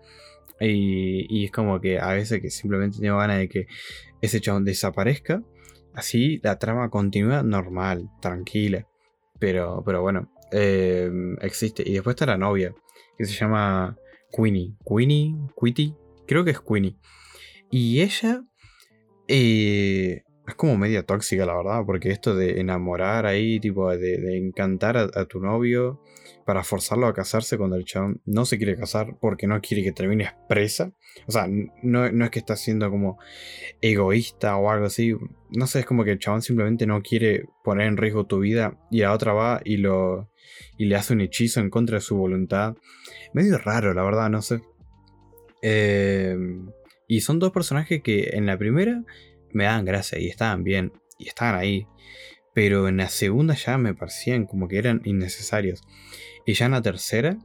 Y, 0.61 1.45
es 1.45 1.51
como 1.51 1.81
que 1.81 1.99
a 1.99 2.13
veces 2.13 2.41
que 2.41 2.51
simplemente 2.51 2.99
tengo 3.01 3.17
ganas 3.17 3.39
de 3.39 3.49
que 3.49 3.67
ese 4.21 4.41
chabón 4.41 4.65
desaparezca. 4.65 5.43
Así 5.95 6.39
la 6.43 6.59
trama 6.59 6.91
continúa 6.91 7.43
normal, 7.43 8.11
tranquila. 8.21 8.87
Pero, 9.39 9.83
pero 9.85 10.03
bueno, 10.03 10.31
em, 10.53 11.37
existe. 11.41 11.83
Y 11.87 11.95
después 11.95 12.15
está 12.15 12.27
la 12.27 12.37
novia, 12.37 12.75
que 13.17 13.25
se 13.25 13.33
llama 13.35 13.97
Queenie. 14.31 14.75
Queenie, 14.85 15.37
Quitty, 15.61 15.95
creo 16.27 16.45
que 16.45 16.53
es 16.53 16.61
Queenie. 16.61 16.97
Y 17.71 18.01
ella 18.01 18.43
eh, 19.29 20.23
es 20.47 20.55
como 20.57 20.77
media 20.77 21.05
tóxica, 21.05 21.47
la 21.47 21.57
verdad, 21.57 21.83
porque 21.87 22.11
esto 22.11 22.35
de 22.35 22.61
enamorar 22.61 23.27
ahí, 23.27 23.61
tipo, 23.61 23.89
de, 23.91 24.37
encantar 24.37 24.97
a, 24.97 25.25
tu 25.27 25.41
novio 25.41 26.01
para 26.51 26.65
forzarlo 26.65 27.07
a 27.07 27.15
casarse 27.15 27.57
cuando 27.57 27.77
el 27.77 27.85
chabón 27.85 28.23
no 28.25 28.45
se 28.45 28.59
quiere 28.59 28.77
casar 28.77 29.17
porque 29.21 29.47
no 29.47 29.61
quiere 29.61 29.85
que 29.85 29.93
termine 29.93 30.25
expresa. 30.25 30.93
O 31.29 31.31
sea, 31.31 31.47
no, 31.49 32.05
es 32.05 32.31
que 32.31 32.41
está 32.41 32.57
siendo 32.57 32.91
como 32.91 33.21
egoísta 33.81 34.57
o 34.57 34.69
algo 34.69 34.87
así. 34.87 35.15
No 35.51 35.69
sé, 35.69 35.79
es 35.79 35.87
como 35.87 36.03
que 36.03 36.11
el 36.11 36.19
chabón 36.19 36.43
simplemente 36.43 36.89
no 36.89 37.03
quiere 37.03 37.45
poner 37.63 37.87
en 37.87 37.97
riesgo 37.97 38.27
tu 38.27 38.41
vida 38.41 38.77
y 38.91 39.03
la 39.03 39.13
otra 39.13 39.33
va 39.33 39.61
y 39.65 39.77
lo 39.77 40.29
y 40.77 40.87
le 40.87 40.97
hace 40.97 41.13
un 41.13 41.21
hechizo 41.21 41.61
en 41.61 41.71
contra 41.71 41.99
de 41.99 42.01
su 42.01 42.17
voluntad. 42.17 42.75
Medio 43.33 43.57
raro, 43.57 43.95
la 43.95 44.03
verdad, 44.03 44.29
no 44.29 44.43
sé. 44.43 44.61
Eh, 45.63 46.37
y 47.07 47.21
son 47.21 47.39
dos 47.39 47.53
personajes 47.53 48.03
que 48.03 48.31
en 48.33 48.47
la 48.47 48.59
primera 48.59 49.05
me 49.53 49.67
daban 49.67 49.85
gracia 49.85 50.19
y 50.19 50.27
estaban 50.27 50.65
bien 50.65 50.93
y 51.17 51.29
estaban 51.29 51.55
ahí. 51.55 51.87
Pero 52.55 52.89
en 52.89 52.97
la 52.97 53.09
segunda 53.09 53.55
ya 53.55 53.79
me 53.79 53.95
parecían 53.95 54.47
como 54.47 54.69
que 54.69 54.79
eran 54.79 55.03
innecesarios. 55.05 55.83
Y 56.47 56.55
ya 56.55 56.67
en 56.67 56.73
la 56.73 56.83
tercera 56.83 57.39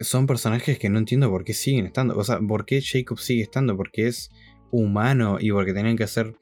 son 0.00 0.26
personajes 0.26 0.78
que 0.78 0.88
no 0.90 0.98
entiendo 0.98 1.30
por 1.30 1.44
qué 1.44 1.54
siguen 1.54 1.86
estando. 1.86 2.16
O 2.16 2.24
sea, 2.24 2.40
por 2.40 2.66
qué 2.66 2.82
Jacob 2.82 3.18
sigue 3.18 3.42
estando. 3.42 3.76
Porque 3.76 4.08
es 4.08 4.30
humano 4.70 5.38
y 5.40 5.50
porque 5.52 5.72
tenían 5.72 5.96
que 5.96 6.04
hacer 6.04 6.34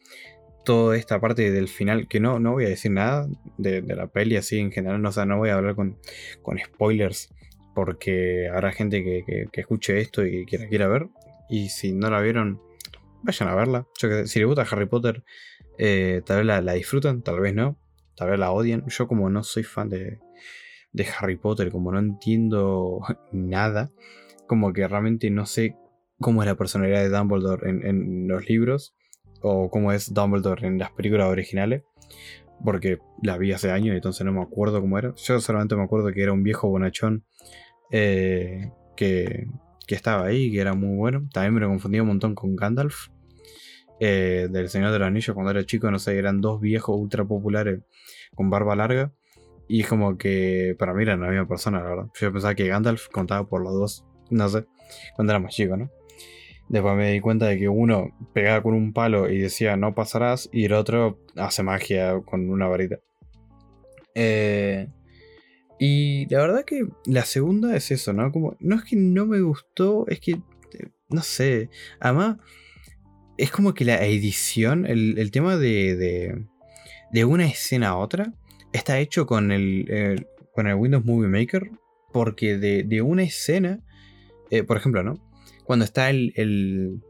toda 0.65 0.97
esta 0.97 1.21
parte 1.21 1.51
del 1.51 1.69
final. 1.69 2.09
Que 2.09 2.21
no, 2.21 2.41
no 2.41 2.53
voy 2.53 2.65
a 2.65 2.71
decir 2.71 2.91
nada 2.91 3.29
de, 3.59 3.83
la 3.83 4.07
peli 4.07 4.37
así 4.37 4.59
en 4.59 4.73
general. 4.73 5.03
No, 5.03 5.11
o 5.11 5.13
sea, 5.13 5.27
no 5.27 5.39
voy 5.39 5.51
a 5.51 5.57
hablar 5.57 5.75
con, 5.75 5.99
con 6.43 6.59
spoilers. 6.59 7.29
Porque 7.75 8.49
habrá 8.49 8.73
gente 8.73 9.03
que, 9.03 9.49
que, 9.51 9.61
escuche 9.61 10.01
esto 10.01 10.25
y 10.25 10.47
que 10.47 10.59
la 10.59 10.69
quiera 10.69 10.89
ver. 10.89 11.09
Y 11.51 11.69
si 11.69 11.93
no 11.93 12.09
la 12.09 12.21
vieron, 12.21 12.61
vayan 13.25 13.49
a 13.49 13.55
verla. 13.55 13.87
Yo 13.99 14.27
si 14.27 14.39
les 14.39 14.47
gusta 14.47 14.63
Harry 14.63 14.87
Potter, 14.87 15.25
eh, 15.79 16.23
tal 16.25 16.39
vez 16.47 16.65
la, 16.65 16.73
disfrutan, 16.73 17.23
tal 17.23 17.41
vez 17.41 17.55
no. 17.55 17.79
Tal 18.17 18.31
vez 18.31 18.39
la 18.39 18.53
odian. 18.53 18.85
Yo 18.89 19.09
como 19.09 19.29
no 19.29 19.43
soy 19.43 19.65
fan 19.65 19.89
de, 19.89 20.21
de 20.93 21.07
Harry 21.19 21.37
Potter, 21.37 21.71
como 21.71 21.93
no 21.93 21.99
entiendo 21.99 23.01
nada, 23.33 23.91
como 24.47 24.73
que 24.73 24.87
realmente 24.87 25.31
no 25.31 25.47
sé 25.47 25.77
cómo 26.21 26.43
es 26.43 26.49
la 26.49 26.55
personalidad 26.55 27.03
de 27.03 27.11
Dumbledore 27.11 27.69
en, 27.69 28.29
los 28.29 28.49
libros 28.49 28.95
o 29.41 29.69
cómo 29.69 29.93
es 29.93 30.15
Dumbledore 30.15 30.67
en 30.67 30.79
las 30.79 30.93
películas 30.93 31.29
originales. 31.29 31.83
Porque 32.65 32.99
la 33.23 33.37
vi 33.37 33.53
hace 33.53 33.73
años 33.73 33.93
y 33.95 33.97
entonces 33.97 34.25
no 34.25 34.33
me 34.33 34.41
acuerdo 34.41 34.81
cómo 34.81 34.97
era. 34.97 35.13
Yo 35.17 35.41
solamente 35.41 35.75
me 35.75 35.83
acuerdo 35.83 36.13
que 36.13 36.23
era 36.23 36.33
un 36.33 36.45
viejo 36.45 36.69
bonachón 36.69 37.25
eh, 37.91 38.71
que, 38.97 39.49
que 39.87 39.95
estaba 39.95 40.27
ahí, 40.27 40.53
que 40.53 40.61
era 40.61 40.75
muy 40.75 40.97
bueno. 40.97 41.29
También 41.33 41.55
me 41.55 41.61
lo 41.61 41.69
confundía 41.69 42.03
un 42.03 42.09
montón 42.09 42.35
con 42.35 42.55
Gandalf. 42.55 43.09
Eh, 44.01 44.49
del 44.51 44.69
Señor 44.69 44.91
de 44.91 44.99
los 44.99 45.07
Anillos 45.07 45.35
cuando 45.35 45.53
era 45.53 45.65
chico, 45.65 45.91
no 45.91 45.99
sé, 45.99 46.19
eran 46.19 46.41
dos 46.41 46.61
viejos 46.61 46.97
ultra 46.99 47.25
populares 47.25 47.81
con 48.35 48.51
barba 48.51 48.77
larga. 48.77 49.13
Y 49.67 49.81
es 49.81 49.89
como 49.89 50.19
que 50.19 50.77
para 50.79 50.93
mí 50.93 51.03
eran 51.03 51.21
la 51.21 51.29
misma 51.29 51.49
persona, 51.49 51.83
la 51.83 51.89
verdad. 51.89 52.07
Yo 52.21 52.33
pensaba 52.33 52.55
que 52.55 52.69
Gandalf 52.69 53.09
contaba 53.09 53.49
por 53.49 53.63
los 53.63 53.73
dos, 53.73 54.05
no 54.31 54.49
sé, 54.49 54.67
cuando 55.17 55.33
era 55.33 55.41
más 55.41 55.55
chico, 55.55 55.77
¿no? 55.77 55.91
Después 56.69 56.97
me 56.97 57.13
di 57.13 57.21
cuenta 57.21 57.47
de 57.47 57.59
que 57.59 57.69
uno 57.69 58.11
pegaba 58.33 58.63
con 58.63 58.75
un 58.75 58.93
palo 58.93 59.31
y 59.31 59.39
decía 59.39 59.77
no 59.77 59.95
pasarás, 59.95 60.49
y 60.53 60.65
el 60.65 60.73
otro 60.73 61.19
hace 61.37 61.63
magia 61.63 62.21
con 62.25 62.51
una 62.51 62.67
varita. 62.67 63.01
Eh, 64.15 64.89
y 65.79 66.27
la 66.33 66.41
verdad 66.41 66.65
que 66.65 66.87
la 67.07 67.25
segunda 67.25 67.77
es 67.77 67.91
eso, 67.91 68.13
¿no? 68.13 68.31
Como, 68.33 68.57
no 68.61 68.77
es 68.77 68.85
que 68.85 68.97
no 68.97 69.27
me 69.27 69.41
gustó, 69.41 70.07
es 70.09 70.21
que, 70.21 70.33
eh, 70.33 70.91
no 71.09 71.23
sé, 71.23 71.69
además 72.01 72.37
es 73.37 73.51
como 73.51 73.75
que 73.75 73.85
la 73.85 74.05
edición, 74.05 74.87
el, 74.87 75.31
tema 75.31 75.57
de, 75.57 76.47
de, 77.11 77.25
una 77.25 77.47
escena 77.47 77.89
a 77.89 77.97
otra, 77.97 78.33
está 78.73 78.99
hecho 78.99 79.27
con 79.27 79.53
el, 79.53 80.27
con 80.53 80.67
el 80.67 80.75
Windows 80.75 81.05
Movie 81.05 81.29
Maker, 81.29 81.71
porque 82.13 82.59
de, 82.59 83.03
una 83.03 83.23
escena, 83.23 83.81
eh, 84.51 84.63
por 84.63 84.77
ejemplo, 84.77 85.03
¿no? 85.03 85.15
Cuando 85.65 85.85
está 85.85 86.11
el, 86.11 87.03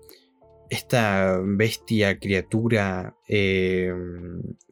esta 0.70 1.40
bestia, 1.44 2.18
criatura 2.18 3.16
eh, 3.28 3.92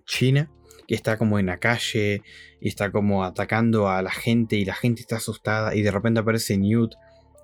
china, 0.06 0.50
que 0.86 0.94
está 0.94 1.16
como 1.16 1.38
en 1.38 1.46
la 1.46 1.58
calle 1.58 2.22
y 2.60 2.68
está 2.68 2.90
como 2.90 3.24
atacando 3.24 3.88
a 3.88 4.02
la 4.02 4.10
gente 4.10 4.56
y 4.56 4.64
la 4.64 4.74
gente 4.74 5.00
está 5.00 5.16
asustada 5.16 5.74
y 5.74 5.82
de 5.82 5.90
repente 5.90 6.20
aparece 6.20 6.56
Newt 6.56 6.94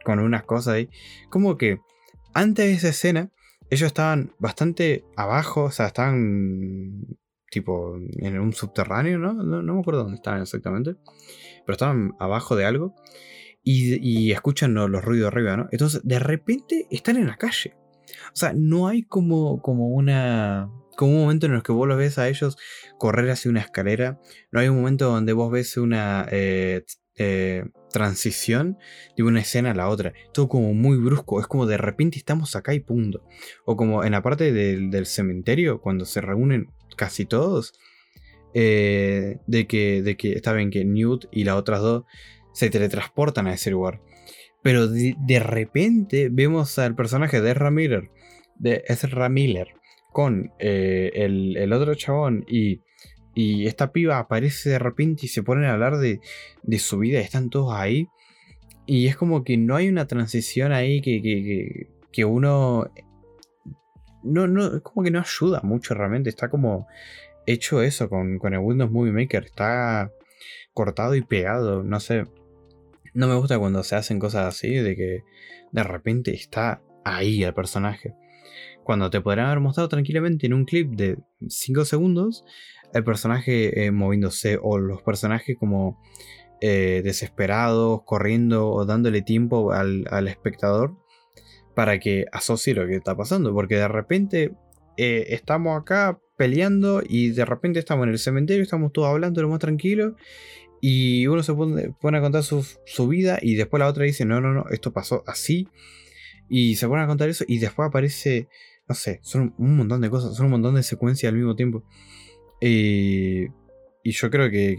con 0.04 0.18
unas 0.18 0.44
cosas 0.44 0.74
ahí. 0.74 0.90
Como 1.30 1.56
que 1.56 1.78
antes 2.34 2.66
de 2.66 2.72
esa 2.72 2.88
escena 2.88 3.30
ellos 3.70 3.86
estaban 3.86 4.32
bastante 4.38 5.04
abajo, 5.16 5.64
o 5.64 5.70
sea, 5.70 5.86
estaban 5.86 7.18
tipo 7.50 7.96
en 8.18 8.38
un 8.38 8.52
subterráneo, 8.52 9.18
¿no? 9.18 9.32
No, 9.34 9.74
me 9.74 9.80
acuerdo 9.80 10.02
dónde 10.02 10.16
estaban 10.16 10.42
exactamente, 10.42 10.96
pero 11.64 11.74
estaban 11.74 12.12
abajo 12.18 12.56
de 12.56 12.64
algo 12.64 12.94
y, 13.62 14.32
escuchan 14.32 14.74
los, 14.74 15.04
ruidos 15.04 15.28
arriba, 15.28 15.56
¿no? 15.56 15.68
Entonces, 15.72 16.00
de 16.04 16.18
repente 16.18 16.86
están 16.90 17.16
en 17.16 17.26
la 17.26 17.36
calle. 17.36 17.76
O 18.32 18.36
sea, 18.36 18.54
no 18.54 18.88
hay 18.88 19.02
como, 19.02 19.60
como 19.60 19.88
una... 19.88 20.70
Como 20.96 21.12
un 21.12 21.20
momento 21.20 21.46
en 21.46 21.54
el 21.54 21.62
que 21.62 21.70
vos 21.70 21.86
los 21.86 21.96
ves 21.96 22.18
a 22.18 22.28
ellos 22.28 22.56
correr 22.98 23.30
hacia 23.30 23.50
una 23.50 23.60
escalera. 23.60 24.18
No 24.50 24.58
hay 24.58 24.68
un 24.68 24.78
momento 24.78 25.08
donde 25.08 25.32
vos 25.32 25.52
ves 25.52 25.76
una 25.76 26.26
eh, 26.30 26.84
eh, 27.16 27.64
transición 27.90 28.78
de 29.16 29.22
una 29.22 29.40
escena 29.40 29.72
a 29.72 29.74
la 29.74 29.88
otra. 29.88 30.12
Todo 30.32 30.48
como 30.48 30.74
muy 30.74 30.96
brusco. 30.96 31.40
Es 31.40 31.46
como 31.46 31.66
de 31.66 31.78
repente 31.78 32.18
estamos 32.18 32.56
acá 32.56 32.74
y 32.74 32.80
punto. 32.80 33.22
O 33.64 33.76
como 33.76 34.04
en 34.04 34.12
la 34.12 34.22
parte 34.22 34.52
del, 34.52 35.06
cementerio, 35.06 35.80
cuando 35.80 36.04
se 36.04 36.20
reúnen 36.20 36.70
casi 36.96 37.24
todos. 37.24 37.72
Eh, 38.54 39.36
de, 39.46 39.66
que, 39.66 40.02
de 40.02 40.16
que 40.16 40.32
está 40.32 40.54
bien 40.54 40.70
que 40.70 40.84
Newt 40.84 41.26
y 41.30 41.44
las 41.44 41.56
otras 41.56 41.80
dos 41.80 42.04
se 42.52 42.70
teletransportan 42.70 43.46
a 43.46 43.54
ese 43.54 43.70
lugar. 43.70 44.00
Pero 44.62 44.88
de, 44.88 45.40
repente 45.40 46.28
vemos 46.30 46.78
al 46.78 46.96
personaje 46.96 47.40
de 47.40 47.52
Ezra 47.52 47.70
Miller, 47.70 48.10
de 48.56 48.84
Ezra 48.88 49.28
Miller 49.28 49.68
con 50.12 50.52
eh, 50.58 51.12
el, 51.14 51.56
el, 51.56 51.72
otro 51.72 51.94
chabón 51.94 52.44
y 52.48 52.80
y 53.40 53.68
esta 53.68 53.92
piba 53.92 54.18
aparece 54.18 54.70
de 54.70 54.78
repente 54.80 55.26
y 55.26 55.28
se 55.28 55.44
ponen 55.44 55.66
a 55.66 55.72
hablar 55.74 55.98
de, 55.98 56.18
su 56.80 56.98
vida, 56.98 57.20
están 57.20 57.50
todos 57.50 57.72
ahí. 57.72 58.08
Y 58.84 59.06
es 59.06 59.16
como 59.16 59.44
que 59.44 59.56
no 59.56 59.76
hay 59.76 59.88
una 59.88 60.08
transición 60.08 60.72
ahí 60.72 61.00
que, 61.00 61.86
que, 62.10 62.24
uno... 62.24 62.90
No, 64.24 64.48
no, 64.48 64.78
es 64.78 64.82
como 64.82 65.04
que 65.04 65.12
no 65.12 65.20
ayuda 65.20 65.60
mucho 65.62 65.94
realmente. 65.94 66.28
Está 66.30 66.50
como 66.50 66.88
hecho 67.46 67.80
eso 67.80 68.08
con, 68.08 68.40
con 68.40 68.54
el 68.54 68.58
Windows 68.58 68.90
Movie 68.90 69.12
Maker. 69.12 69.44
Está 69.44 70.10
cortado 70.74 71.14
y 71.14 71.22
pegado. 71.22 71.84
No 71.84 72.00
sé. 72.00 72.24
No 73.14 73.28
me 73.28 73.36
gusta 73.36 73.56
cuando 73.56 73.84
se 73.84 73.94
hacen 73.94 74.18
cosas 74.18 74.52
así, 74.52 74.74
de 74.74 74.96
que 74.96 75.22
de 75.70 75.84
repente 75.84 76.34
está 76.34 76.82
ahí 77.04 77.44
el 77.44 77.54
personaje. 77.54 78.16
Cuando 78.82 79.10
te 79.10 79.20
podrán 79.20 79.46
haber 79.46 79.60
mostrado 79.60 79.88
tranquilamente 79.88 80.46
en 80.46 80.54
un 80.54 80.64
clip 80.64 80.90
de 80.96 81.18
5 81.46 81.84
segundos 81.84 82.44
el 82.94 83.04
personaje 83.04 83.84
eh, 83.84 83.90
moviéndose 83.90 84.58
o 84.60 84.78
los 84.78 85.02
personajes 85.02 85.56
como 85.58 86.00
eh, 86.60 87.02
desesperados, 87.04 88.02
corriendo 88.04 88.68
o 88.68 88.84
dándole 88.84 89.22
tiempo 89.22 89.72
al, 89.72 90.26
espectador 90.26 90.96
para 91.74 92.00
que 92.00 92.26
asocie 92.32 92.74
lo 92.74 92.86
que 92.86 92.96
está 92.96 93.16
pasando. 93.16 93.52
Porque 93.54 93.76
de 93.76 93.88
repente 93.88 94.54
eh, 94.96 95.26
estamos 95.28 95.80
acá 95.80 96.18
peleando 96.36 97.02
y 97.06 97.30
de 97.30 97.44
repente 97.44 97.78
estamos 97.78 98.04
en 98.04 98.10
el 98.10 98.18
cementerio, 98.18 98.62
estamos 98.62 98.92
todos 98.92 99.08
hablando 99.08 99.40
lo 99.42 99.48
más 99.48 99.60
tranquilo. 99.60 100.16
Y 100.80 101.26
uno 101.26 101.42
se 101.42 101.54
pone, 101.54 101.94
a 102.02 102.20
contar 102.20 102.42
su, 102.42 102.64
su, 102.86 103.08
vida 103.08 103.38
y 103.42 103.56
después 103.56 103.80
la 103.80 103.88
otra 103.88 104.04
dice, 104.04 104.24
no, 104.24 104.40
no, 104.40 104.52
no, 104.52 104.64
esto 104.70 104.92
pasó 104.92 105.22
así. 105.26 105.68
Y 106.48 106.76
se 106.76 106.88
pone 106.88 107.02
a 107.02 107.06
contar 107.06 107.28
eso 107.28 107.44
y 107.46 107.58
después 107.58 107.88
aparece, 107.88 108.48
no 108.88 108.94
sé, 108.94 109.20
son 109.22 109.54
un 109.58 109.76
montón 109.76 110.00
de 110.00 110.08
cosas, 110.10 110.34
son 110.34 110.46
un 110.46 110.52
montón 110.52 110.76
de 110.76 110.82
secuencias 110.82 111.30
al 111.30 111.36
mismo 111.36 111.54
tiempo. 111.54 111.84
Y, 112.60 113.46
y 114.02 114.12
yo 114.12 114.30
creo 114.30 114.50
que, 114.50 114.76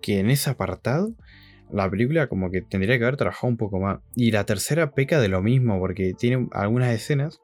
que 0.00 0.18
en 0.18 0.30
ese 0.30 0.50
apartado 0.50 1.14
la 1.72 1.90
película 1.90 2.28
como 2.28 2.50
que 2.50 2.60
tendría 2.62 2.98
que 2.98 3.04
haber 3.04 3.16
trabajado 3.16 3.48
un 3.48 3.56
poco 3.56 3.80
más. 3.80 4.00
Y 4.14 4.30
la 4.30 4.44
tercera 4.44 4.92
peca 4.92 5.20
de 5.20 5.28
lo 5.28 5.42
mismo, 5.42 5.78
porque 5.78 6.12
tiene 6.14 6.48
algunas 6.52 6.92
escenas 6.92 7.40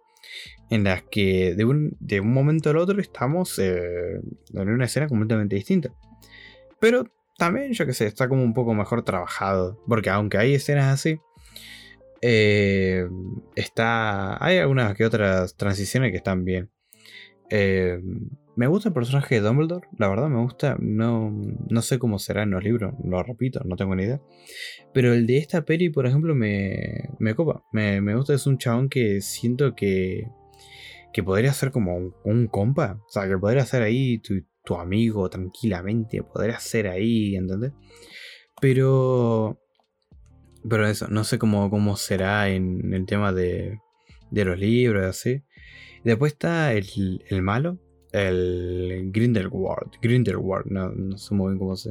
en 0.71 0.85
las 0.85 1.03
que 1.03 1.55
de 1.55 1.65
un, 1.65 1.97
de 1.99 2.21
un 2.21 2.33
momento 2.33 2.71
al 2.71 2.77
otro 2.77 3.01
estamos 3.01 3.59
eh, 3.59 4.21
en 4.53 4.69
una 4.69 4.85
escena 4.85 5.09
completamente 5.09 5.57
distinta. 5.57 5.91
Pero 6.79 7.05
también, 7.39 7.73
yo 7.73 7.87
qué 7.87 7.95
sé, 7.95 8.07
está 8.07 8.29
como 8.29 8.43
un 8.43 8.53
poco 8.53 8.75
mejor 8.75 9.03
trabajado. 9.03 9.83
Porque 9.89 10.11
aunque 10.11 10.39
hay 10.39 10.55
escenas 10.55 10.93
así, 10.93 11.19
eh, 12.21 13.09
está. 13.55 14.45
Hay 14.45 14.59
algunas 14.59 14.95
que 14.95 15.07
otras 15.07 15.57
transiciones 15.57 16.11
que 16.11 16.19
están 16.19 16.45
bien. 16.45 16.71
Eh, 17.51 18.01
me 18.59 18.67
gusta 18.67 18.89
el 18.89 18.93
personaje 18.93 19.37
de 19.37 19.41
Dumbledore, 19.41 19.87
la 19.97 20.09
verdad 20.09 20.29
me 20.29 20.43
gusta. 20.43 20.77
No, 20.81 21.31
no 21.31 21.81
sé 21.81 22.01
cómo 22.01 22.19
será 22.19 22.43
en 22.43 22.51
los 22.51 22.65
libros, 22.65 22.93
lo 23.05 23.23
repito, 23.23 23.61
no 23.65 23.77
tengo 23.77 23.95
ni 23.95 24.03
idea. 24.03 24.21
Pero 24.93 25.15
el 25.15 25.29
de 25.29 25.39
esta 25.39 25.65
peli, 25.65 25.91
por 25.91 26.07
ejemplo, 26.07 26.35
me, 26.35 27.09
me 27.21 27.37
copa. 27.37 27.63
Me, 27.71 28.01
gusta, 28.17 28.35
es 28.35 28.49
un 28.49 28.59
chabón 28.59 28.89
que 28.89 29.21
siento 29.21 29.77
que, 29.77 30.27
que 31.13 31.23
podría 31.23 31.53
ser 31.53 31.71
como 31.71 32.13
un, 32.25 32.49
compa. 32.49 33.01
O 33.07 33.09
sea, 33.09 33.29
que 33.29 33.39
podría 33.39 33.65
ser 33.65 33.83
ahí 33.83 34.19
tu, 34.19 34.45
tu 34.65 34.75
amigo 34.75 35.31
tranquilamente, 35.31 36.21
podría 36.25 36.59
ser 36.59 36.89
ahí, 36.89 37.37
¿entendés? 37.37 37.71
Pero 38.61 39.61
pero 40.69 40.89
eso, 40.89 41.07
no 41.07 41.23
sé 41.23 41.39
cómo, 41.39 41.71
cómo 41.71 41.97
será 41.97 42.49
en 42.49 42.93
el 42.93 43.07
tema 43.07 43.33
de, 43.33 43.79
de 44.33 44.45
los 44.45 44.59
libros, 44.59 45.07
así. 45.07 45.45
Después 46.03 46.33
está 46.33 46.73
el, 46.73 47.25
el 47.29 47.41
malo, 47.41 47.79
el 48.19 49.11
Grindelwald. 49.13 49.99
Grindelwald, 50.03 50.67
no, 50.67 50.91
no 50.91 51.19
sé 51.19 51.35
muy 51.35 51.49
bien 51.49 51.59
cómo 51.59 51.77
se, 51.77 51.91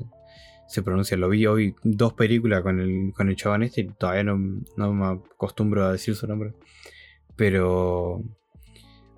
se 0.67 0.83
pronuncia. 0.83 1.17
Lo 1.17 1.29
vi 1.29 1.45
hoy 1.45 1.75
dos 1.83 2.13
películas 2.13 2.61
con 2.61 2.79
el, 2.79 3.13
con 3.13 3.29
el 3.29 3.63
este 3.63 3.81
y 3.81 3.87
todavía 3.87 4.23
no, 4.23 4.37
no 4.75 4.93
me 4.93 5.05
acostumbro 5.05 5.85
a 5.85 5.91
decir 5.91 6.15
su 6.15 6.27
nombre. 6.27 6.53
Pero 7.35 8.23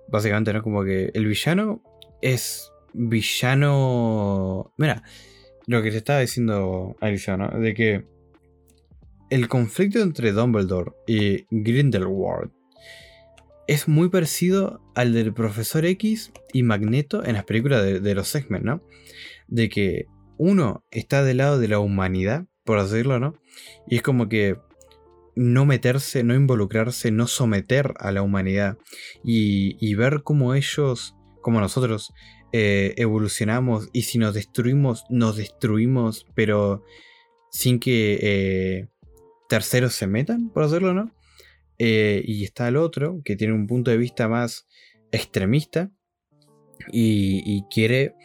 básicamente, 0.08 0.54
¿no? 0.54 0.62
Como 0.62 0.84
que 0.84 1.12
el 1.14 1.26
villano 1.26 1.82
es 2.22 2.72
villano. 2.94 4.74
Mira, 4.78 5.04
lo 5.68 5.82
que 5.82 5.92
te 5.92 5.98
estaba 5.98 6.20
diciendo 6.20 6.96
Alicia, 7.00 7.38
¿no? 7.38 7.50
De 7.60 7.74
que 7.74 8.06
el 9.30 9.48
conflicto 9.48 10.02
entre 10.02 10.32
Dumbledore 10.32 10.92
y 11.08 11.46
Grindelwald 11.52 12.52
es 13.70 13.88
muy 13.88 14.10
parecido 14.10 14.82
al 14.96 15.14
del 15.14 15.32
Profesor 15.32 15.86
X 15.86 16.32
y 16.54 16.64
Magneto 16.64 17.24
en 17.24 17.34
las 17.34 17.44
películas 17.44 17.84
de, 17.84 18.16
los 18.16 18.34
X-Men, 18.34 18.64
¿no? 18.64 18.82
De 19.48 19.70
que 19.70 20.08
uno 20.40 20.84
está 20.90 21.24
del 21.24 21.38
lado 21.38 21.60
de 21.60 21.68
la 21.68 21.78
humanidad, 21.78 22.48
por 22.64 22.82
decirlo, 22.82 23.20
¿no? 23.20 23.36
Y 23.88 23.98
es 23.98 24.02
como 24.02 24.28
que 24.28 24.58
no 25.36 25.68
meterse, 25.68 26.24
no 26.24 26.34
involucrarse, 26.34 27.12
no 27.12 27.28
someter 27.28 27.94
a 28.00 28.12
la 28.12 28.24
humanidad 28.24 28.80
y, 29.24 29.94
ver 29.94 30.24
cómo 30.24 30.56
ellos, 30.56 31.16
como 31.44 31.60
nosotros, 31.60 32.12
eh, 32.52 32.96
evolucionamos 32.98 33.90
y 33.94 34.02
si 34.02 34.18
nos 34.18 34.34
destruimos, 34.34 35.04
nos 35.12 35.38
destruimos, 35.38 36.26
pero 36.34 36.84
sin 37.52 37.80
que 37.80 38.18
eh, 38.20 38.88
terceros 39.48 39.94
se 39.94 40.08
metan, 40.08 40.50
por 40.50 40.64
hacerlo, 40.64 40.96
¿no? 40.96 41.12
Eh, 41.80 42.22
y 42.26 42.44
está 42.44 42.68
el 42.68 42.76
otro, 42.76 43.22
que 43.24 43.38
tiene 43.38 43.54
un 43.54 43.66
punto 43.66 43.90
de 43.90 43.98
vista 43.98 44.28
más 44.28 44.68
extremista 45.12 45.92
y, 46.92 47.64
quiere 47.70 48.16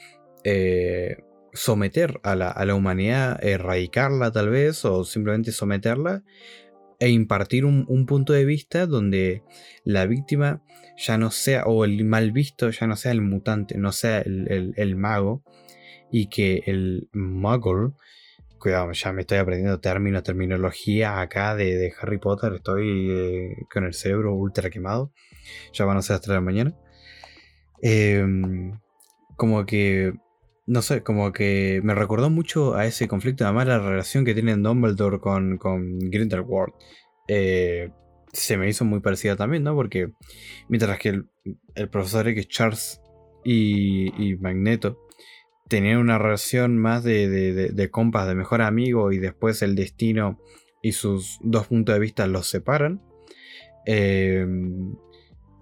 eh, 0.42 1.18
someter 1.52 2.20
a 2.24 2.34
la, 2.34 2.74
humanidad, 2.74 3.42
erradicarla 3.42 4.32
tal 4.32 4.50
vez, 4.50 4.84
o 4.84 5.04
simplemente 5.04 5.52
someterla, 5.52 6.24
e 6.98 7.10
impartir 7.10 7.64
un, 7.64 8.06
punto 8.06 8.32
de 8.32 8.44
vista 8.44 8.86
donde 8.86 9.42
la 9.84 10.06
víctima 10.06 10.62
ya 10.96 11.16
no 11.16 11.30
sea, 11.30 11.64
o 11.64 11.84
el 11.84 12.04
mal 12.04 12.32
visto 12.32 12.70
ya 12.70 12.86
no 12.88 12.96
sea 12.96 13.12
el 13.12 13.20
mutante, 13.20 13.78
no 13.78 13.92
sea 13.92 14.20
el, 14.20 14.96
mago, 14.96 15.44
y 16.10 16.26
que 16.28 16.62
el 16.66 17.08
muggle 17.12 17.92
Cuidado, 18.64 18.90
ya 18.92 19.12
me 19.12 19.20
estoy 19.20 19.36
aprendiendo 19.36 19.78
términos, 19.78 20.22
terminología 20.22 21.20
acá 21.20 21.54
de, 21.54 21.92
Harry 22.00 22.16
Potter. 22.16 22.54
Estoy 22.54 23.10
eh, 23.10 23.56
con 23.70 23.84
el 23.84 23.92
cerebro 23.92 24.34
ultra 24.34 24.70
quemado. 24.70 25.12
Ya 25.74 25.84
van 25.84 25.98
a 25.98 26.02
ser 26.02 26.16
hasta 26.16 26.32
la 26.32 26.40
mañana. 26.40 26.74
Em, 27.82 28.72
como 29.36 29.66
que. 29.66 30.14
No 30.66 30.80
sé, 30.80 31.02
como 31.02 31.30
que 31.32 31.82
me 31.84 31.94
recordó 31.94 32.30
mucho 32.30 32.74
a 32.74 32.86
ese 32.86 33.06
conflicto. 33.06 33.44
Además, 33.44 33.66
la 33.66 33.80
relación 33.80 34.24
que 34.24 34.32
tienen 34.32 34.62
Dumbledore 34.62 35.20
con, 35.20 35.58
con 35.58 35.98
Grindelwald. 35.98 36.72
Eh, 37.28 37.90
se 38.32 38.56
me 38.56 38.66
hizo 38.66 38.86
muy 38.86 39.00
parecida 39.00 39.36
también, 39.36 39.62
¿no? 39.62 39.74
Porque 39.74 40.10
mientras 40.70 40.98
que 40.98 41.20
el, 41.74 41.88
profesor 41.90 42.28
X, 42.28 42.48
Charles 42.48 43.02
y 43.44 44.36
Magneto 44.40 45.03
tenían 45.68 45.98
una 45.98 46.18
relación 46.18 46.76
más 46.78 47.02
de, 47.04 47.28
de, 47.28 47.90
compas, 47.90 48.26
de 48.26 48.34
mejor 48.34 48.62
amigo, 48.62 49.12
y 49.12 49.18
después 49.18 49.62
el 49.62 49.74
destino 49.74 50.40
y 50.82 50.92
sus 50.92 51.38
dos 51.42 51.68
puntos 51.68 51.94
de 51.94 52.00
vista 52.00 52.26
los 52.26 52.46
separan. 52.46 53.02
Eh, 53.86 54.46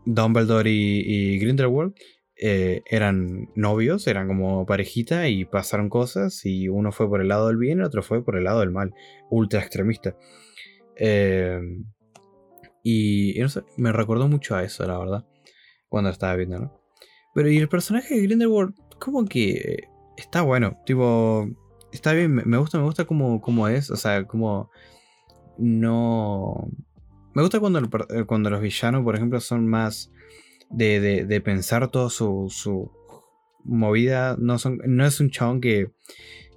Dumbledore 0.04 0.70
y, 0.70 1.38
Grindelwald 1.38 1.94
eh, 2.36 2.82
eran 2.86 3.50
novios, 3.54 4.06
eran 4.08 4.26
como 4.26 4.66
parejita 4.66 5.28
y 5.28 5.44
pasaron 5.44 5.88
cosas 5.88 6.44
y 6.44 6.68
uno 6.68 6.90
fue 6.90 7.08
por 7.08 7.20
el 7.20 7.28
lado 7.28 7.46
del 7.48 7.56
bien 7.56 7.78
y 7.78 7.82
otro 7.82 8.02
fue 8.02 8.24
por 8.24 8.36
el 8.36 8.44
lado 8.44 8.60
del 8.60 8.70
mal, 8.70 8.94
ultra 9.30 9.60
extremista. 9.60 10.16
Eh, 10.96 11.60
y, 12.82 13.38
no 13.38 13.48
sé, 13.48 13.62
me 13.76 13.92
recordó 13.92 14.26
mucho 14.26 14.56
a 14.56 14.64
eso, 14.64 14.84
la 14.86 14.98
verdad, 14.98 15.26
cuando 15.88 16.10
estaba 16.10 16.34
viendo. 16.34 16.80
Pero 17.34 17.48
y 17.48 17.58
el 17.58 17.68
personaje 17.68 18.16
de 18.16 18.22
Grindelwald, 18.22 18.74
como 18.98 19.24
que 19.24 19.91
está 20.16 20.42
bueno. 20.42 20.78
Tipo, 20.86 21.48
está 21.92 22.12
bien, 22.12 22.34
me 22.34 22.56
gusta, 22.56 22.78
me 22.78 22.84
gusta 22.84 23.04
como, 23.04 23.68
es. 23.68 23.90
O 23.90 23.96
sea, 23.96 24.24
como 24.26 24.70
no... 25.58 26.68
Me 27.34 27.42
gusta 27.42 27.60
cuando, 27.60 27.80
eh, 28.10 28.24
cuando 28.26 28.50
los 28.50 28.60
villanos, 28.60 29.02
por 29.04 29.16
ejemplo, 29.16 29.40
son 29.40 29.66
más 29.66 30.12
de, 30.70 31.24
de, 31.24 31.40
pensar 31.40 31.90
todo 31.90 32.10
su, 32.10 32.48
su, 32.50 32.90
movida. 33.64 34.36
No, 34.38 34.58
son, 34.58 34.80
no 34.84 35.06
es 35.06 35.20
un 35.20 35.30
chabón 35.30 35.60
que, 35.60 35.90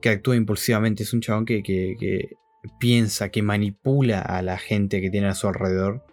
que 0.01 0.10
actúa 0.10 0.36
impulsivamente, 0.36 1.03
es 1.03 1.14
un 1.14 1.22
chabón 1.22 1.45
que, 1.45 1.64
que, 1.64 2.38
piensa, 2.80 3.30
que 3.30 3.41
manipula 3.41 4.22
a 4.22 4.41
la 4.41 4.58
gente 4.58 5.01
que 5.01 5.10
tiene 5.10 5.28
a 5.28 5.36
su 5.36 5.47
alrededor. 5.47 6.03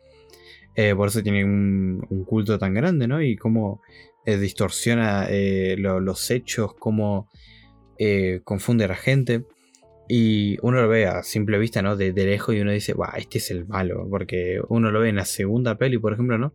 Eh, 0.75 0.95
por 0.95 1.09
eso 1.09 1.23
tiene 1.23 1.45
un, 1.45 2.07
un, 2.09 2.25
culto 2.25 2.59
tan 2.59 2.73
grande, 2.73 3.07
¿no? 3.07 3.21
Y 3.21 3.37
cómo 3.37 3.83
eh, 4.25 4.37
distorsiona 4.37 5.27
eh, 5.29 5.75
los 5.79 6.31
hechos, 6.31 6.75
cómo 6.75 7.29
eh, 7.99 8.41
confunde 8.45 8.85
a 8.85 8.89
la 8.89 8.97
gente. 8.97 9.45
Y 10.09 10.59
uno 10.63 10.83
lo 10.83 10.89
ve 10.89 11.07
a 11.07 11.23
simple 11.23 11.59
vista, 11.59 11.83
¿no? 11.83 11.97
De, 11.97 12.13
lejos 12.13 12.55
y 12.55 12.61
uno 12.61 12.71
dice, 12.71 12.93
wow, 12.93 13.09
este 13.17 13.39
es 13.39 13.51
el 13.51 13.67
malo. 13.67 14.07
Porque 14.09 14.61
uno 14.69 14.91
lo 14.91 15.01
ve 15.01 15.09
en 15.09 15.17
la 15.17 15.25
segunda 15.25 15.77
peli, 15.77 15.99
por 15.99 16.13
ejemplo, 16.13 16.39
¿no? 16.39 16.55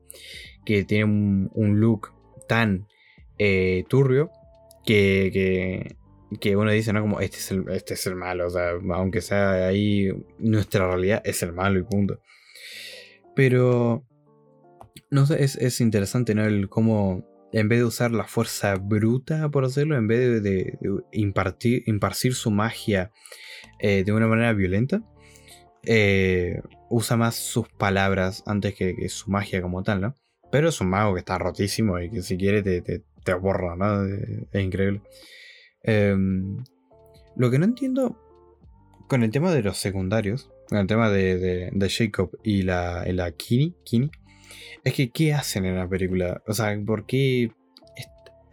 Que 0.65 0.84
tiene 0.84 1.05
un, 1.05 1.80
look 1.80 2.13
tan 2.47 2.88
turbio 3.89 4.32
que, 4.86 5.95
que, 6.39 6.55
uno 6.55 6.72
dice, 6.72 6.93
¿no? 6.93 7.01
Como, 7.01 7.20
este 7.20 7.38
es, 7.38 7.51
el, 7.51 7.65
este 7.70 7.95
es 7.95 8.05
el 8.07 8.15
malo. 8.15 8.47
O 8.47 8.49
sea, 8.49 8.72
aunque 8.93 9.22
sea 9.22 9.68
ahí 9.68 10.09
nuestra 10.38 10.88
realidad, 10.88 11.22
es 11.26 11.43
el 11.43 11.51
malo 11.51 11.80
y 11.80 11.84
punto. 11.84 12.22
Pero, 13.36 14.05
no 15.09 15.26
sé, 15.26 15.43
es, 15.43 15.55
es 15.57 15.82
interesante, 15.82 16.36
¿no? 16.36 16.45
El 16.45 16.70
cómo 16.70 17.26
en 17.51 17.69
vez 17.69 17.79
de 17.79 17.85
usar 17.85 18.11
la 18.11 18.25
fuerza 18.25 18.75
bruta, 18.75 19.49
por 19.49 19.65
hacerlo, 19.65 19.97
en 19.97 20.07
vez 20.07 20.43
de, 20.43 20.77
impartir, 21.11 21.83
impartir, 21.85 22.35
su 22.35 22.51
magia 22.51 23.11
eh, 23.79 24.03
de 24.03 24.11
una 24.11 24.27
manera 24.27 24.53
violenta, 24.53 25.01
eh, 25.83 26.61
usa 26.89 27.15
más 27.17 27.35
sus 27.35 27.69
palabras 27.69 28.43
antes 28.45 28.75
que, 28.75 29.07
su 29.09 29.31
magia 29.31 29.61
como 29.61 29.83
tal, 29.83 30.01
¿no? 30.01 30.15
Pero 30.51 30.69
es 30.69 30.79
un 30.81 30.89
mago 30.89 31.13
que 31.13 31.19
está 31.19 31.37
rotísimo 31.37 31.99
y 31.99 32.09
que 32.09 32.21
si 32.21 32.37
quiere 32.37 32.61
te, 32.63 32.81
te, 32.81 33.33
borra, 33.33 33.75
¿no? 33.75 34.05
Es 34.05 34.63
increíble. 34.63 35.01
Em, 35.83 36.57
lo 37.35 37.51
que 37.51 37.59
no 37.59 37.65
entiendo 37.65 38.17
con 39.07 39.23
el 39.23 39.31
tema 39.31 39.53
de 39.53 39.63
los 39.63 39.77
secundarios, 39.77 40.49
con 40.67 40.79
el 40.79 40.87
tema 40.87 41.09
de, 41.09 41.71
Jacob 41.89 42.31
y 42.43 42.63
la, 42.63 43.05
la 43.07 43.31
Kini, 43.31 43.75
Kini 43.85 44.11
es 44.83 44.93
que, 44.93 45.09
¿qué 45.09 45.33
hacen 45.33 45.65
en 45.65 45.77
la 45.77 45.87
película? 45.87 46.41
O 46.47 46.53
sea, 46.53 46.77
¿por 46.85 47.05
qué? 47.05 47.51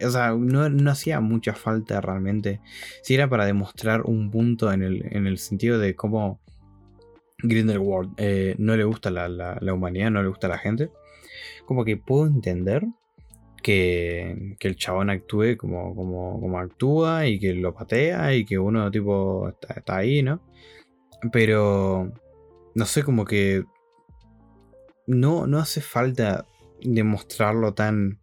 O 0.03 0.09
sea, 0.09 0.33
no, 0.33 0.91
hacía 0.91 1.19
mucha 1.21 1.53
falta 1.53 2.01
realmente. 2.01 2.59
Si 3.01 3.13
era 3.13 3.29
para 3.29 3.45
demostrar 3.45 4.01
un 4.01 4.29
punto 4.29 4.71
en 4.71 4.83
el, 4.83 5.05
en 5.15 5.27
el 5.27 5.37
sentido 5.37 5.79
de 5.79 5.95
cómo 5.95 6.41
Grindelwald 7.39 8.13
eh, 8.17 8.55
no 8.57 8.75
le 8.75 8.83
gusta 8.83 9.09
la, 9.09 9.29
la, 9.29 9.73
humanidad, 9.73 10.11
no 10.11 10.21
le 10.21 10.29
gusta 10.29 10.47
la 10.47 10.57
gente. 10.57 10.89
Como 11.65 11.85
que 11.85 11.97
puedo 11.97 12.27
entender 12.27 12.85
que, 13.63 14.55
que 14.59 14.67
el 14.67 14.75
chabón 14.75 15.09
actúe 15.09 15.55
como, 15.57 15.95
como, 15.95 16.39
como, 16.39 16.59
actúa 16.59 17.27
y 17.27 17.39
que 17.39 17.53
lo 17.53 17.73
patea 17.73 18.35
y 18.35 18.45
que 18.45 18.59
uno 18.59 18.91
tipo 18.91 19.49
está, 19.49 19.75
está 19.75 19.97
ahí, 19.97 20.21
¿no? 20.21 20.41
Pero 21.31 22.11
no 22.75 22.85
sé, 22.85 23.03
como 23.03 23.25
que 23.25 23.63
no, 25.07 25.47
no 25.47 25.59
hace 25.59 25.81
falta 25.81 26.45
demostrarlo 26.81 27.73
tan, 27.73 28.19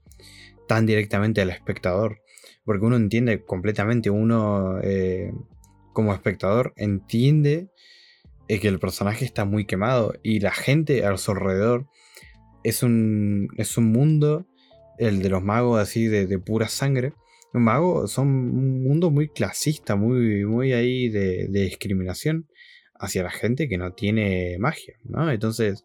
tan 0.69 0.87
directamente 0.87 1.41
al 1.41 1.51
espectador. 1.51 2.21
Porque 2.65 2.85
uno 2.87 2.97
entiende 2.97 3.45
completamente, 3.45 4.11
uno 4.11 4.79
eh, 4.83 5.33
como 5.93 6.15
espectador, 6.15 6.73
entiende 6.77 7.69
eh, 8.49 8.61
que 8.61 8.69
el 8.69 8.79
personaje 8.79 9.25
está 9.25 9.45
muy 9.45 9.65
quemado 9.65 10.15
y 10.23 10.41
la 10.41 10.53
gente 10.53 11.05
a 11.05 11.17
su 11.17 11.33
alrededor 11.33 11.87
es 12.63 12.83
un, 12.83 13.49
es 13.57 13.77
un 13.77 13.91
mundo, 13.91 14.47
el 14.99 15.23
de 15.23 15.29
los 15.29 15.43
magos 15.43 15.81
así 15.81 16.07
de, 16.07 16.39
pura 16.39 16.69
sangre. 16.69 17.15
Los 17.53 17.63
magos 17.63 18.13
son 18.13 18.29
un 18.29 18.85
mundo 18.85 19.11
muy 19.11 19.29
clasista, 19.29 19.97
muy, 19.97 20.45
muy 20.45 20.73
ahí 20.73 21.09
de, 21.09 21.49
de 21.49 21.65
discriminación 21.65 22.49
hacia 22.95 23.25
la 23.25 23.31
gente 23.31 23.69
que 23.69 23.79
no 23.79 23.93
tiene 23.93 24.57
magia, 24.59 24.95
¿no? 25.05 25.31
Entonces, 25.31 25.85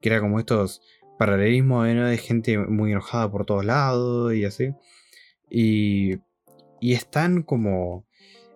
que 0.00 0.08
era 0.08 0.20
como 0.20 0.38
estos 0.38 0.82
paralelismos 1.18 1.86
de 1.86 2.18
gente 2.18 2.58
muy 2.58 2.92
enojada 2.92 3.30
por 3.30 3.44
todos 3.44 3.64
lados 3.64 4.34
y 4.34 4.44
así. 4.44 4.70
Y, 5.50 6.18
y 6.80 6.92
es 6.92 7.10
tan 7.10 7.42
como 7.42 8.06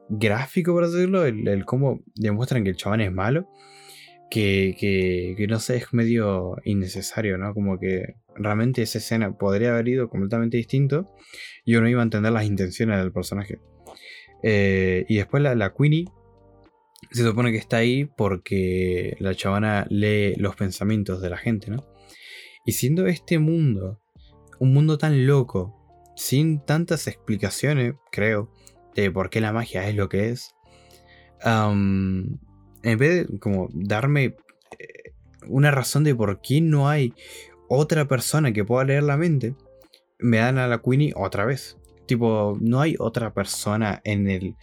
gráfico, 0.08 0.72
por 0.72 0.88
decirlo, 0.88 1.24
el, 1.24 1.64
cómo 1.64 2.00
demuestran 2.14 2.64
que 2.64 2.70
el 2.70 2.76
chabón 2.76 3.00
es 3.00 3.12
malo, 3.12 3.48
que, 4.30 4.76
que, 4.78 5.46
no 5.48 5.58
sé, 5.58 5.76
es 5.76 5.92
medio 5.92 6.56
innecesario, 6.64 7.36
¿no? 7.38 7.52
Como 7.54 7.78
que 7.78 8.14
realmente 8.34 8.82
esa 8.82 8.98
escena 8.98 9.36
podría 9.36 9.72
haber 9.72 9.88
ido 9.88 10.08
completamente 10.08 10.56
distinto 10.56 11.10
y 11.64 11.76
uno 11.76 11.88
iba 11.88 12.00
a 12.00 12.04
entender 12.04 12.32
las 12.32 12.46
intenciones 12.46 12.98
del 12.98 13.12
personaje. 13.12 13.58
Eh, 14.42 15.04
y 15.08 15.16
después 15.16 15.42
la, 15.42 15.54
la 15.54 15.72
Queenie 15.74 16.06
se 17.10 17.24
supone 17.24 17.52
que 17.52 17.58
está 17.58 17.78
ahí 17.78 18.04
porque 18.04 19.16
la 19.18 19.34
chavana 19.34 19.86
lee 19.90 20.34
los 20.36 20.56
pensamientos 20.56 21.20
de 21.20 21.30
la 21.30 21.36
gente, 21.36 21.70
¿no? 21.70 21.86
Y 22.64 22.72
siendo 22.72 23.06
este 23.06 23.38
mundo 23.38 24.00
un 24.60 24.72
mundo 24.72 24.96
tan 24.96 25.26
loco, 25.26 25.76
sin 26.14 26.64
tantas 26.64 27.08
explicaciones, 27.08 27.94
creo, 28.12 28.50
de 28.94 29.10
por 29.10 29.28
qué 29.28 29.40
la 29.40 29.52
magia 29.52 29.88
es 29.88 29.96
lo 29.96 30.08
que 30.08 30.28
es, 30.28 30.54
en 31.44 32.38
vez 32.82 33.28
de 33.28 33.38
como 33.38 33.68
darme 33.72 34.36
eh, 34.78 35.12
una 35.48 35.70
razón 35.70 36.04
de 36.04 36.14
por 36.14 36.40
qué 36.40 36.60
no 36.60 36.88
hay 36.88 37.12
otra 37.68 38.06
persona 38.06 38.52
que 38.52 38.64
pueda 38.64 38.84
leer 38.84 39.02
la 39.02 39.16
mente, 39.16 39.56
me 40.18 40.38
dan 40.38 40.58
a 40.58 40.68
la 40.68 40.80
Queenie 40.80 41.12
otra 41.16 41.44
vez. 41.44 41.78
Tipo, 42.06 42.56
no 42.60 42.80
hay 42.80 42.94
otra 42.98 43.32
persona 43.32 44.00
en 44.04 44.28
el 44.28 44.56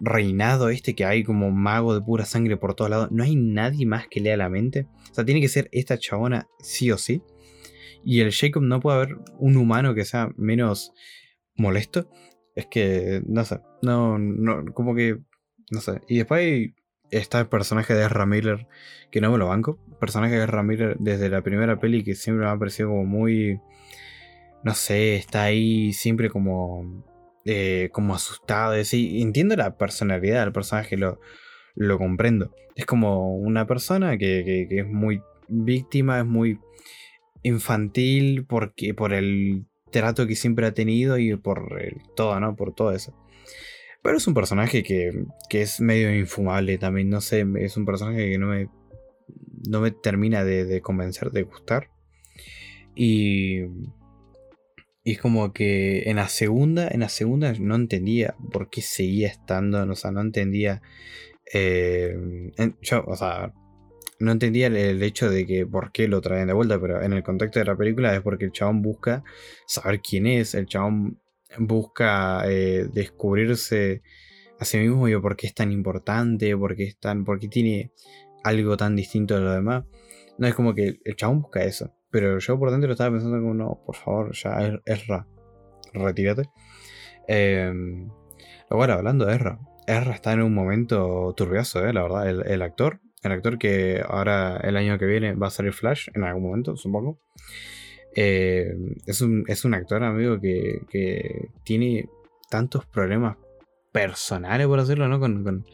reinado 0.00 0.70
este 0.70 0.94
que 0.94 1.04
hay 1.04 1.22
como 1.22 1.50
mago 1.50 1.94
de 1.94 2.00
pura 2.00 2.24
sangre 2.24 2.56
por 2.56 2.74
todos 2.74 2.90
lados. 2.90 3.08
No 3.10 3.22
hay 3.22 3.36
nadie 3.36 3.86
más 3.86 4.08
que 4.08 4.20
lea 4.20 4.36
la 4.36 4.48
mente. 4.48 4.86
O 5.10 5.14
sea, 5.14 5.24
tiene 5.24 5.40
que 5.40 5.48
ser 5.48 5.68
esta 5.72 5.98
chabona 5.98 6.48
sí 6.60 6.90
o 6.90 6.98
sí. 6.98 7.22
Y 8.04 8.20
el 8.20 8.32
Jacob 8.32 8.62
no 8.62 8.80
puede 8.80 8.96
haber 8.96 9.16
un 9.38 9.56
humano 9.56 9.94
que 9.94 10.04
sea 10.04 10.30
menos 10.36 10.92
molesto. 11.56 12.10
Es 12.54 12.66
que, 12.66 13.22
no 13.26 13.44
sé, 13.44 13.60
no, 13.82 14.18
no, 14.18 14.64
como 14.72 14.94
que, 14.94 15.18
no 15.70 15.80
sé. 15.80 16.00
Y 16.08 16.18
después 16.18 16.70
está 17.10 17.40
el 17.40 17.48
personaje 17.48 17.94
de 17.94 18.04
Ezra 18.04 18.26
Miller, 18.26 18.66
que 19.10 19.20
no 19.20 19.30
me 19.30 19.38
lo 19.38 19.48
banco. 19.48 19.78
personaje 20.00 20.36
de 20.36 20.44
Ezra 20.44 20.62
Miller 20.62 20.96
desde 20.98 21.28
la 21.28 21.42
primera 21.42 21.78
peli 21.78 22.02
que 22.02 22.14
siempre 22.14 22.46
me 22.46 22.50
ha 22.50 22.58
parecido 22.58 22.88
como 22.88 23.04
muy, 23.04 23.60
no 24.64 24.74
sé, 24.74 25.16
está 25.16 25.44
ahí 25.44 25.92
siempre 25.92 26.30
como, 26.30 27.04
eh, 27.44 27.88
como 27.92 28.14
asustado. 28.14 28.74
entiendo 28.74 29.56
la 29.56 29.76
personalidad 29.76 30.44
del 30.44 30.52
personaje, 30.52 30.96
lo, 30.96 31.20
lo 31.74 31.98
comprendo. 31.98 32.54
Es 32.76 32.86
como 32.86 33.36
una 33.36 33.66
persona 33.66 34.16
que, 34.18 34.66
que 34.68 34.78
es 34.80 34.86
muy 34.86 35.22
víctima, 35.48 36.20
es 36.20 36.26
muy 36.26 36.58
infantil 37.42 38.44
porque 38.46 38.94
por 38.94 39.12
el 39.12 39.64
trato 39.90 40.26
que 40.26 40.36
siempre 40.36 40.66
ha 40.66 40.74
tenido 40.74 41.18
y 41.18 41.34
por 41.36 41.76
todo, 42.14 42.38
¿no? 42.40 42.56
Por 42.56 42.74
todo 42.74 42.92
eso. 42.92 43.14
Pero 44.02 44.16
es 44.16 44.26
un 44.26 44.34
personaje 44.34 44.82
que, 44.82 45.24
que, 45.50 45.62
es 45.62 45.80
medio 45.80 46.14
infumable 46.14 46.78
también, 46.78 47.10
no 47.10 47.20
sé, 47.20 47.44
es 47.58 47.76
un 47.76 47.84
personaje 47.84 48.30
que 48.30 48.38
no 48.38 48.46
me, 48.46 48.68
no 49.68 49.80
me 49.80 49.90
termina 49.90 50.42
de, 50.42 50.80
convencer, 50.80 51.30
de 51.32 51.42
gustar. 51.42 51.90
Y, 52.94 53.64
y 55.02 55.12
es 55.12 55.20
como 55.20 55.52
que 55.52 56.10
en 56.10 56.16
la 56.16 56.28
segunda, 56.28 56.88
en 56.88 57.00
la 57.00 57.08
segunda 57.08 57.52
no 57.58 57.74
entendía 57.74 58.34
por 58.52 58.68
qué 58.68 58.82
seguía 58.82 59.28
estando, 59.28 59.82
o 59.82 59.94
sea, 59.96 60.10
no 60.10 60.20
entendía... 60.20 60.82
Eh, 61.52 62.14
yo, 62.80 63.04
o 63.06 63.16
sea, 63.16 63.52
no 64.20 64.32
entendía 64.32 64.66
el, 64.66 65.02
hecho 65.02 65.30
de 65.30 65.46
que 65.46 65.66
por 65.66 65.90
qué 65.92 66.06
lo 66.06 66.20
traen 66.20 66.46
de 66.46 66.52
vuelta, 66.52 66.78
pero 66.80 67.02
en 67.02 67.14
el 67.14 67.22
contexto 67.22 67.58
de 67.58 67.64
la 67.64 67.76
película 67.76 68.14
es 68.14 68.20
porque 68.20 68.44
el 68.44 68.52
chabón 68.52 68.82
busca 68.82 69.24
saber 69.66 70.00
quién 70.00 70.26
es, 70.26 70.54
el 70.54 70.66
chabón 70.66 71.18
busca 71.58 72.42
eh, 72.46 72.86
descubrirse 72.92 74.02
a 74.58 74.64
sí 74.66 74.78
mismo 74.78 75.08
y 75.08 75.18
por 75.18 75.36
qué 75.36 75.46
es 75.46 75.54
tan 75.54 75.72
importante, 75.72 76.54
por 76.56 76.76
qué, 76.76 76.84
es 76.84 76.98
tan, 76.98 77.24
por 77.24 77.40
qué 77.40 77.48
tiene 77.48 77.92
algo 78.44 78.76
tan 78.76 78.94
distinto 78.94 79.34
de 79.34 79.40
lo 79.40 79.52
demás. 79.52 79.84
No 80.38 80.46
es 80.46 80.54
como 80.54 80.74
que 80.74 81.00
el 81.04 81.16
chabón 81.16 81.40
busca 81.40 81.64
eso, 81.64 81.94
pero 82.10 82.38
yo 82.38 82.58
por 82.58 82.70
dentro 82.70 82.90
estaba 82.90 83.10
pensando 83.10 83.38
como, 83.38 83.54
no, 83.54 83.80
por 83.84 83.96
favor, 83.96 84.32
ya 84.34 84.58
Erra, 84.84 85.26
retírate. 85.92 86.50
Eh, 87.28 87.72
ahora, 88.68 88.94
hablando 88.94 89.26
de 89.26 89.34
Erra, 89.34 89.58
Erra 89.86 90.14
está 90.14 90.32
en 90.32 90.42
un 90.42 90.54
momento 90.54 91.32
turbioso, 91.36 91.84
eh, 91.86 91.92
la 91.92 92.02
verdad, 92.02 92.28
el 92.28 92.62
actor 92.62 93.00
el 93.22 93.32
actor 93.32 93.58
que 93.58 94.02
ahora 94.06 94.58
el 94.62 94.76
año 94.76 94.98
que 94.98 95.04
viene 95.04 95.34
va 95.34 95.48
a 95.48 95.50
salir 95.50 95.72
Flash 95.72 96.08
en 96.14 96.24
algún 96.24 96.44
momento, 96.44 96.76
supongo. 96.76 97.20
Eh, 98.16 98.74
es, 99.06 99.20
un, 99.20 99.44
es, 99.46 99.64
un, 99.64 99.74
actor, 99.74 100.02
amigo, 100.02 100.40
que, 100.40 100.80
que, 100.90 101.48
tiene 101.62 102.08
tantos 102.48 102.86
problemas 102.86 103.36
personales, 103.92 104.66
por 104.66 104.80
decirlo, 104.80 105.06
¿no? 105.08 105.20
Con, 105.20 105.44
con, 105.44 105.66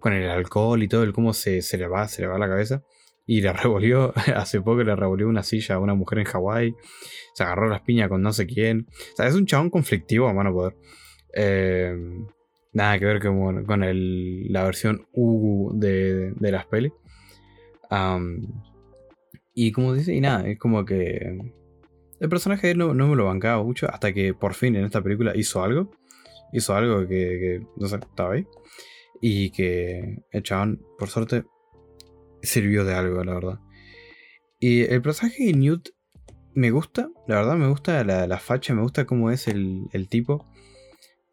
con, 0.00 0.12
el 0.12 0.28
alcohol 0.28 0.82
y 0.82 0.88
todo, 0.88 1.04
el 1.04 1.12
cómo 1.12 1.34
se, 1.34 1.62
se, 1.62 1.78
le 1.78 1.86
va, 1.86 2.08
se 2.08 2.22
le 2.22 2.28
va 2.28 2.38
la 2.38 2.48
cabeza. 2.48 2.82
Y 3.28 3.42
le 3.42 3.52
revolvió, 3.52 4.12
hace 4.34 4.60
poco 4.60 4.82
le 4.82 4.96
revolvió 4.96 5.28
una 5.28 5.44
silla 5.44 5.76
a 5.76 5.78
una 5.78 5.94
mujer 5.94 6.18
en 6.18 6.24
Hawái. 6.24 6.74
Se 7.34 7.44
agarró 7.44 7.68
las 7.68 7.82
piñas 7.82 8.08
con 8.08 8.22
no 8.22 8.32
sé 8.32 8.46
quién. 8.46 8.88
O 9.12 9.16
sea, 9.16 9.28
es 9.28 9.36
un 9.36 9.46
chabón 9.46 9.70
conflictivo 9.70 10.26
a 10.26 10.34
mano 10.34 10.52
poder. 10.52 10.76
Eh, 11.32 11.94
Nada 12.72 12.98
que 12.98 13.06
ver 13.06 13.20
con, 13.20 13.64
con 13.64 13.82
el, 13.82 14.52
la 14.52 14.62
versión 14.64 15.06
U 15.12 15.72
de, 15.74 16.32
de 16.32 16.52
las 16.52 16.66
pelis. 16.66 16.92
y 19.54 19.72
como 19.72 19.94
dice, 19.94 20.14
y 20.14 20.20
nada, 20.20 20.46
es 20.48 20.58
como 20.58 20.84
que 20.84 21.38
el 22.20 22.28
personaje 22.28 22.74
no, 22.74 22.94
no, 22.94 23.08
me 23.08 23.16
lo 23.16 23.24
bancaba 23.24 23.62
mucho 23.62 23.88
hasta 23.90 24.12
que 24.12 24.34
por 24.34 24.54
fin 24.54 24.76
en 24.76 24.84
esta 24.84 25.02
película 25.02 25.36
hizo 25.36 25.62
algo. 25.62 25.90
Hizo 26.52 26.74
algo 26.74 27.00
que, 27.00 27.06
que 27.08 27.66
no 27.76 27.88
sé, 27.88 27.96
estaba 27.96 28.34
ahí. 28.34 28.46
Y 29.20 29.50
que 29.50 30.18
el 30.30 30.42
chabón, 30.42 30.80
por 30.98 31.08
suerte, 31.08 31.44
sirvió 32.48 32.84
de 32.84 32.94
algo, 32.94 33.22
la 33.24 33.34
verdad. 33.34 33.58
Y 34.58 34.82
el 34.82 35.02
personaje 35.02 35.44
de 35.44 35.52
Newt 35.52 35.90
me 36.54 36.70
gusta, 36.70 37.10
la 37.28 37.36
verdad, 37.36 37.56
me 37.56 37.68
gusta 37.68 38.02
la, 38.04 38.26
la 38.26 38.38
facha, 38.38 38.74
me 38.74 38.82
gusta 38.82 39.06
cómo 39.06 39.30
es 39.30 39.48
el, 39.48 39.84
el 39.92 40.08
tipo. 40.08 40.46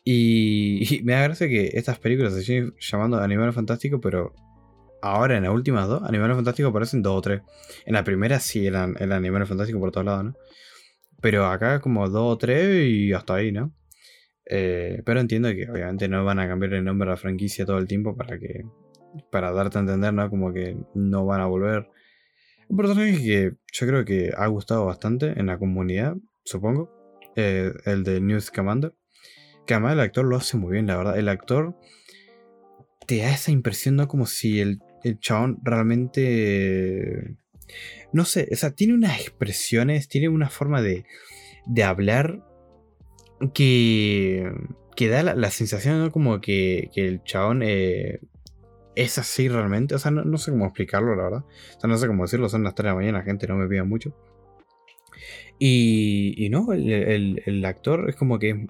Y, 0.07 1.01
me 1.03 1.13
da 1.13 1.23
gracia 1.23 1.47
que 1.47 1.71
estas 1.73 1.97
películas 1.97 2.35
se 2.35 2.43
siguen 2.43 2.75
llamando 2.79 3.17
Animales 3.17 3.55
Fantásticos, 3.55 3.99
pero 4.03 4.35
ahora 5.01 5.35
en 5.35 5.43
las 5.43 5.51
últimas 5.51 5.87
dos, 5.87 6.03
Animales 6.03 6.35
Fantásticos 6.35 6.69
aparecen 6.69 7.01
dos 7.01 7.17
o 7.17 7.21
tres. 7.21 7.41
En 7.87 7.93
la 7.93 8.03
primera 8.03 8.39
sí 8.39 8.67
eran, 8.67 8.95
eran 8.99 9.13
Animales 9.13 9.49
Fantásticos 9.49 9.79
por 9.79 9.91
todos 9.91 10.05
lados, 10.05 10.25
¿no? 10.25 10.33
Pero 11.21 11.47
acá 11.47 11.79
como 11.81 12.07
dos 12.07 12.35
o 12.35 12.37
tres 12.37 12.87
y 12.87 13.13
hasta 13.13 13.33
ahí, 13.33 13.51
¿no? 13.51 13.73
Eh, 14.45 15.01
pero 15.05 15.19
entiendo 15.19 15.49
que 15.49 15.67
obviamente 15.69 16.07
no 16.07 16.23
van 16.23 16.37
a 16.37 16.47
cambiar 16.47 16.73
el 16.73 16.83
nombre 16.83 17.07
de 17.07 17.13
la 17.13 17.17
franquicia 17.17 17.65
todo 17.65 17.79
el 17.79 17.87
tiempo 17.87 18.15
para 18.15 18.37
que. 18.37 18.63
Para 19.31 19.51
darte 19.51 19.77
a 19.77 19.81
entender, 19.81 20.13
¿no? 20.13 20.29
Como 20.29 20.53
que 20.53 20.77
no 20.93 21.25
van 21.25 21.41
a 21.41 21.45
volver. 21.45 21.89
Un 22.67 22.77
personaje 22.77 23.17
que 23.17 23.53
yo 23.71 23.87
creo 23.87 24.05
que 24.05 24.31
ha 24.35 24.47
gustado 24.47 24.85
bastante 24.85 25.39
en 25.39 25.47
la 25.47 25.57
comunidad, 25.57 26.15
supongo. 26.43 26.91
Eh, 27.35 27.73
el 27.85 28.03
de 28.03 28.21
News 28.21 28.49
Commander. 28.51 28.93
Que 29.65 29.73
además 29.73 29.93
el 29.93 29.99
actor 29.99 30.25
lo 30.25 30.37
hace 30.37 30.57
muy 30.57 30.73
bien, 30.73 30.87
la 30.87 30.97
verdad. 30.97 31.17
El 31.17 31.27
actor 31.27 31.75
te 33.07 33.17
da 33.17 33.33
esa 33.33 33.51
impresión, 33.51 33.95
¿no? 33.95 34.07
Como 34.07 34.25
si 34.25 34.59
el, 34.59 34.79
el 35.03 35.19
chabón 35.19 35.59
realmente. 35.63 37.37
No 38.13 38.25
sé, 38.25 38.47
o 38.51 38.55
sea, 38.55 38.71
tiene 38.71 38.93
unas 38.93 39.19
expresiones, 39.19 40.07
tiene 40.07 40.29
una 40.29 40.49
forma 40.49 40.81
de, 40.81 41.05
de 41.65 41.83
hablar 41.83 42.43
que, 43.53 44.51
que 44.95 45.07
da 45.09 45.23
la, 45.23 45.51
sensación, 45.51 45.99
¿no? 45.99 46.11
Como 46.11 46.39
que, 46.41 46.89
que 46.93 47.07
el 47.07 47.23
chabón 47.23 47.61
eh, 47.63 48.19
es 48.95 49.17
así 49.17 49.47
realmente. 49.49 49.95
O 49.95 49.99
sea, 49.99 50.11
no, 50.11 50.37
sé 50.37 50.51
cómo 50.51 50.65
explicarlo, 50.65 51.15
la 51.15 51.23
verdad. 51.23 51.45
O 51.77 51.79
sea, 51.79 51.89
no 51.89 51.97
sé 51.97 52.07
cómo 52.07 52.23
decirlo, 52.23 52.49
son 52.49 52.63
las 52.63 52.75
3 52.75 52.85
de 52.85 52.89
la 52.89 52.95
mañana, 52.95 53.23
gente 53.23 53.47
no 53.47 53.55
me 53.55 53.67
pida 53.67 53.83
mucho. 53.83 54.15
Y, 55.59 56.33
y 56.37 56.49
no, 56.49 56.73
el, 56.73 56.91
el, 56.91 57.43
el, 57.45 57.65
actor 57.65 58.09
es 58.09 58.15
como 58.15 58.39
que 58.39 58.67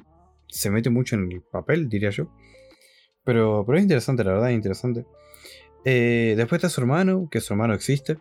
se 0.47 0.69
mete 0.69 0.89
mucho 0.89 1.15
en 1.15 1.31
el 1.31 1.41
papel, 1.41 1.89
diría 1.89 2.11
yo. 2.11 2.31
Pero, 3.23 3.63
pero 3.65 3.77
es 3.77 3.83
interesante, 3.83 4.23
la 4.23 4.33
verdad, 4.33 4.51
es 4.51 4.55
interesante. 4.55 5.05
Eh, 5.83 6.33
después 6.37 6.59
está 6.59 6.69
su 6.69 6.81
hermano, 6.81 7.27
que 7.29 7.41
su 7.41 7.53
hermano 7.53 7.73
existe. 7.73 8.17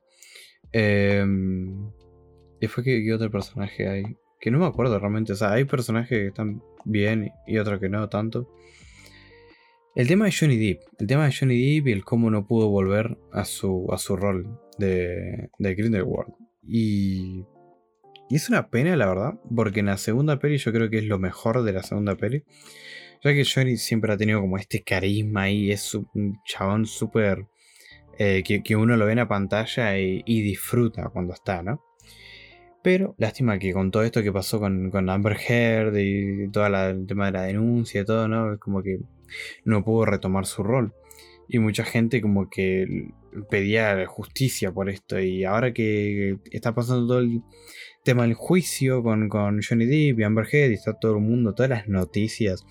Y 2.61 2.67
fue 2.67 2.85
que, 2.85 3.13
otro 3.13 3.31
personaje 3.31 3.89
hay. 3.89 4.05
Que 4.41 4.51
no 4.51 4.59
me 4.59 4.67
acuerdo 4.67 4.99
realmente. 4.99 5.33
O 5.33 5.37
sea, 5.37 5.53
hay 5.53 5.65
personajes 5.65 6.09
que 6.09 6.27
están 6.29 6.63
bien 6.85 7.31
y 7.47 7.59
otros 7.59 7.81
que 7.81 7.89
no 7.89 8.09
tanto. 8.09 8.49
El 9.95 10.09
tema 10.09 10.25
de 10.25 10.33
Johnny 10.33 10.57
Depp. 10.57 10.83
El 10.99 11.07
tema 11.07 11.27
de 11.27 11.33
Johnny 11.33 11.77
Depp 11.77 11.87
y 11.87 11.93
el 11.93 12.05
cómo 12.05 12.29
no 12.29 12.49
pudo 12.49 12.69
volver 12.69 13.17
a 13.33 13.45
su, 13.45 13.87
a 13.93 13.99
su 13.99 14.17
rol 14.17 14.59
de, 14.77 15.51
de 15.59 15.75
Grindelwald. 15.77 16.35
Y, 16.67 17.45
y 18.29 18.35
es 18.35 18.49
una 18.49 18.71
pena, 18.71 18.97
la 18.97 19.07
verdad, 19.07 19.35
porque 19.55 19.81
en 19.81 19.87
la 19.87 19.97
segunda 19.97 20.41
peli 20.41 20.59
yo 20.59 20.73
creo 20.73 20.91
que 20.91 20.99
es 20.99 21.05
lo 21.05 21.21
mejor 21.21 21.63
de 21.63 21.73
la 21.73 21.85
segunda 21.85 22.17
peli. 22.17 22.43
Ya 23.23 23.33
que 23.33 23.45
Johnny 23.45 23.77
siempre 23.77 24.13
ha 24.13 24.17
tenido 24.17 24.41
como 24.41 24.59
este 24.59 24.83
carisma 24.83 25.49
y 25.49 25.71
es 25.71 25.95
un 25.95 26.41
chabón 26.45 26.87
súper... 26.87 27.47
Eh, 28.19 28.43
que, 28.45 28.77
uno 28.77 28.97
lo 28.97 29.07
ve 29.07 29.13
en 29.13 29.19
la 29.19 29.29
pantalla 29.29 29.97
y, 29.97 30.23
disfruta 30.43 31.09
cuando 31.11 31.35
está, 31.35 31.63
¿no? 31.63 31.85
Pero 32.83 33.15
lástima 33.19 33.59
que 33.59 33.73
con 33.73 33.91
todo 33.93 34.03
esto 34.03 34.23
que 34.23 34.33
pasó 34.33 34.59
con, 34.59 34.91
con 34.91 35.09
Amber 35.09 35.37
Heard 35.37 35.97
y 35.97 36.51
todo 36.51 36.67
el 36.67 37.07
tema 37.07 37.27
de 37.27 37.33
la 37.33 37.43
denuncia 37.43 38.01
y 38.01 38.05
todo, 38.05 38.29
¿no? 38.29 38.59
Como 38.59 38.83
que 38.83 38.99
no 39.65 39.85
pudo 39.85 40.07
retomar 40.07 40.47
su 40.47 40.63
rol. 40.63 40.95
Y 41.49 41.59
mucha 41.59 41.85
gente 41.85 42.23
como 42.23 42.49
que 42.49 43.11
pedía 43.51 44.07
justicia 44.07 44.73
por 44.73 44.89
esto. 44.89 45.21
Y 45.21 45.45
ahora 45.45 45.73
que 45.73 46.39
está 46.51 46.75
pasando 46.75 47.07
todo 47.07 47.19
el 47.19 47.43
tema 48.03 48.23
del 48.23 48.35
juicio 48.35 49.03
con, 49.03 49.29
con 49.29 49.61
Johnny 49.63 49.87
Depp 49.87 50.21
y 50.21 50.23
Amber 50.23 50.47
Heard 50.51 50.71
y 50.71 50.75
está 50.75 50.95
todo 50.95 51.17
el 51.17 51.23
mundo, 51.23 51.55
todas 51.55 51.71
las 51.71 51.89
noticias 51.89 52.65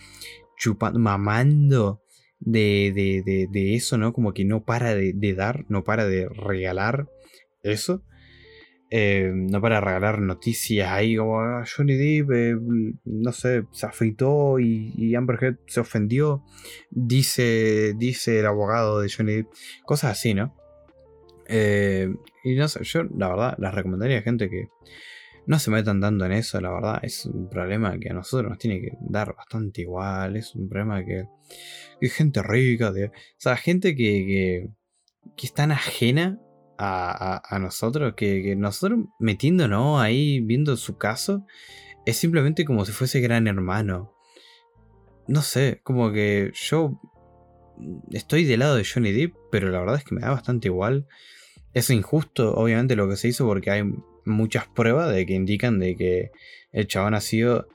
chupando, 0.57 0.99
mamando 0.99 2.01
de, 2.39 2.91
de, 3.51 3.75
eso, 3.75 3.97
¿no? 3.97 4.13
Como 4.13 4.33
que 4.33 4.45
no 4.45 4.63
para 4.63 4.95
de, 4.95 5.33
dar, 5.33 5.65
no 5.69 5.83
para 5.83 6.05
de 6.05 6.27
regalar 6.29 7.07
eso. 7.63 8.03
Eh, 8.95 9.31
no 9.33 9.59
para 9.59 9.81
regalar 9.81 10.19
noticias 10.19 10.91
ahí 10.91 11.15
como 11.15 11.39
ah, 11.39 11.65
Johnny 11.65 11.95
Depp, 11.95 12.31
eh, 12.31 12.55
no 13.05 13.31
sé, 13.31 13.65
se 13.71 13.87
afeitó 13.87 14.59
y, 14.59 15.15
Amber 15.15 15.39
Heard 15.41 15.57
se 15.65 15.79
ofendió, 15.79 16.43
dice, 16.91 17.95
dice 17.97 18.41
el 18.41 18.45
abogado 18.45 18.99
de 18.99 19.09
Johnny 19.09 19.37
Depp, 19.37 19.47
cosas 19.83 20.11
así, 20.11 20.35
¿no? 20.35 20.55
Eh, 21.47 22.07
y 22.43 22.53
no 22.53 22.67
sé, 22.67 22.83
yo 22.83 23.01
la 23.17 23.29
verdad 23.29 23.55
les 23.57 23.73
recomendaría 23.73 24.19
a 24.19 24.21
gente 24.21 24.47
que 24.47 24.67
no 25.47 25.57
se 25.57 25.71
metan 25.71 25.99
tanto 25.99 26.25
en 26.25 26.33
eso, 26.33 26.61
la 26.61 26.71
verdad. 26.71 26.99
Es 27.01 27.25
un 27.25 27.49
problema 27.49 27.97
que 27.97 28.11
a 28.11 28.13
nosotros 28.13 28.47
nos 28.47 28.59
tiene 28.59 28.79
que 28.79 28.91
dar 29.01 29.35
bastante 29.35 29.81
igual. 29.81 30.35
Es 30.37 30.53
un 30.53 30.69
problema 30.69 31.03
que, 31.03 31.25
que 31.99 32.09
gente 32.09 32.43
rica, 32.43 32.91
de, 32.91 33.05
o 33.07 33.11
sea, 33.37 33.57
gente 33.57 33.95
que, 33.95 34.69
que, 35.35 35.45
es 35.45 35.53
tan 35.55 35.71
ajena 35.71 36.39
a, 36.77 37.57
nosotros, 37.59 38.13
que, 38.15 38.41
que, 38.41 38.55
nosotros 38.55 38.99
metiéndonos 39.19 40.01
ahí, 40.01 40.39
viendo 40.41 40.75
su 40.77 40.97
caso, 40.97 41.45
es 42.05 42.17
simplemente 42.17 42.65
como 42.65 42.85
si 42.85 42.91
fuese 42.91 43.21
gran 43.21 43.47
hermano. 43.47 44.13
No 45.27 45.41
sé, 45.41 45.79
como 45.83 46.11
que 46.11 46.51
yo 46.53 46.99
estoy 48.11 48.43
del 48.45 48.59
lado 48.59 48.75
de 48.75 48.85
Johnny 48.85 49.11
Depp, 49.11 49.35
pero 49.51 49.69
la 49.69 49.79
verdad 49.79 49.97
es 49.97 50.03
que 50.03 50.15
me 50.15 50.21
da 50.21 50.31
bastante 50.31 50.67
igual. 50.67 51.07
Es 51.73 51.89
injusto, 51.89 52.53
obviamente, 52.53 52.95
lo 52.95 53.09
que 53.09 53.15
se 53.15 53.29
hizo 53.29 53.45
porque 53.45 53.71
hay 53.71 53.83
muchas 54.25 54.67
pruebas 54.67 55.13
de 55.13 55.25
que 55.25 55.33
indican 55.33 55.79
de 55.79 55.95
que 55.95 56.31
el 56.71 56.87
chabón 56.87 57.13
ha 57.13 57.21
sido 57.21 57.67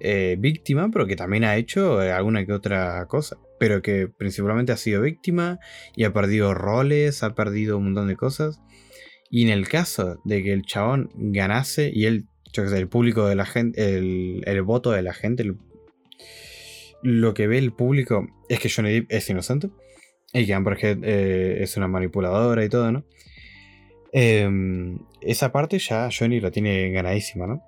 eh, 0.00 0.36
víctima, 0.38 0.90
pero 0.92 1.06
que 1.06 1.16
también 1.16 1.44
ha 1.44 1.56
hecho 1.56 2.02
eh, 2.02 2.12
alguna 2.12 2.44
que 2.44 2.52
otra 2.52 3.06
cosa. 3.06 3.38
Pero 3.64 3.80
que 3.80 4.08
principalmente 4.08 4.72
ha 4.72 4.76
sido 4.76 5.00
víctima 5.00 5.58
y 5.96 6.04
ha 6.04 6.12
perdido 6.12 6.52
roles, 6.52 7.22
ha 7.22 7.34
perdido 7.34 7.78
un 7.78 7.84
montón 7.84 8.08
de 8.08 8.14
cosas. 8.14 8.60
Y 9.30 9.44
en 9.44 9.48
el 9.48 9.68
caso 9.68 10.20
de 10.24 10.42
que 10.42 10.52
el 10.52 10.66
chabón 10.66 11.08
ganase 11.14 11.90
y 11.90 12.04
él, 12.04 12.26
el 12.54 12.88
público 12.88 13.26
de 13.26 13.36
la 13.36 13.46
gente, 13.46 13.96
el, 13.96 14.62
voto 14.64 14.90
de 14.90 15.00
la 15.00 15.14
gente, 15.14 15.50
lo 17.02 17.32
que 17.32 17.46
ve 17.46 17.56
el 17.56 17.72
público 17.72 18.26
es 18.50 18.60
que 18.60 18.68
Johnny 18.68 18.92
Depp 18.92 19.10
es 19.10 19.30
inocente 19.30 19.70
y 20.34 20.44
que 20.44 20.52
Amber 20.52 20.76
eh, 20.82 21.56
es 21.62 21.78
una 21.78 21.88
manipuladora 21.88 22.66
y 22.66 22.68
todo, 22.68 22.92
¿no? 22.92 23.06
Em, 24.12 24.98
esa 25.22 25.52
parte 25.52 25.78
ya 25.78 26.10
Johnny 26.10 26.38
la 26.38 26.50
tiene 26.50 26.90
ganadísima, 26.90 27.46
¿no? 27.46 27.62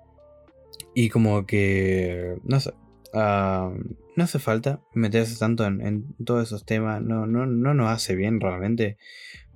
Y 0.93 1.09
como 1.09 1.47
que, 1.47 2.35
no 2.43 2.59
sé, 2.59 2.71
no 4.17 4.23
hace 4.23 4.39
falta 4.39 4.81
meterse 4.95 5.37
tanto 5.37 5.63
en, 5.63 6.15
todos 6.25 6.47
esos 6.47 6.65
temas, 6.65 7.03
no, 7.03 7.27
no, 7.27 7.45
no 7.45 7.75
nos 7.75 7.91
hace 7.91 8.15
bien 8.15 8.41
realmente 8.41 8.97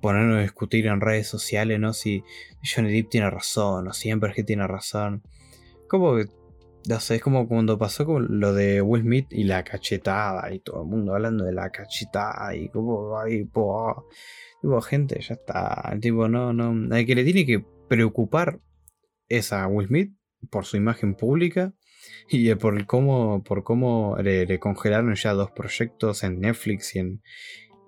ponernos 0.00 0.38
a 0.38 0.42
discutir 0.42 0.86
en 0.86 1.00
redes 1.00 1.26
sociales, 1.26 1.80
¿no? 1.80 1.92
Si 1.92 2.22
Johnny 2.62 2.92
Depp 2.92 3.10
tiene 3.10 3.28
razón 3.28 3.88
o 3.88 3.92
siempre 3.92 4.30
es 4.30 4.36
que 4.36 4.44
tiene 4.44 4.64
razón. 4.68 5.24
Como 5.88 6.14
que, 6.14 6.26
no 6.88 6.96
es 6.96 7.20
como 7.20 7.48
cuando 7.48 7.76
pasó 7.76 8.06
con 8.06 8.38
lo 8.38 8.54
de 8.54 8.80
Will 8.80 9.02
Smith 9.02 9.26
y 9.30 9.42
la 9.44 9.64
cachetada 9.64 10.52
y 10.54 10.60
todo 10.60 10.82
el 10.82 10.88
mundo 10.88 11.12
hablando 11.12 11.44
de 11.44 11.52
la 11.52 11.70
cachetada 11.70 12.54
y 12.54 12.68
como, 12.68 13.20
Tipo, 13.24 14.80
gente, 14.80 15.20
ya 15.20 15.34
está. 15.34 15.92
Tipo, 16.00 16.28
no, 16.28 16.52
no. 16.52 16.96
El 16.96 17.04
que 17.04 17.16
le 17.16 17.24
tiene 17.24 17.44
que 17.44 17.64
preocupar 17.88 18.60
es 19.28 19.52
a 19.52 19.66
Will 19.66 19.88
Smith 19.88 20.12
por 20.50 20.66
su 20.66 20.76
imagen 20.76 21.16
pública 21.16 21.74
y 22.32 22.54
por 22.54 22.86
cómo, 22.86 23.42
por 23.42 23.62
cómo 23.62 24.16
le, 24.22 24.58
congelaron 24.58 25.14
ya 25.14 25.32
dos 25.32 25.50
proyectos 25.50 26.24
en 26.24 26.40
Netflix 26.40 26.96
y 26.96 26.98
en, 27.00 27.22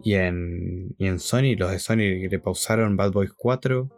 y 0.02 0.14
en, 0.14 0.94
y 0.98 1.06
en 1.06 1.18
Sony. 1.18 1.56
Los 1.56 1.70
de 1.70 1.78
Sony 1.78 2.28
le 2.28 2.38
pausaron 2.38 2.96
Bad 2.96 3.12
Boys 3.12 3.32
4. 3.32 3.90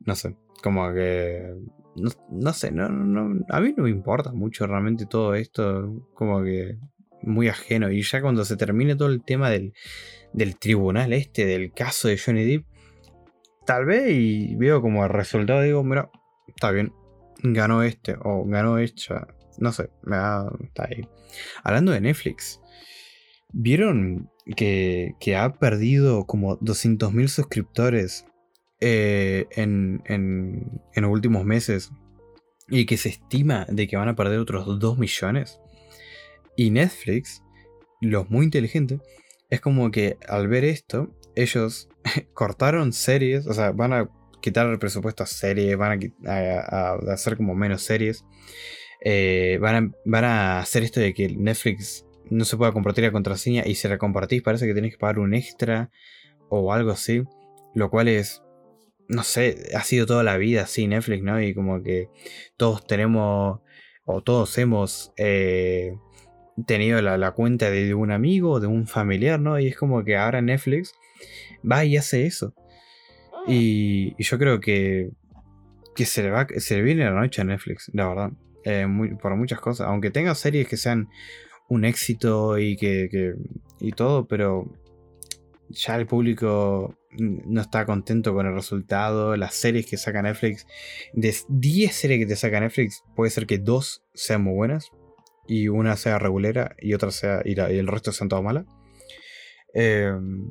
No 0.00 0.14
sé, 0.14 0.36
como 0.62 0.92
que. 0.92 1.54
No, 1.96 2.10
no 2.30 2.52
sé, 2.52 2.72
no, 2.72 2.88
no, 2.90 3.44
a 3.48 3.60
mí 3.60 3.74
no 3.76 3.84
me 3.84 3.90
importa 3.90 4.32
mucho 4.32 4.66
realmente 4.66 5.06
todo 5.06 5.34
esto. 5.34 6.06
Como 6.14 6.42
que 6.44 6.78
muy 7.22 7.48
ajeno. 7.48 7.90
Y 7.90 8.02
ya 8.02 8.22
cuando 8.22 8.44
se 8.44 8.56
termine 8.56 8.96
todo 8.96 9.08
el 9.08 9.24
tema 9.24 9.50
del, 9.50 9.72
del 10.32 10.58
tribunal 10.58 11.12
este, 11.12 11.46
del 11.46 11.72
caso 11.72 12.08
de 12.08 12.18
Johnny 12.18 12.44
Depp, 12.44 12.66
tal 13.66 13.84
vez 13.84 14.10
y 14.12 14.54
veo 14.56 14.80
como 14.80 15.04
el 15.04 15.10
resultado, 15.10 15.62
digo, 15.62 15.82
mira, 15.82 16.10
está 16.46 16.70
bien, 16.70 16.92
ganó 17.42 17.82
este 17.82 18.16
o 18.22 18.44
ganó 18.46 18.78
esta, 18.78 19.26
no 19.58 19.72
sé, 19.72 19.90
me 20.02 20.16
da, 20.16 20.50
está 20.62 20.84
ahí. 20.84 21.08
Hablando 21.62 21.92
de 21.92 22.00
Netflix, 22.00 22.60
¿vieron 23.52 24.30
que, 24.56 25.14
que 25.20 25.36
ha 25.36 25.54
perdido 25.54 26.26
como 26.26 26.58
200.000 26.60 27.28
suscriptores 27.28 28.26
eh, 28.80 29.46
en, 29.52 30.02
en, 30.06 30.82
en 30.94 31.02
los 31.02 31.10
últimos 31.10 31.44
meses? 31.44 31.90
Y 32.68 32.86
que 32.86 32.96
se 32.96 33.10
estima 33.10 33.66
de 33.68 33.86
que 33.86 33.96
van 33.96 34.08
a 34.08 34.16
perder 34.16 34.40
otros 34.40 34.80
2 34.80 34.98
millones. 34.98 35.60
Y 36.56 36.70
Netflix, 36.70 37.42
los 38.00 38.28
muy 38.28 38.44
inteligentes, 38.44 39.00
es 39.50 39.60
como 39.60 39.90
que 39.90 40.18
al 40.28 40.48
ver 40.48 40.64
esto, 40.64 41.14
ellos 41.34 41.88
cortaron 42.34 42.92
series, 42.92 43.46
o 43.46 43.54
sea, 43.54 43.70
van 43.70 43.92
a 43.92 44.10
quitar 44.40 44.66
el 44.68 44.78
presupuesto 44.78 45.22
a 45.22 45.26
series, 45.26 45.76
van 45.76 46.00
a, 46.26 46.92
hacer 47.12 47.36
como 47.36 47.54
menos 47.54 47.82
series. 47.82 48.24
Eh, 49.08 49.58
van, 49.60 50.24
a, 50.24 50.58
hacer 50.58 50.82
esto 50.82 50.98
de 50.98 51.14
que 51.14 51.28
Netflix 51.28 52.04
no 52.28 52.44
se 52.44 52.56
pueda 52.56 52.72
compartir 52.72 53.04
la 53.04 53.12
contraseña 53.12 53.62
y 53.64 53.76
si 53.76 53.86
la 53.86 53.98
compartís 53.98 54.42
parece 54.42 54.66
que 54.66 54.74
tenés 54.74 54.94
que 54.94 54.98
pagar 54.98 55.20
un 55.20 55.32
extra 55.32 55.92
o 56.48 56.72
algo 56.72 56.90
así. 56.90 57.22
Lo 57.72 57.88
cual 57.88 58.08
es, 58.08 58.42
no 59.06 59.22
sé, 59.22 59.70
ha 59.76 59.84
sido 59.84 60.06
toda 60.06 60.24
la 60.24 60.36
vida 60.38 60.62
así 60.62 60.88
Netflix, 60.88 61.22
¿no? 61.22 61.40
Y 61.40 61.54
como 61.54 61.84
que 61.84 62.08
todos 62.56 62.84
tenemos 62.84 63.60
o 64.04 64.22
todos 64.22 64.58
hemos 64.58 65.12
eh, 65.16 65.94
tenido 66.66 67.00
la, 67.00 67.30
cuenta 67.30 67.70
de 67.70 67.94
un 67.94 68.10
amigo 68.10 68.52
o 68.52 68.60
de 68.60 68.66
un 68.66 68.88
familiar, 68.88 69.38
¿no? 69.38 69.60
Y 69.60 69.68
es 69.68 69.76
como 69.76 70.02
que 70.02 70.16
ahora 70.16 70.42
Netflix 70.42 70.94
va 71.62 71.84
y 71.84 71.96
hace 71.96 72.26
eso. 72.26 72.54
Y, 73.46 74.20
yo 74.20 74.36
creo 74.36 74.58
que, 74.58 75.10
que 75.94 76.06
se, 76.06 76.24
le 76.24 76.30
va, 76.30 76.48
se 76.56 76.74
le 76.74 76.82
viene 76.82 77.04
la 77.04 77.12
noche 77.12 77.40
a 77.40 77.44
Netflix, 77.44 77.88
la 77.94 78.08
verdad. 78.08 78.32
Eh, 78.68 78.84
por 79.22 79.36
muchas 79.36 79.60
cosas. 79.60 79.86
Aunque 79.86 80.10
tenga 80.10 80.34
series 80.34 80.66
que 80.66 80.76
sean 80.76 81.08
un 81.68 81.84
éxito 81.84 82.58
y 82.58 82.76
que, 82.76 83.34
y 83.78 83.92
todo, 83.92 84.26
pero 84.26 84.72
ya 85.68 85.94
el 85.94 86.06
público 86.06 86.98
no 87.16 87.60
está 87.60 87.86
contento 87.86 88.34
con 88.34 88.44
el 88.46 88.54
resultado. 88.54 89.36
Las 89.36 89.54
series 89.54 89.86
que 89.86 89.96
saca 89.96 90.20
Netflix, 90.20 90.66
de 91.12 91.32
10 91.48 91.94
series 91.94 92.18
que 92.18 92.26
te 92.26 92.34
saca 92.34 92.58
Netflix, 92.58 93.04
puede 93.14 93.30
ser 93.30 93.46
que 93.46 93.58
dos 93.58 94.02
sean 94.14 94.42
muy 94.42 94.54
buenas 94.54 94.90
y 95.46 95.68
una 95.68 95.96
sea 95.96 96.18
regulera 96.18 96.74
y 96.80 96.94
otra 96.94 97.12
sea 97.12 97.42
y, 97.44 97.52
el 97.60 97.86
resto 97.86 98.10
sean 98.10 98.28
todas 98.28 98.44
malas. 98.44 98.64
Em, 99.74 100.50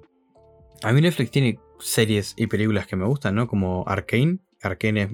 a 0.84 0.94
mí 0.94 1.02
Netflix 1.02 1.32
tiene 1.32 1.60
series 1.80 2.34
y 2.38 2.48
películas 2.48 2.88
que 2.88 2.96
me 2.96 3.06
gustan, 3.06 3.36
¿no? 3.36 3.48
Como 3.48 3.84
Arcane. 3.88 4.40
Arcane 4.62 5.02
es, 5.02 5.10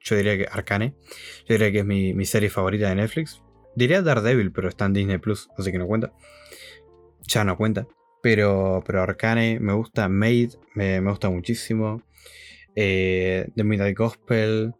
yo 0.00 0.16
diría 0.16 0.36
que 0.36 0.46
Arcane, 0.50 0.94
yo 1.46 1.54
diría 1.54 1.72
que 1.72 1.78
es 1.80 1.84
mi, 1.84 2.24
serie 2.24 2.50
favorita 2.50 2.88
de 2.88 2.96
Netflix. 2.96 3.42
Diría 3.74 4.02
Daredevil, 4.02 4.52
pero 4.52 4.68
está 4.68 4.86
en 4.86 4.94
Disney 4.94 5.18
Plus, 5.18 5.48
así 5.56 5.70
que 5.70 5.78
no 5.78 5.86
cuenta. 5.86 6.12
Ya 7.26 7.44
no 7.44 7.56
cuenta. 7.56 7.86
Pero, 8.22 8.82
pero 8.86 9.02
Arcane 9.02 9.60
me 9.60 9.72
gusta, 9.72 10.08
Made 10.08 10.50
me, 10.74 11.00
gusta 11.00 11.30
muchísimo. 11.30 12.02
Eh, 12.74 13.48
The 13.54 13.64
Midnight 13.64 13.96
Gospel. 13.96 14.74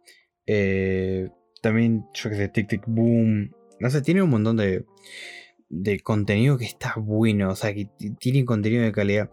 Eh, 0.45 1.29
también, 1.61 2.05
yo 2.13 2.29
que 2.29 2.35
sé, 2.35 2.49
Tic 2.49 2.67
Tic 2.67 2.83
Boom. 2.87 3.51
No 3.79 3.89
sé, 3.89 4.01
tiene 4.01 4.21
un 4.21 4.29
montón 4.29 4.57
de, 4.57 4.85
de 5.69 5.99
contenido 5.99 6.57
que 6.57 6.65
está 6.65 6.95
bueno, 6.97 7.51
o 7.51 7.55
sea, 7.55 7.73
que 7.73 7.89
tiene 8.19 8.45
contenido 8.45 8.83
de 8.83 8.91
calidad. 8.91 9.29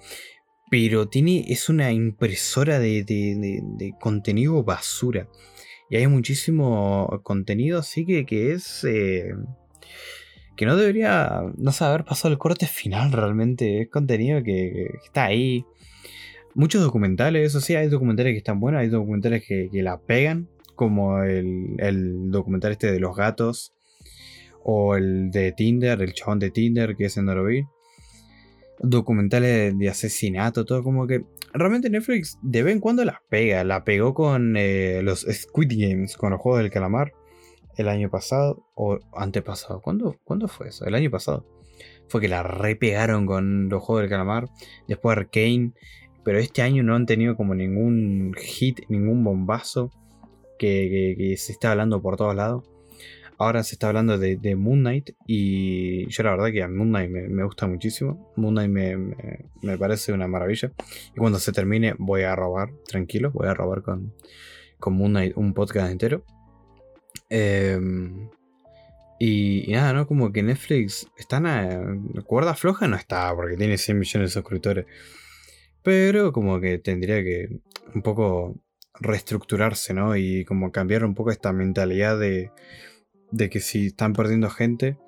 Pero 0.71 1.09
tiene, 1.09 1.45
es 1.49 1.69
una 1.69 1.93
impresora 1.93 2.79
de, 2.79 3.05
de, 3.05 3.95
contenido 4.01 4.63
basura. 4.65 5.29
Y 5.89 5.97
hay 5.97 6.07
muchísimo 6.07 7.21
contenido 7.23 7.79
así 7.79 8.05
que, 8.05 8.27
que 8.27 8.53
es... 8.53 8.85
Eh, 8.85 9.33
que 10.57 10.65
no 10.65 10.77
debería, 10.77 11.43
no 11.57 11.71
sé, 11.71 11.85
haber 11.85 12.05
pasado 12.05 12.33
el 12.33 12.39
corte 12.39 12.67
final 12.67 13.13
realmente. 13.13 13.83
Es 13.83 13.91
contenido 13.91 14.43
que, 14.43 14.89
está 15.05 15.27
ahí. 15.27 15.65
Muchos 16.55 16.83
documentales, 16.83 17.49
eso 17.49 17.61
sí, 17.61 17.75
hay 17.77 17.89
documentales 17.89 18.33
que 18.33 18.39
están 18.39 18.59
buenos, 18.59 18.81
hay 18.81 18.89
documentales 18.89 19.45
que, 19.47 19.69
la 19.75 20.01
pegan, 20.01 20.49
como 20.75 21.23
el, 21.23 21.77
documental 22.31 22.73
este 22.73 22.91
de 22.91 22.99
los 22.99 23.15
gatos, 23.15 23.75
o 24.65 24.97
el 24.97 25.31
de 25.31 25.53
Tinder, 25.53 26.01
el 26.01 26.15
chabón 26.15 26.39
de 26.39 26.51
Tinder 26.51 26.97
que 26.97 27.05
es 27.05 27.17
en 27.19 27.27
Noroville. 27.27 27.69
Documentales 28.81 29.77
de 29.79 29.89
asesinato, 29.89 30.65
todo 30.65 30.83
como 30.83 31.07
que 31.07 31.25
realmente 31.53 31.89
Netflix 31.91 32.39
de 32.43 32.63
vez 32.63 32.75
en 32.75 32.81
cuando 32.81 33.05
la 33.05 33.23
pega. 33.29 33.65
La 33.65 33.85
pegó 33.85 34.15
con 34.15 34.57
eh, 34.57 35.01
los 35.03 35.27
Squid 35.31 35.73
Games, 35.77 36.17
con 36.17 36.31
los 36.31 36.41
juegos 36.41 36.63
del 36.63 36.71
calamar 36.71 37.13
el 37.77 37.89
año 37.89 38.11
pasado 38.11 38.67
o 38.75 38.99
antepasado. 39.15 39.81
¿Cuándo, 39.81 40.17
¿Cuándo 40.25 40.49
fue 40.49 40.69
eso? 40.69 40.85
El 40.85 40.95
año 40.95 41.11
pasado. 41.11 41.47
Fue 42.09 42.21
que 42.21 42.29
la 42.29 42.43
repegaron 42.43 43.27
con 43.27 43.69
los 43.69 43.83
juegos 43.83 44.03
del 44.03 44.11
calamar. 44.11 44.49
Después 44.89 45.17
Arkane. 45.17 45.73
Pero 46.25 46.39
este 46.39 46.63
año 46.63 46.83
no 46.83 46.97
han 46.97 47.07
tenido 47.07 47.37
como 47.37 47.55
ningún 47.55 48.35
hit, 48.37 48.81
ningún 48.89 49.23
bombazo 49.23 49.93
que, 50.59 51.35
se 51.39 51.53
está 51.53 51.71
hablando 51.71 52.03
por 52.03 52.17
todos 52.17 52.35
lados. 52.35 52.65
Ahora 53.39 53.63
se 53.63 53.75
está 53.75 53.89
hablando 53.89 54.17
de, 54.17 54.57
Moon 54.57 54.81
Knight 54.81 55.11
y 55.27 56.09
yo 56.09 56.23
la 56.23 56.31
verdad 56.31 56.53
que 56.53 56.63
a 56.63 56.69
Moon 56.69 56.89
Knight 56.89 57.11
me, 57.11 57.45
gusta 57.45 57.67
muchísimo. 57.67 58.33
Moon 58.37 58.55
Knight 58.55 58.71
me, 58.71 58.97
me, 59.63 59.77
parece 59.77 60.13
una 60.13 60.27
maravilla. 60.27 60.73
Y 61.15 61.19
cuando 61.19 61.39
se 61.39 61.53
termine 61.53 61.95
voy 61.99 62.23
a 62.23 62.35
robar, 62.35 62.71
tranquilo, 62.87 63.31
voy 63.33 63.49
a 63.49 63.55
robar 63.55 63.83
con, 63.83 64.15
con 64.79 64.95
Moon 64.95 65.11
Knight 65.13 65.37
un 65.37 65.53
podcast 65.53 65.91
entero. 65.91 66.25
Em, 67.29 68.31
y, 69.19 69.67
nada, 69.69 69.93
¿no? 69.93 70.07
Como 70.07 70.33
que 70.33 70.43
Netflix 70.43 71.07
está 71.19 71.37
en 71.39 72.13
cuerda 72.25 72.55
floja, 72.55 72.89
no 72.89 72.97
está, 72.97 73.35
porque 73.35 73.57
tiene 73.57 73.77
100 73.77 73.99
millones 73.99 74.31
de 74.31 74.41
suscriptores. 74.41 74.87
Pero 75.83 76.33
como 76.33 76.59
que 76.61 76.79
tendría 76.79 77.23
que 77.23 77.49
un 77.95 78.03
poco 78.03 78.57
reestructurarse, 78.99 79.93
¿no? 79.93 80.17
Y 80.17 80.45
como 80.47 80.73
cambiar 80.73 81.05
un 81.05 81.15
poco 81.15 81.31
esta 81.31 81.53
mentalidad 81.53 82.19
de, 82.19 82.51
de 83.31 83.51
que 83.51 83.61
si 83.61 83.87
están 83.87 84.13
perdiendo 84.13 84.51
gente 84.51 84.99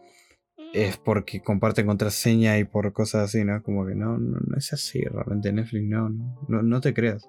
es 0.74 0.96
porque 0.98 1.40
comparten 1.40 1.86
contraseña 1.86 2.58
y 2.58 2.64
por 2.64 2.92
cosas 2.92 3.24
así, 3.24 3.44
¿no? 3.44 3.62
Como 3.62 3.86
que 3.86 3.94
no, 3.94 4.18
no, 4.18 4.38
es 4.56 4.72
así, 4.72 5.00
realmente 5.02 5.52
Netflix 5.52 5.88
no, 5.88 6.10
no, 6.48 6.62
no 6.62 6.80
te 6.80 6.92
creas. 6.92 7.28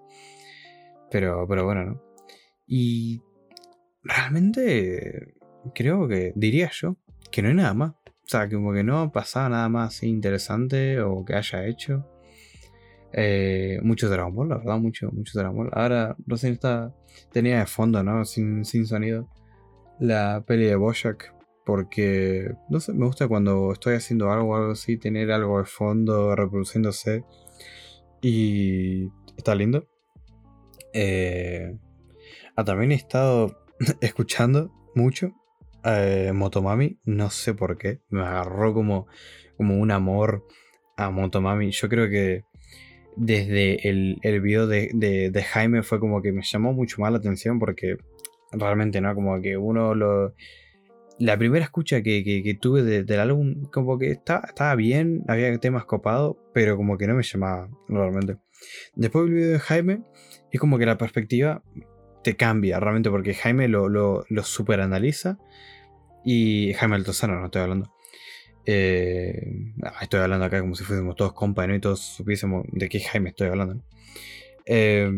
Pero, 1.11 1.47
pero 1.47 1.65
bueno, 1.65 1.85
¿no? 1.85 2.01
Y 2.67 3.21
realmente 4.03 5.33
creo 5.73 6.07
que 6.07 6.33
diría 6.35 6.69
yo 6.71 6.97
que 7.31 7.41
no 7.41 7.49
hay 7.49 7.55
nada 7.55 7.73
más. 7.73 7.91
O 7.91 8.31
sea, 8.31 8.47
como 8.47 8.73
que 8.73 8.83
no 8.83 9.11
pasaba 9.11 9.49
nada 9.49 9.69
más 9.69 10.03
interesante 10.03 11.01
o 11.01 11.25
que 11.25 11.33
haya 11.35 11.65
hecho. 11.65 12.05
Eh, 13.11 13.79
mucho 13.81 14.07
Dragon 14.07 14.35
Ball, 14.35 14.49
la 14.49 14.57
verdad, 14.57 14.77
mucho, 14.77 15.11
mucho 15.11 15.39
Dragon 15.39 15.55
Ball. 15.55 15.69
Ahora 15.73 16.15
recién 16.27 16.53
está, 16.53 16.93
tenía 17.31 17.59
de 17.59 17.65
fondo, 17.65 18.03
¿no? 18.03 18.23
Sin, 18.25 18.65
sin 18.65 18.85
sonido. 18.85 19.27
La 19.99 20.43
peli 20.45 20.65
de 20.65 20.75
Bojack. 20.75 21.33
Porque, 21.65 22.51
no 22.69 22.79
sé, 22.79 22.93
me 22.93 23.05
gusta 23.05 23.27
cuando 23.27 23.71
estoy 23.73 23.93
haciendo 23.95 24.31
algo 24.31 24.49
o 24.49 24.55
algo 24.55 24.71
así, 24.71 24.97
tener 24.97 25.31
algo 25.31 25.59
de 25.59 25.65
fondo 25.65 26.35
reproduciéndose. 26.35 27.23
Y 28.21 29.09
está 29.37 29.53
lindo. 29.53 29.87
Eh, 30.93 31.77
ah, 32.55 32.63
también 32.63 32.91
he 32.91 32.95
estado 32.95 33.63
escuchando 34.01 34.71
mucho 34.95 35.33
eh, 35.83 36.31
Motomami, 36.33 36.99
no 37.05 37.29
sé 37.29 37.53
por 37.53 37.77
qué, 37.77 38.01
me 38.09 38.21
agarró 38.21 38.73
como, 38.73 39.07
como 39.57 39.77
un 39.77 39.91
amor 39.91 40.45
a 40.97 41.09
Motomami. 41.09 41.71
Yo 41.71 41.87
creo 41.89 42.09
que 42.09 42.43
desde 43.15 43.87
el, 43.89 44.17
el 44.21 44.41
video 44.41 44.67
de, 44.67 45.45
Jaime 45.51 45.83
fue 45.83 45.99
como 45.99 46.21
que 46.21 46.31
me 46.31 46.41
llamó 46.43 46.73
mucho 46.73 47.01
más 47.01 47.11
la 47.11 47.17
atención 47.17 47.59
porque 47.59 47.97
realmente, 48.51 49.01
¿no? 49.01 49.13
Como 49.15 49.41
que 49.41 49.57
uno 49.57 49.95
lo... 49.95 50.33
La 51.19 51.37
primera 51.37 51.65
escucha 51.65 52.01
que, 52.01 52.57
tuve 52.61 52.81
del 52.81 53.19
álbum, 53.19 53.65
como 53.73 53.99
que 53.99 54.11
estaba, 54.11 54.45
estaba 54.47 54.75
bien, 54.75 55.23
había 55.27 55.55
temas 55.57 55.83
copados, 55.83 56.37
pero 56.53 56.77
como 56.77 56.97
que 56.97 57.07
no 57.07 57.15
me 57.15 57.23
llamaba 57.23 57.69
realmente. 57.89 58.37
Después 58.95 59.25
del 59.25 59.33
video 59.33 59.51
de 59.51 59.59
Jaime, 59.59 60.01
es 60.49 60.59
como 60.61 60.77
que 60.77 60.85
la 60.85 60.97
perspectiva 60.97 61.61
te 62.23 62.37
cambia 62.37 62.79
realmente 62.79 63.09
porque 63.09 63.33
Jaime 63.33 63.67
lo, 63.67 63.89
lo, 63.89 64.23
lo 64.29 64.43
super 64.43 64.79
analiza. 64.79 65.37
Y 66.23 66.73
Jaime 66.73 66.95
Altozano, 66.95 67.37
no 67.37 67.45
estoy 67.45 67.63
hablando. 67.63 67.93
Eh, 68.65 69.73
ah, 69.83 69.99
estoy 70.01 70.19
hablando 70.19 70.45
acá 70.45 70.61
como 70.61 70.75
si 70.75 70.83
fuésemos 70.83 71.15
todos 71.15 71.33
compas 71.33 71.67
y 71.69 71.79
todos 71.79 71.99
supiésemos 71.99 72.65
de 72.71 72.87
qué 72.87 72.99
Jaime 72.99 73.29
estoy 73.29 73.47
hablando. 73.47 73.83
Eh, 74.65 75.09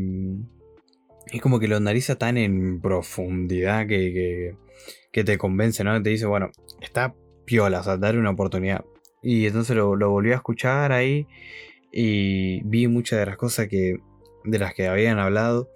es 1.31 1.41
como 1.41 1.59
que 1.59 1.67
lo 1.67 1.77
analiza 1.77 2.17
tan 2.17 2.37
en 2.37 2.81
profundidad 2.81 3.87
que, 3.87 4.55
que, 5.11 5.23
te 5.23 5.37
convence, 5.37 5.83
¿no? 5.83 6.01
Te 6.01 6.09
dice, 6.09 6.25
bueno, 6.25 6.51
está 6.81 7.15
piola, 7.45 7.79
o 7.79 7.83
sea, 7.83 7.97
darle 7.97 8.19
una 8.19 8.31
oportunidad. 8.31 8.83
Y 9.23 9.45
entonces 9.45 9.75
lo, 9.75 9.95
lo 9.95 10.09
volví 10.09 10.31
a 10.31 10.35
escuchar 10.35 10.91
ahí 10.91 11.27
y 11.91 12.61
vi 12.63 12.87
muchas 12.87 13.19
de 13.19 13.25
las 13.25 13.37
cosas 13.37 13.67
que 13.67 13.97
de 14.43 14.57
las 14.57 14.73
que 14.73 14.87
habían 14.87 15.19
hablado 15.19 15.69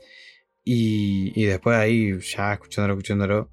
y, 0.64 1.32
y 1.39 1.45
después 1.45 1.78
ahí, 1.78 2.20
ya 2.20 2.53
escuchándolo, 2.53 2.95
escuchándolo, 2.95 3.51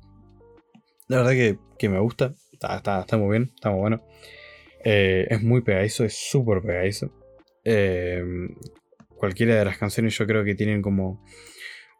la 1.08 1.18
verdad 1.18 1.32
que, 1.32 1.58
que 1.78 1.88
me 1.88 2.00
gusta. 2.00 2.34
Está, 2.52 2.76
está, 2.76 3.00
está, 3.00 3.18
muy 3.18 3.38
bien, 3.38 3.52
está 3.54 3.70
muy 3.70 3.80
bueno. 3.80 4.02
Eh, 4.84 5.26
es 5.28 5.42
muy 5.42 5.60
pegadizo, 5.60 6.04
es 6.04 6.14
súper 6.14 6.62
pegadizo. 6.62 7.12
Eh, 7.64 8.24
cualquiera 9.08 9.56
de 9.56 9.64
las 9.64 9.78
canciones 9.78 10.16
yo 10.16 10.26
creo 10.26 10.42
que 10.42 10.54
tienen 10.54 10.80
como 10.80 11.22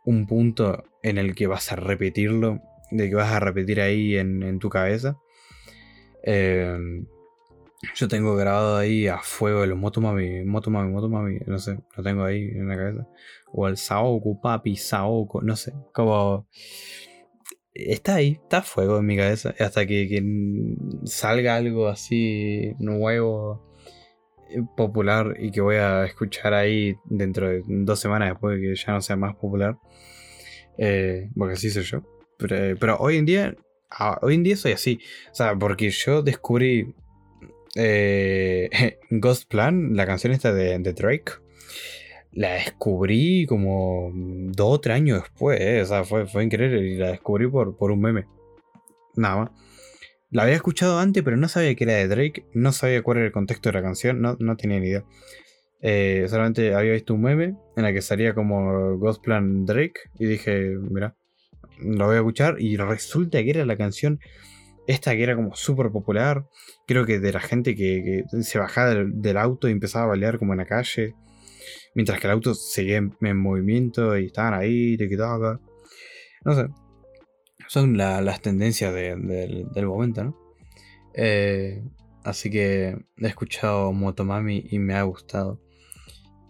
un 0.05 0.27
punto 0.27 0.85
en 1.03 1.19
el 1.19 1.35
que 1.35 1.47
vas 1.47 1.73
a 1.73 1.77
repetirlo, 1.77 2.61
de 2.91 3.09
que 3.09 3.15
vas 3.15 3.33
a 3.33 3.41
repetir 3.41 3.81
ahí 3.81 4.17
en, 4.17 4.43
en 4.43 4.59
tu 4.59 4.69
cabeza. 4.69 5.19
Eh, 6.25 6.77
yo 7.95 8.09
tengo 8.09 8.37
grabado 8.37 8.77
ahí 8.77 9.09
a 9.09 9.19
fuego 9.19 9.65
el 9.65 9.75
Motomami, 9.75 10.45
Motomami, 10.45 10.93
Motomami, 10.93 11.39
no 11.47 11.59
sé, 11.59 11.79
lo 11.97 12.03
tengo 12.03 12.25
ahí 12.25 12.43
en 12.43 12.69
la 12.69 12.77
cabeza. 12.77 13.09
O 13.53 13.67
el 13.67 13.77
Saoku, 13.77 14.41
papi, 14.41 14.77
Saoko, 14.77 15.43
no 15.43 15.57
sé, 15.57 15.73
como... 15.93 16.47
Está 17.75 18.17
ahí, 18.17 18.39
está 18.43 18.59
a 18.59 18.63
fuego 18.63 18.99
en 18.99 19.07
mi 19.07 19.17
cabeza. 19.17 19.55
Hasta 19.59 19.87
que, 19.87 20.23
salga 21.05 21.57
algo 21.57 21.89
así 21.89 22.75
nuevo, 22.79 23.72
popular 24.77 25.37
y 25.39 25.51
que 25.51 25.61
voy 25.61 25.77
a 25.77 26.05
escuchar 26.05 26.55
ahí 26.55 26.97
dentro 27.05 27.49
de 27.49 27.63
dos 27.67 28.01
semanas 28.01 28.31
después 28.31 28.61
de 28.61 28.69
que 28.69 28.75
ya 28.75 28.93
no 28.93 29.01
sea 29.01 29.17
más 29.17 29.35
popular. 29.37 29.79
Eh, 30.79 31.31
porque 31.37 31.55
así 31.55 31.71
soy 31.71 31.85
yo. 31.85 32.03
Pero, 32.39 32.77
pero 32.79 32.97
hoy 32.99 33.17
en 33.17 33.27
día, 33.27 33.55
ah, 33.91 34.19
hoy 34.23 34.35
en 34.35 34.43
día 34.43 34.57
soy 34.57 34.73
así. 34.73 35.01
O 35.31 35.35
sea, 35.35 35.57
porque 35.57 35.91
yo 35.91 36.23
descubrí 36.23 36.95
eh, 37.75 38.99
Ghost 39.11 39.49
Plan, 39.49 39.97
la 39.97 40.07
canción 40.07 40.33
esta 40.33 40.53
de, 40.53 40.79
Drake, 40.79 41.33
la 42.33 42.55
descubrí 42.55 43.47
como 43.47 44.11
dos 44.15 44.77
o 44.77 44.81
tres 44.81 44.97
años 44.97 45.23
después. 45.23 45.61
Eh, 45.61 45.83
o 45.83 45.87
sea, 45.87 46.05
fue, 46.05 46.27
fue 46.27 46.45
increíble 46.45 46.87
y 46.87 46.97
la 46.97 47.11
descubrí 47.11 47.49
por, 47.49 47.77
por 47.77 47.91
un 47.91 48.01
meme. 48.01 48.27
Nada 49.15 49.37
más. 49.37 49.51
La 50.33 50.43
había 50.45 50.57
escuchado 50.57 50.99
antes, 50.99 51.23
pero 51.23 51.37
no 51.37 51.47
sabía 51.47 51.75
que 51.75 51.85
era 51.85 51.93
de 51.93 52.09
Drake. 52.09 52.47
No 52.55 52.73
sabía 52.73 53.03
cuál 53.03 53.19
era 53.19 53.27
el 53.27 53.33
contexto 53.33 53.69
de 53.69 53.75
la 53.75 53.83
canción. 53.83 54.21
No, 54.21 54.37
no 54.41 54.57
tenía 54.57 54.81
ni 54.81 54.89
idea. 54.89 55.05
Eh, 55.83 56.27
solamente 56.29 56.75
había 56.75 56.93
visto 56.93 57.15
un 57.15 57.23
meme 57.23 57.55
en 57.77 57.83
la 57.83 57.93
que 57.93 58.03
salía 58.03 58.35
como 58.35 58.97
Ghost 58.97 59.23
Plan 59.23 59.67
Drake. 59.67 60.01
Y 60.19 60.27
dije, 60.27 60.75
mira, 60.91 61.15
lo 61.79 62.07
voy 62.07 62.17
a 62.17 62.19
escuchar. 62.19 62.57
Y 62.59 62.77
resulta 62.79 63.43
que 63.43 63.51
era 63.51 63.67
la 63.67 63.77
canción 63.77 64.19
esta 64.87 65.13
que 65.13 65.23
era 65.23 65.37
como 65.37 65.55
súper 65.55 65.91
popular, 65.91 66.47
creo 66.87 67.07
que 67.07 67.21
de 67.21 67.33
la 67.33 67.41
gente 67.41 67.75
que, 67.77 68.25
se 68.43 68.59
bajaba 68.59 68.95
del, 68.95 69.37
auto 69.37 69.69
y 69.69 69.73
empezaba 69.73 70.07
a 70.07 70.09
balear 70.09 70.39
como 70.39 70.53
en 70.53 70.59
la 70.59 70.67
calle, 70.67 71.15
mientras 71.95 72.21
que 72.21 72.27
el 72.27 72.33
auto 72.33 72.55
seguía 72.55 72.97
en, 72.97 73.37
movimiento 73.37 74.17
y 74.19 74.27
estaban 74.27 74.55
ahí, 74.55 74.97
te 74.97 75.09
quitaba. 75.09 75.61
No 76.45 76.55
sé. 76.55 76.67
Son 77.73 77.97
las 77.97 78.43
tendencias 78.43 78.93
del 78.93 79.87
momento, 79.87 80.25
¿no? 80.25 80.37
Eh, 81.15 81.83
así 82.23 82.51
que 82.51 82.99
he 83.17 83.27
escuchado 83.27 83.95
Motomami 83.95 84.67
y 84.71 84.79
me 84.79 84.93
ha 84.93 85.03
gustado. 85.05 85.59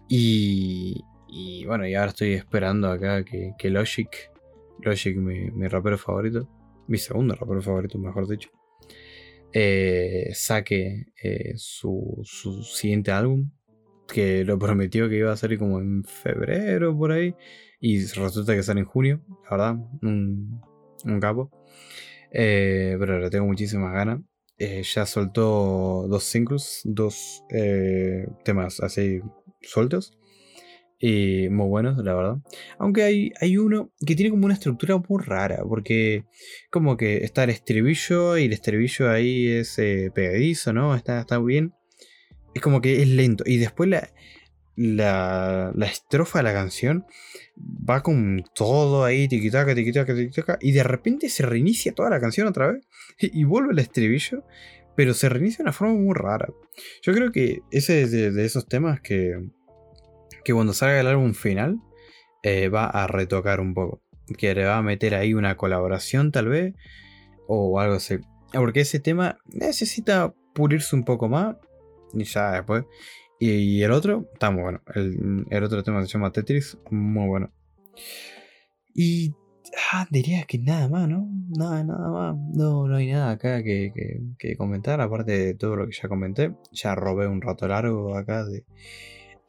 Y, 0.09 1.01
y 1.29 1.65
bueno, 1.65 1.87
y 1.87 1.95
ahora 1.95 2.09
estoy 2.09 2.33
esperando 2.33 2.89
acá 2.91 3.23
que, 3.23 3.69
Logic, 3.69 4.09
Logic 4.81 5.15
mi 5.15 5.65
rapero 5.69 5.97
favorito, 5.97 6.49
mi 6.89 6.97
segundo 6.97 7.35
rapero 7.35 7.61
favorito, 7.61 7.97
mejor 7.97 8.27
dicho, 8.27 8.49
eh, 9.53 10.29
saque 10.33 11.05
eh, 11.23 11.53
su, 11.55 12.21
siguiente 12.65 13.11
álbum, 13.11 13.49
que 14.09 14.43
lo 14.43 14.59
prometió 14.59 15.07
que 15.07 15.19
iba 15.19 15.31
a 15.31 15.37
salir 15.37 15.57
como 15.57 15.79
en 15.79 16.03
febrero 16.03 16.93
por 16.97 17.13
ahí, 17.13 17.33
y 17.79 18.05
resulta 18.07 18.53
que 18.57 18.63
sale 18.63 18.81
en 18.81 18.87
junio, 18.87 19.21
la 19.45 19.49
verdad, 19.51 19.75
un 21.03 21.19
capo. 21.19 21.49
Eh, 22.31 22.95
pero 22.99 23.19
le 23.19 23.29
tengo 23.29 23.45
muchísimas 23.45 23.93
ganas. 23.93 24.21
ya 24.57 25.05
soltó 25.05 26.07
dos 26.07 26.23
singles, 26.23 26.81
dos 26.83 27.43
temas 28.43 28.79
así 28.81 29.21
sueltos 29.61 30.17
y 31.05 31.49
muy 31.49 31.67
buenos, 31.67 31.97
la 31.97 32.15
verdad. 32.15 32.37
Aunque 32.79 33.03
hay, 33.03 33.33
hay 33.41 33.57
uno 33.57 33.91
que 34.05 34.15
tiene 34.15 34.29
como 34.29 34.45
una 34.45 34.53
estructura 34.53 34.95
muy 34.97 35.21
rara, 35.21 35.61
porque 35.67 36.23
como 36.71 36.95
que 36.95 37.25
está 37.25 37.43
el 37.43 37.49
estribillo 37.49 38.37
y 38.37 38.45
el 38.45 38.53
estribillo 38.53 39.09
ahí 39.11 39.49
es 39.49 39.77
eh, 39.79 40.11
pegadizo, 40.15 40.71
¿no? 40.71 40.95
Está, 40.95 41.19
está 41.19 41.39
bien. 41.39 41.73
Es 42.53 42.61
como 42.61 42.79
que 42.79 43.01
es 43.01 43.09
lento. 43.09 43.43
Y 43.45 43.57
después 43.57 43.89
la, 43.89 44.13
la, 44.75 45.71
la 45.75 45.85
estrofa 45.85 46.39
de 46.39 46.43
la 46.43 46.53
canción 46.53 47.05
va 47.57 48.01
con 48.01 48.43
todo 48.55 49.03
ahí, 49.03 49.27
tiquitaca, 49.27 49.75
tiquitaca, 49.75 50.15
tiquitaca. 50.15 50.57
Y 50.61 50.71
de 50.71 50.83
repente 50.83 51.29
se 51.29 51.45
reinicia 51.45 51.93
toda 51.93 52.09
la 52.09 52.19
canción 52.19 52.47
otra 52.47 52.71
vez. 52.71 52.85
Y, 53.19 53.43
vuelve 53.43 53.73
el 53.73 53.79
estribillo. 53.79 54.43
Pero 54.95 55.15
se 55.15 55.27
reinicia 55.27 55.57
de 55.57 55.63
una 55.63 55.73
forma 55.73 55.95
muy 55.95 56.13
rara. 56.13 56.49
Yo 57.01 57.13
creo 57.13 57.31
que 57.31 57.61
ese 57.71 58.03
es 58.03 58.11
de 58.11 58.45
esos 58.45 58.67
temas 58.67 59.01
que 59.01 59.39
que 60.43 60.53
cuando 60.53 60.73
salga 60.73 60.99
el 60.99 61.07
álbum 61.07 61.33
final 61.33 61.79
eh, 62.43 62.69
va 62.69 62.85
a 62.85 63.07
retocar 63.07 63.59
un 63.59 63.73
poco. 63.73 64.01
Que 64.37 64.53
le 64.53 64.65
va 64.65 64.77
a 64.77 64.81
meter 64.81 65.15
ahí 65.15 65.33
una 65.33 65.57
colaboración 65.57 66.31
tal 66.31 66.49
vez. 66.49 66.75
O 67.47 67.79
algo 67.79 67.95
así. 67.95 68.19
Porque 68.53 68.81
ese 68.81 68.99
tema 68.99 69.39
necesita 69.47 70.33
pulirse 70.53 70.95
un 70.95 71.03
poco 71.03 71.29
más. 71.29 71.55
Y 72.13 72.23
ya 72.25 72.51
después. 72.51 72.83
Y, 73.39 73.81
el 73.81 73.91
otro 73.91 74.29
está 74.33 74.51
muy 74.51 74.63
bueno. 74.63 74.81
El, 74.95 75.63
otro 75.63 75.83
tema 75.83 76.01
se 76.01 76.07
llama 76.07 76.31
Tetris. 76.31 76.77
Muy 76.89 77.27
bueno. 77.27 77.51
Y 78.95 79.33
ah, 79.91 80.07
diría 80.09 80.43
que 80.43 80.59
nada 80.59 80.87
más, 80.87 81.09
¿no? 81.09 81.27
Nada, 81.49 81.83
nada 81.83 82.09
más. 82.09 82.37
No, 82.53 82.87
no 82.87 82.95
hay 82.95 83.11
nada 83.11 83.31
acá 83.31 83.63
que, 83.63 83.91
que, 84.37 84.55
comentar. 84.55 85.01
Aparte 85.01 85.37
de 85.37 85.53
todo 85.55 85.75
lo 85.75 85.87
que 85.87 85.93
ya 85.93 86.07
comenté. 86.07 86.55
Ya 86.71 86.95
robé 86.95 87.27
un 87.27 87.41
rato 87.41 87.67
largo 87.67 88.15
acá 88.15 88.45
de, 88.45 88.65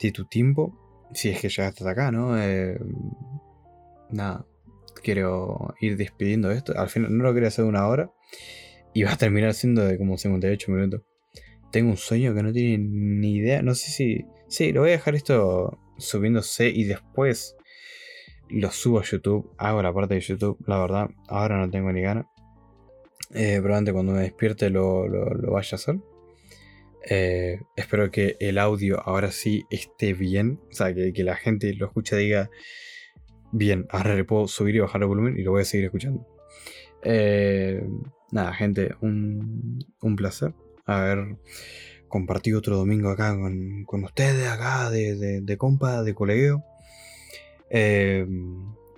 de 0.00 0.12
tu 0.12 0.24
tiempo 0.24 0.80
si 1.14 1.30
es 1.30 1.40
que 1.40 1.48
llegaste 1.48 1.84
hasta 1.84 1.90
acá, 1.90 2.10
¿no? 2.10 2.38
Eh, 2.38 2.78
nada, 4.10 4.46
quiero 5.02 5.74
ir 5.80 5.96
despidiendo 5.96 6.50
esto. 6.50 6.76
Al 6.76 6.88
final 6.88 7.16
no 7.16 7.24
lo 7.24 7.32
quería 7.32 7.48
hacer 7.48 7.64
una 7.64 7.86
hora 7.86 8.10
y 8.92 9.02
va 9.04 9.12
a 9.12 9.16
terminar 9.16 9.54
siendo 9.54 9.84
de 9.84 9.98
como 9.98 10.18
58 10.18 10.72
minutos. 10.72 11.02
Tengo 11.74 11.90
un 11.90 11.96
sueño 11.96 12.32
que 12.36 12.42
no 12.44 12.52
tiene 12.52 12.78
ni 12.78 13.34
idea. 13.34 13.60
No 13.60 13.74
sé 13.74 13.90
si. 13.90 14.24
Sí, 14.46 14.72
lo 14.72 14.82
voy 14.82 14.90
a 14.90 14.92
dejar 14.92 15.16
esto 15.16 15.76
subiéndose 15.98 16.68
y 16.68 16.84
después 16.84 17.56
lo 18.48 18.70
subo 18.70 19.00
a 19.00 19.02
YouTube. 19.02 19.50
Hago 19.58 19.82
la 19.82 19.92
parte 19.92 20.14
de 20.14 20.20
YouTube, 20.20 20.56
la 20.68 20.78
verdad. 20.78 21.10
Ahora 21.26 21.58
no 21.58 21.68
tengo 21.68 21.90
ni 21.90 22.00
gana. 22.00 22.28
Eh, 23.34 23.56
probablemente 23.56 23.92
cuando 23.92 24.12
me 24.12 24.20
despierte 24.20 24.70
lo, 24.70 25.08
lo 25.08 25.50
vaya 25.50 25.70
a 25.72 25.74
hacer. 25.74 25.96
Eh, 27.10 27.60
espero 27.74 28.08
que 28.12 28.36
el 28.38 28.58
audio 28.58 29.00
ahora 29.00 29.32
sí 29.32 29.64
esté 29.68 30.12
bien. 30.12 30.60
O 30.70 30.74
sea, 30.74 30.94
que, 30.94 31.12
la 31.24 31.34
gente 31.34 31.74
lo 31.74 31.86
escuche 31.86 32.14
y 32.22 32.26
diga, 32.26 32.50
bien, 33.50 33.86
ahora 33.90 34.14
le 34.14 34.22
puedo 34.22 34.46
subir 34.46 34.76
y 34.76 34.78
bajar 34.78 35.02
el 35.02 35.08
volumen 35.08 35.36
y 35.36 35.42
lo 35.42 35.50
voy 35.50 35.62
a 35.62 35.64
seguir 35.64 35.86
escuchando. 35.86 36.24
Eh, 37.02 37.84
nada, 38.30 38.52
gente, 38.54 38.94
un, 39.00 39.84
placer 40.16 40.54
haber 40.86 41.36
compartido 42.08 42.58
otro 42.58 42.76
domingo 42.76 43.10
acá 43.10 43.36
con, 43.36 44.04
ustedes, 44.04 44.48
acá 44.48 44.90
de, 44.90 45.40
de, 45.42 45.56
compa, 45.56 46.02
de 46.02 46.14
colegueo. 46.14 46.64
Eh, 47.70 48.26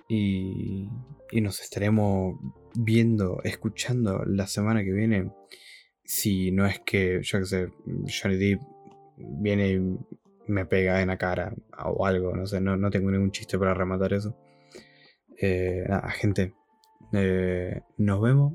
y, 0.07 0.87
y 1.31 1.41
nos 1.41 1.61
estaremos 1.61 2.39
viendo, 2.75 3.41
escuchando 3.43 4.23
la 4.25 4.47
semana 4.47 4.83
que 4.83 4.91
viene 4.91 5.31
si 6.07 6.51
no 6.51 6.65
es 6.65 6.79
que, 6.79 7.19
yo 7.21 7.39
que 7.39 7.45
sé, 7.45 7.67
Johnny 8.07 8.57
viene 9.17 9.71
y 9.71 9.97
me 10.47 10.65
pega 10.65 11.01
en 11.01 11.09
la 11.09 11.17
cara 11.17 11.53
o 11.85 12.05
algo, 12.05 12.33
no 12.33 12.47
sé, 12.47 12.61
no, 12.61 12.89
tengo 12.89 13.11
ningún 13.11 13.31
chiste 13.31 13.59
para 13.59 13.73
rematar 13.73 14.13
eso. 14.13 14.37
Eh, 15.39 15.83
nada, 15.87 16.09
gente, 16.11 16.53
eh, 17.11 17.81
nos 17.97 18.21
vemos. 18.21 18.53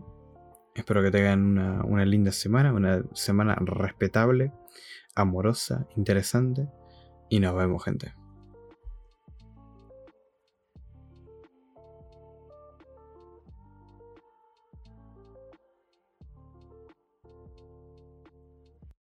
Espero 0.75 1.03
que 1.03 1.11
tengan 1.11 1.43
una, 1.45 1.85
una 1.85 2.05
linda 2.05 2.33
semana, 2.33 2.73
una 2.73 3.03
semana 3.13 3.57
respetable, 3.61 4.53
amorosa, 5.15 5.87
interesante. 5.97 6.69
Y 7.29 7.41
nos 7.41 7.55
vemos, 7.55 7.85
gente. 7.85 8.15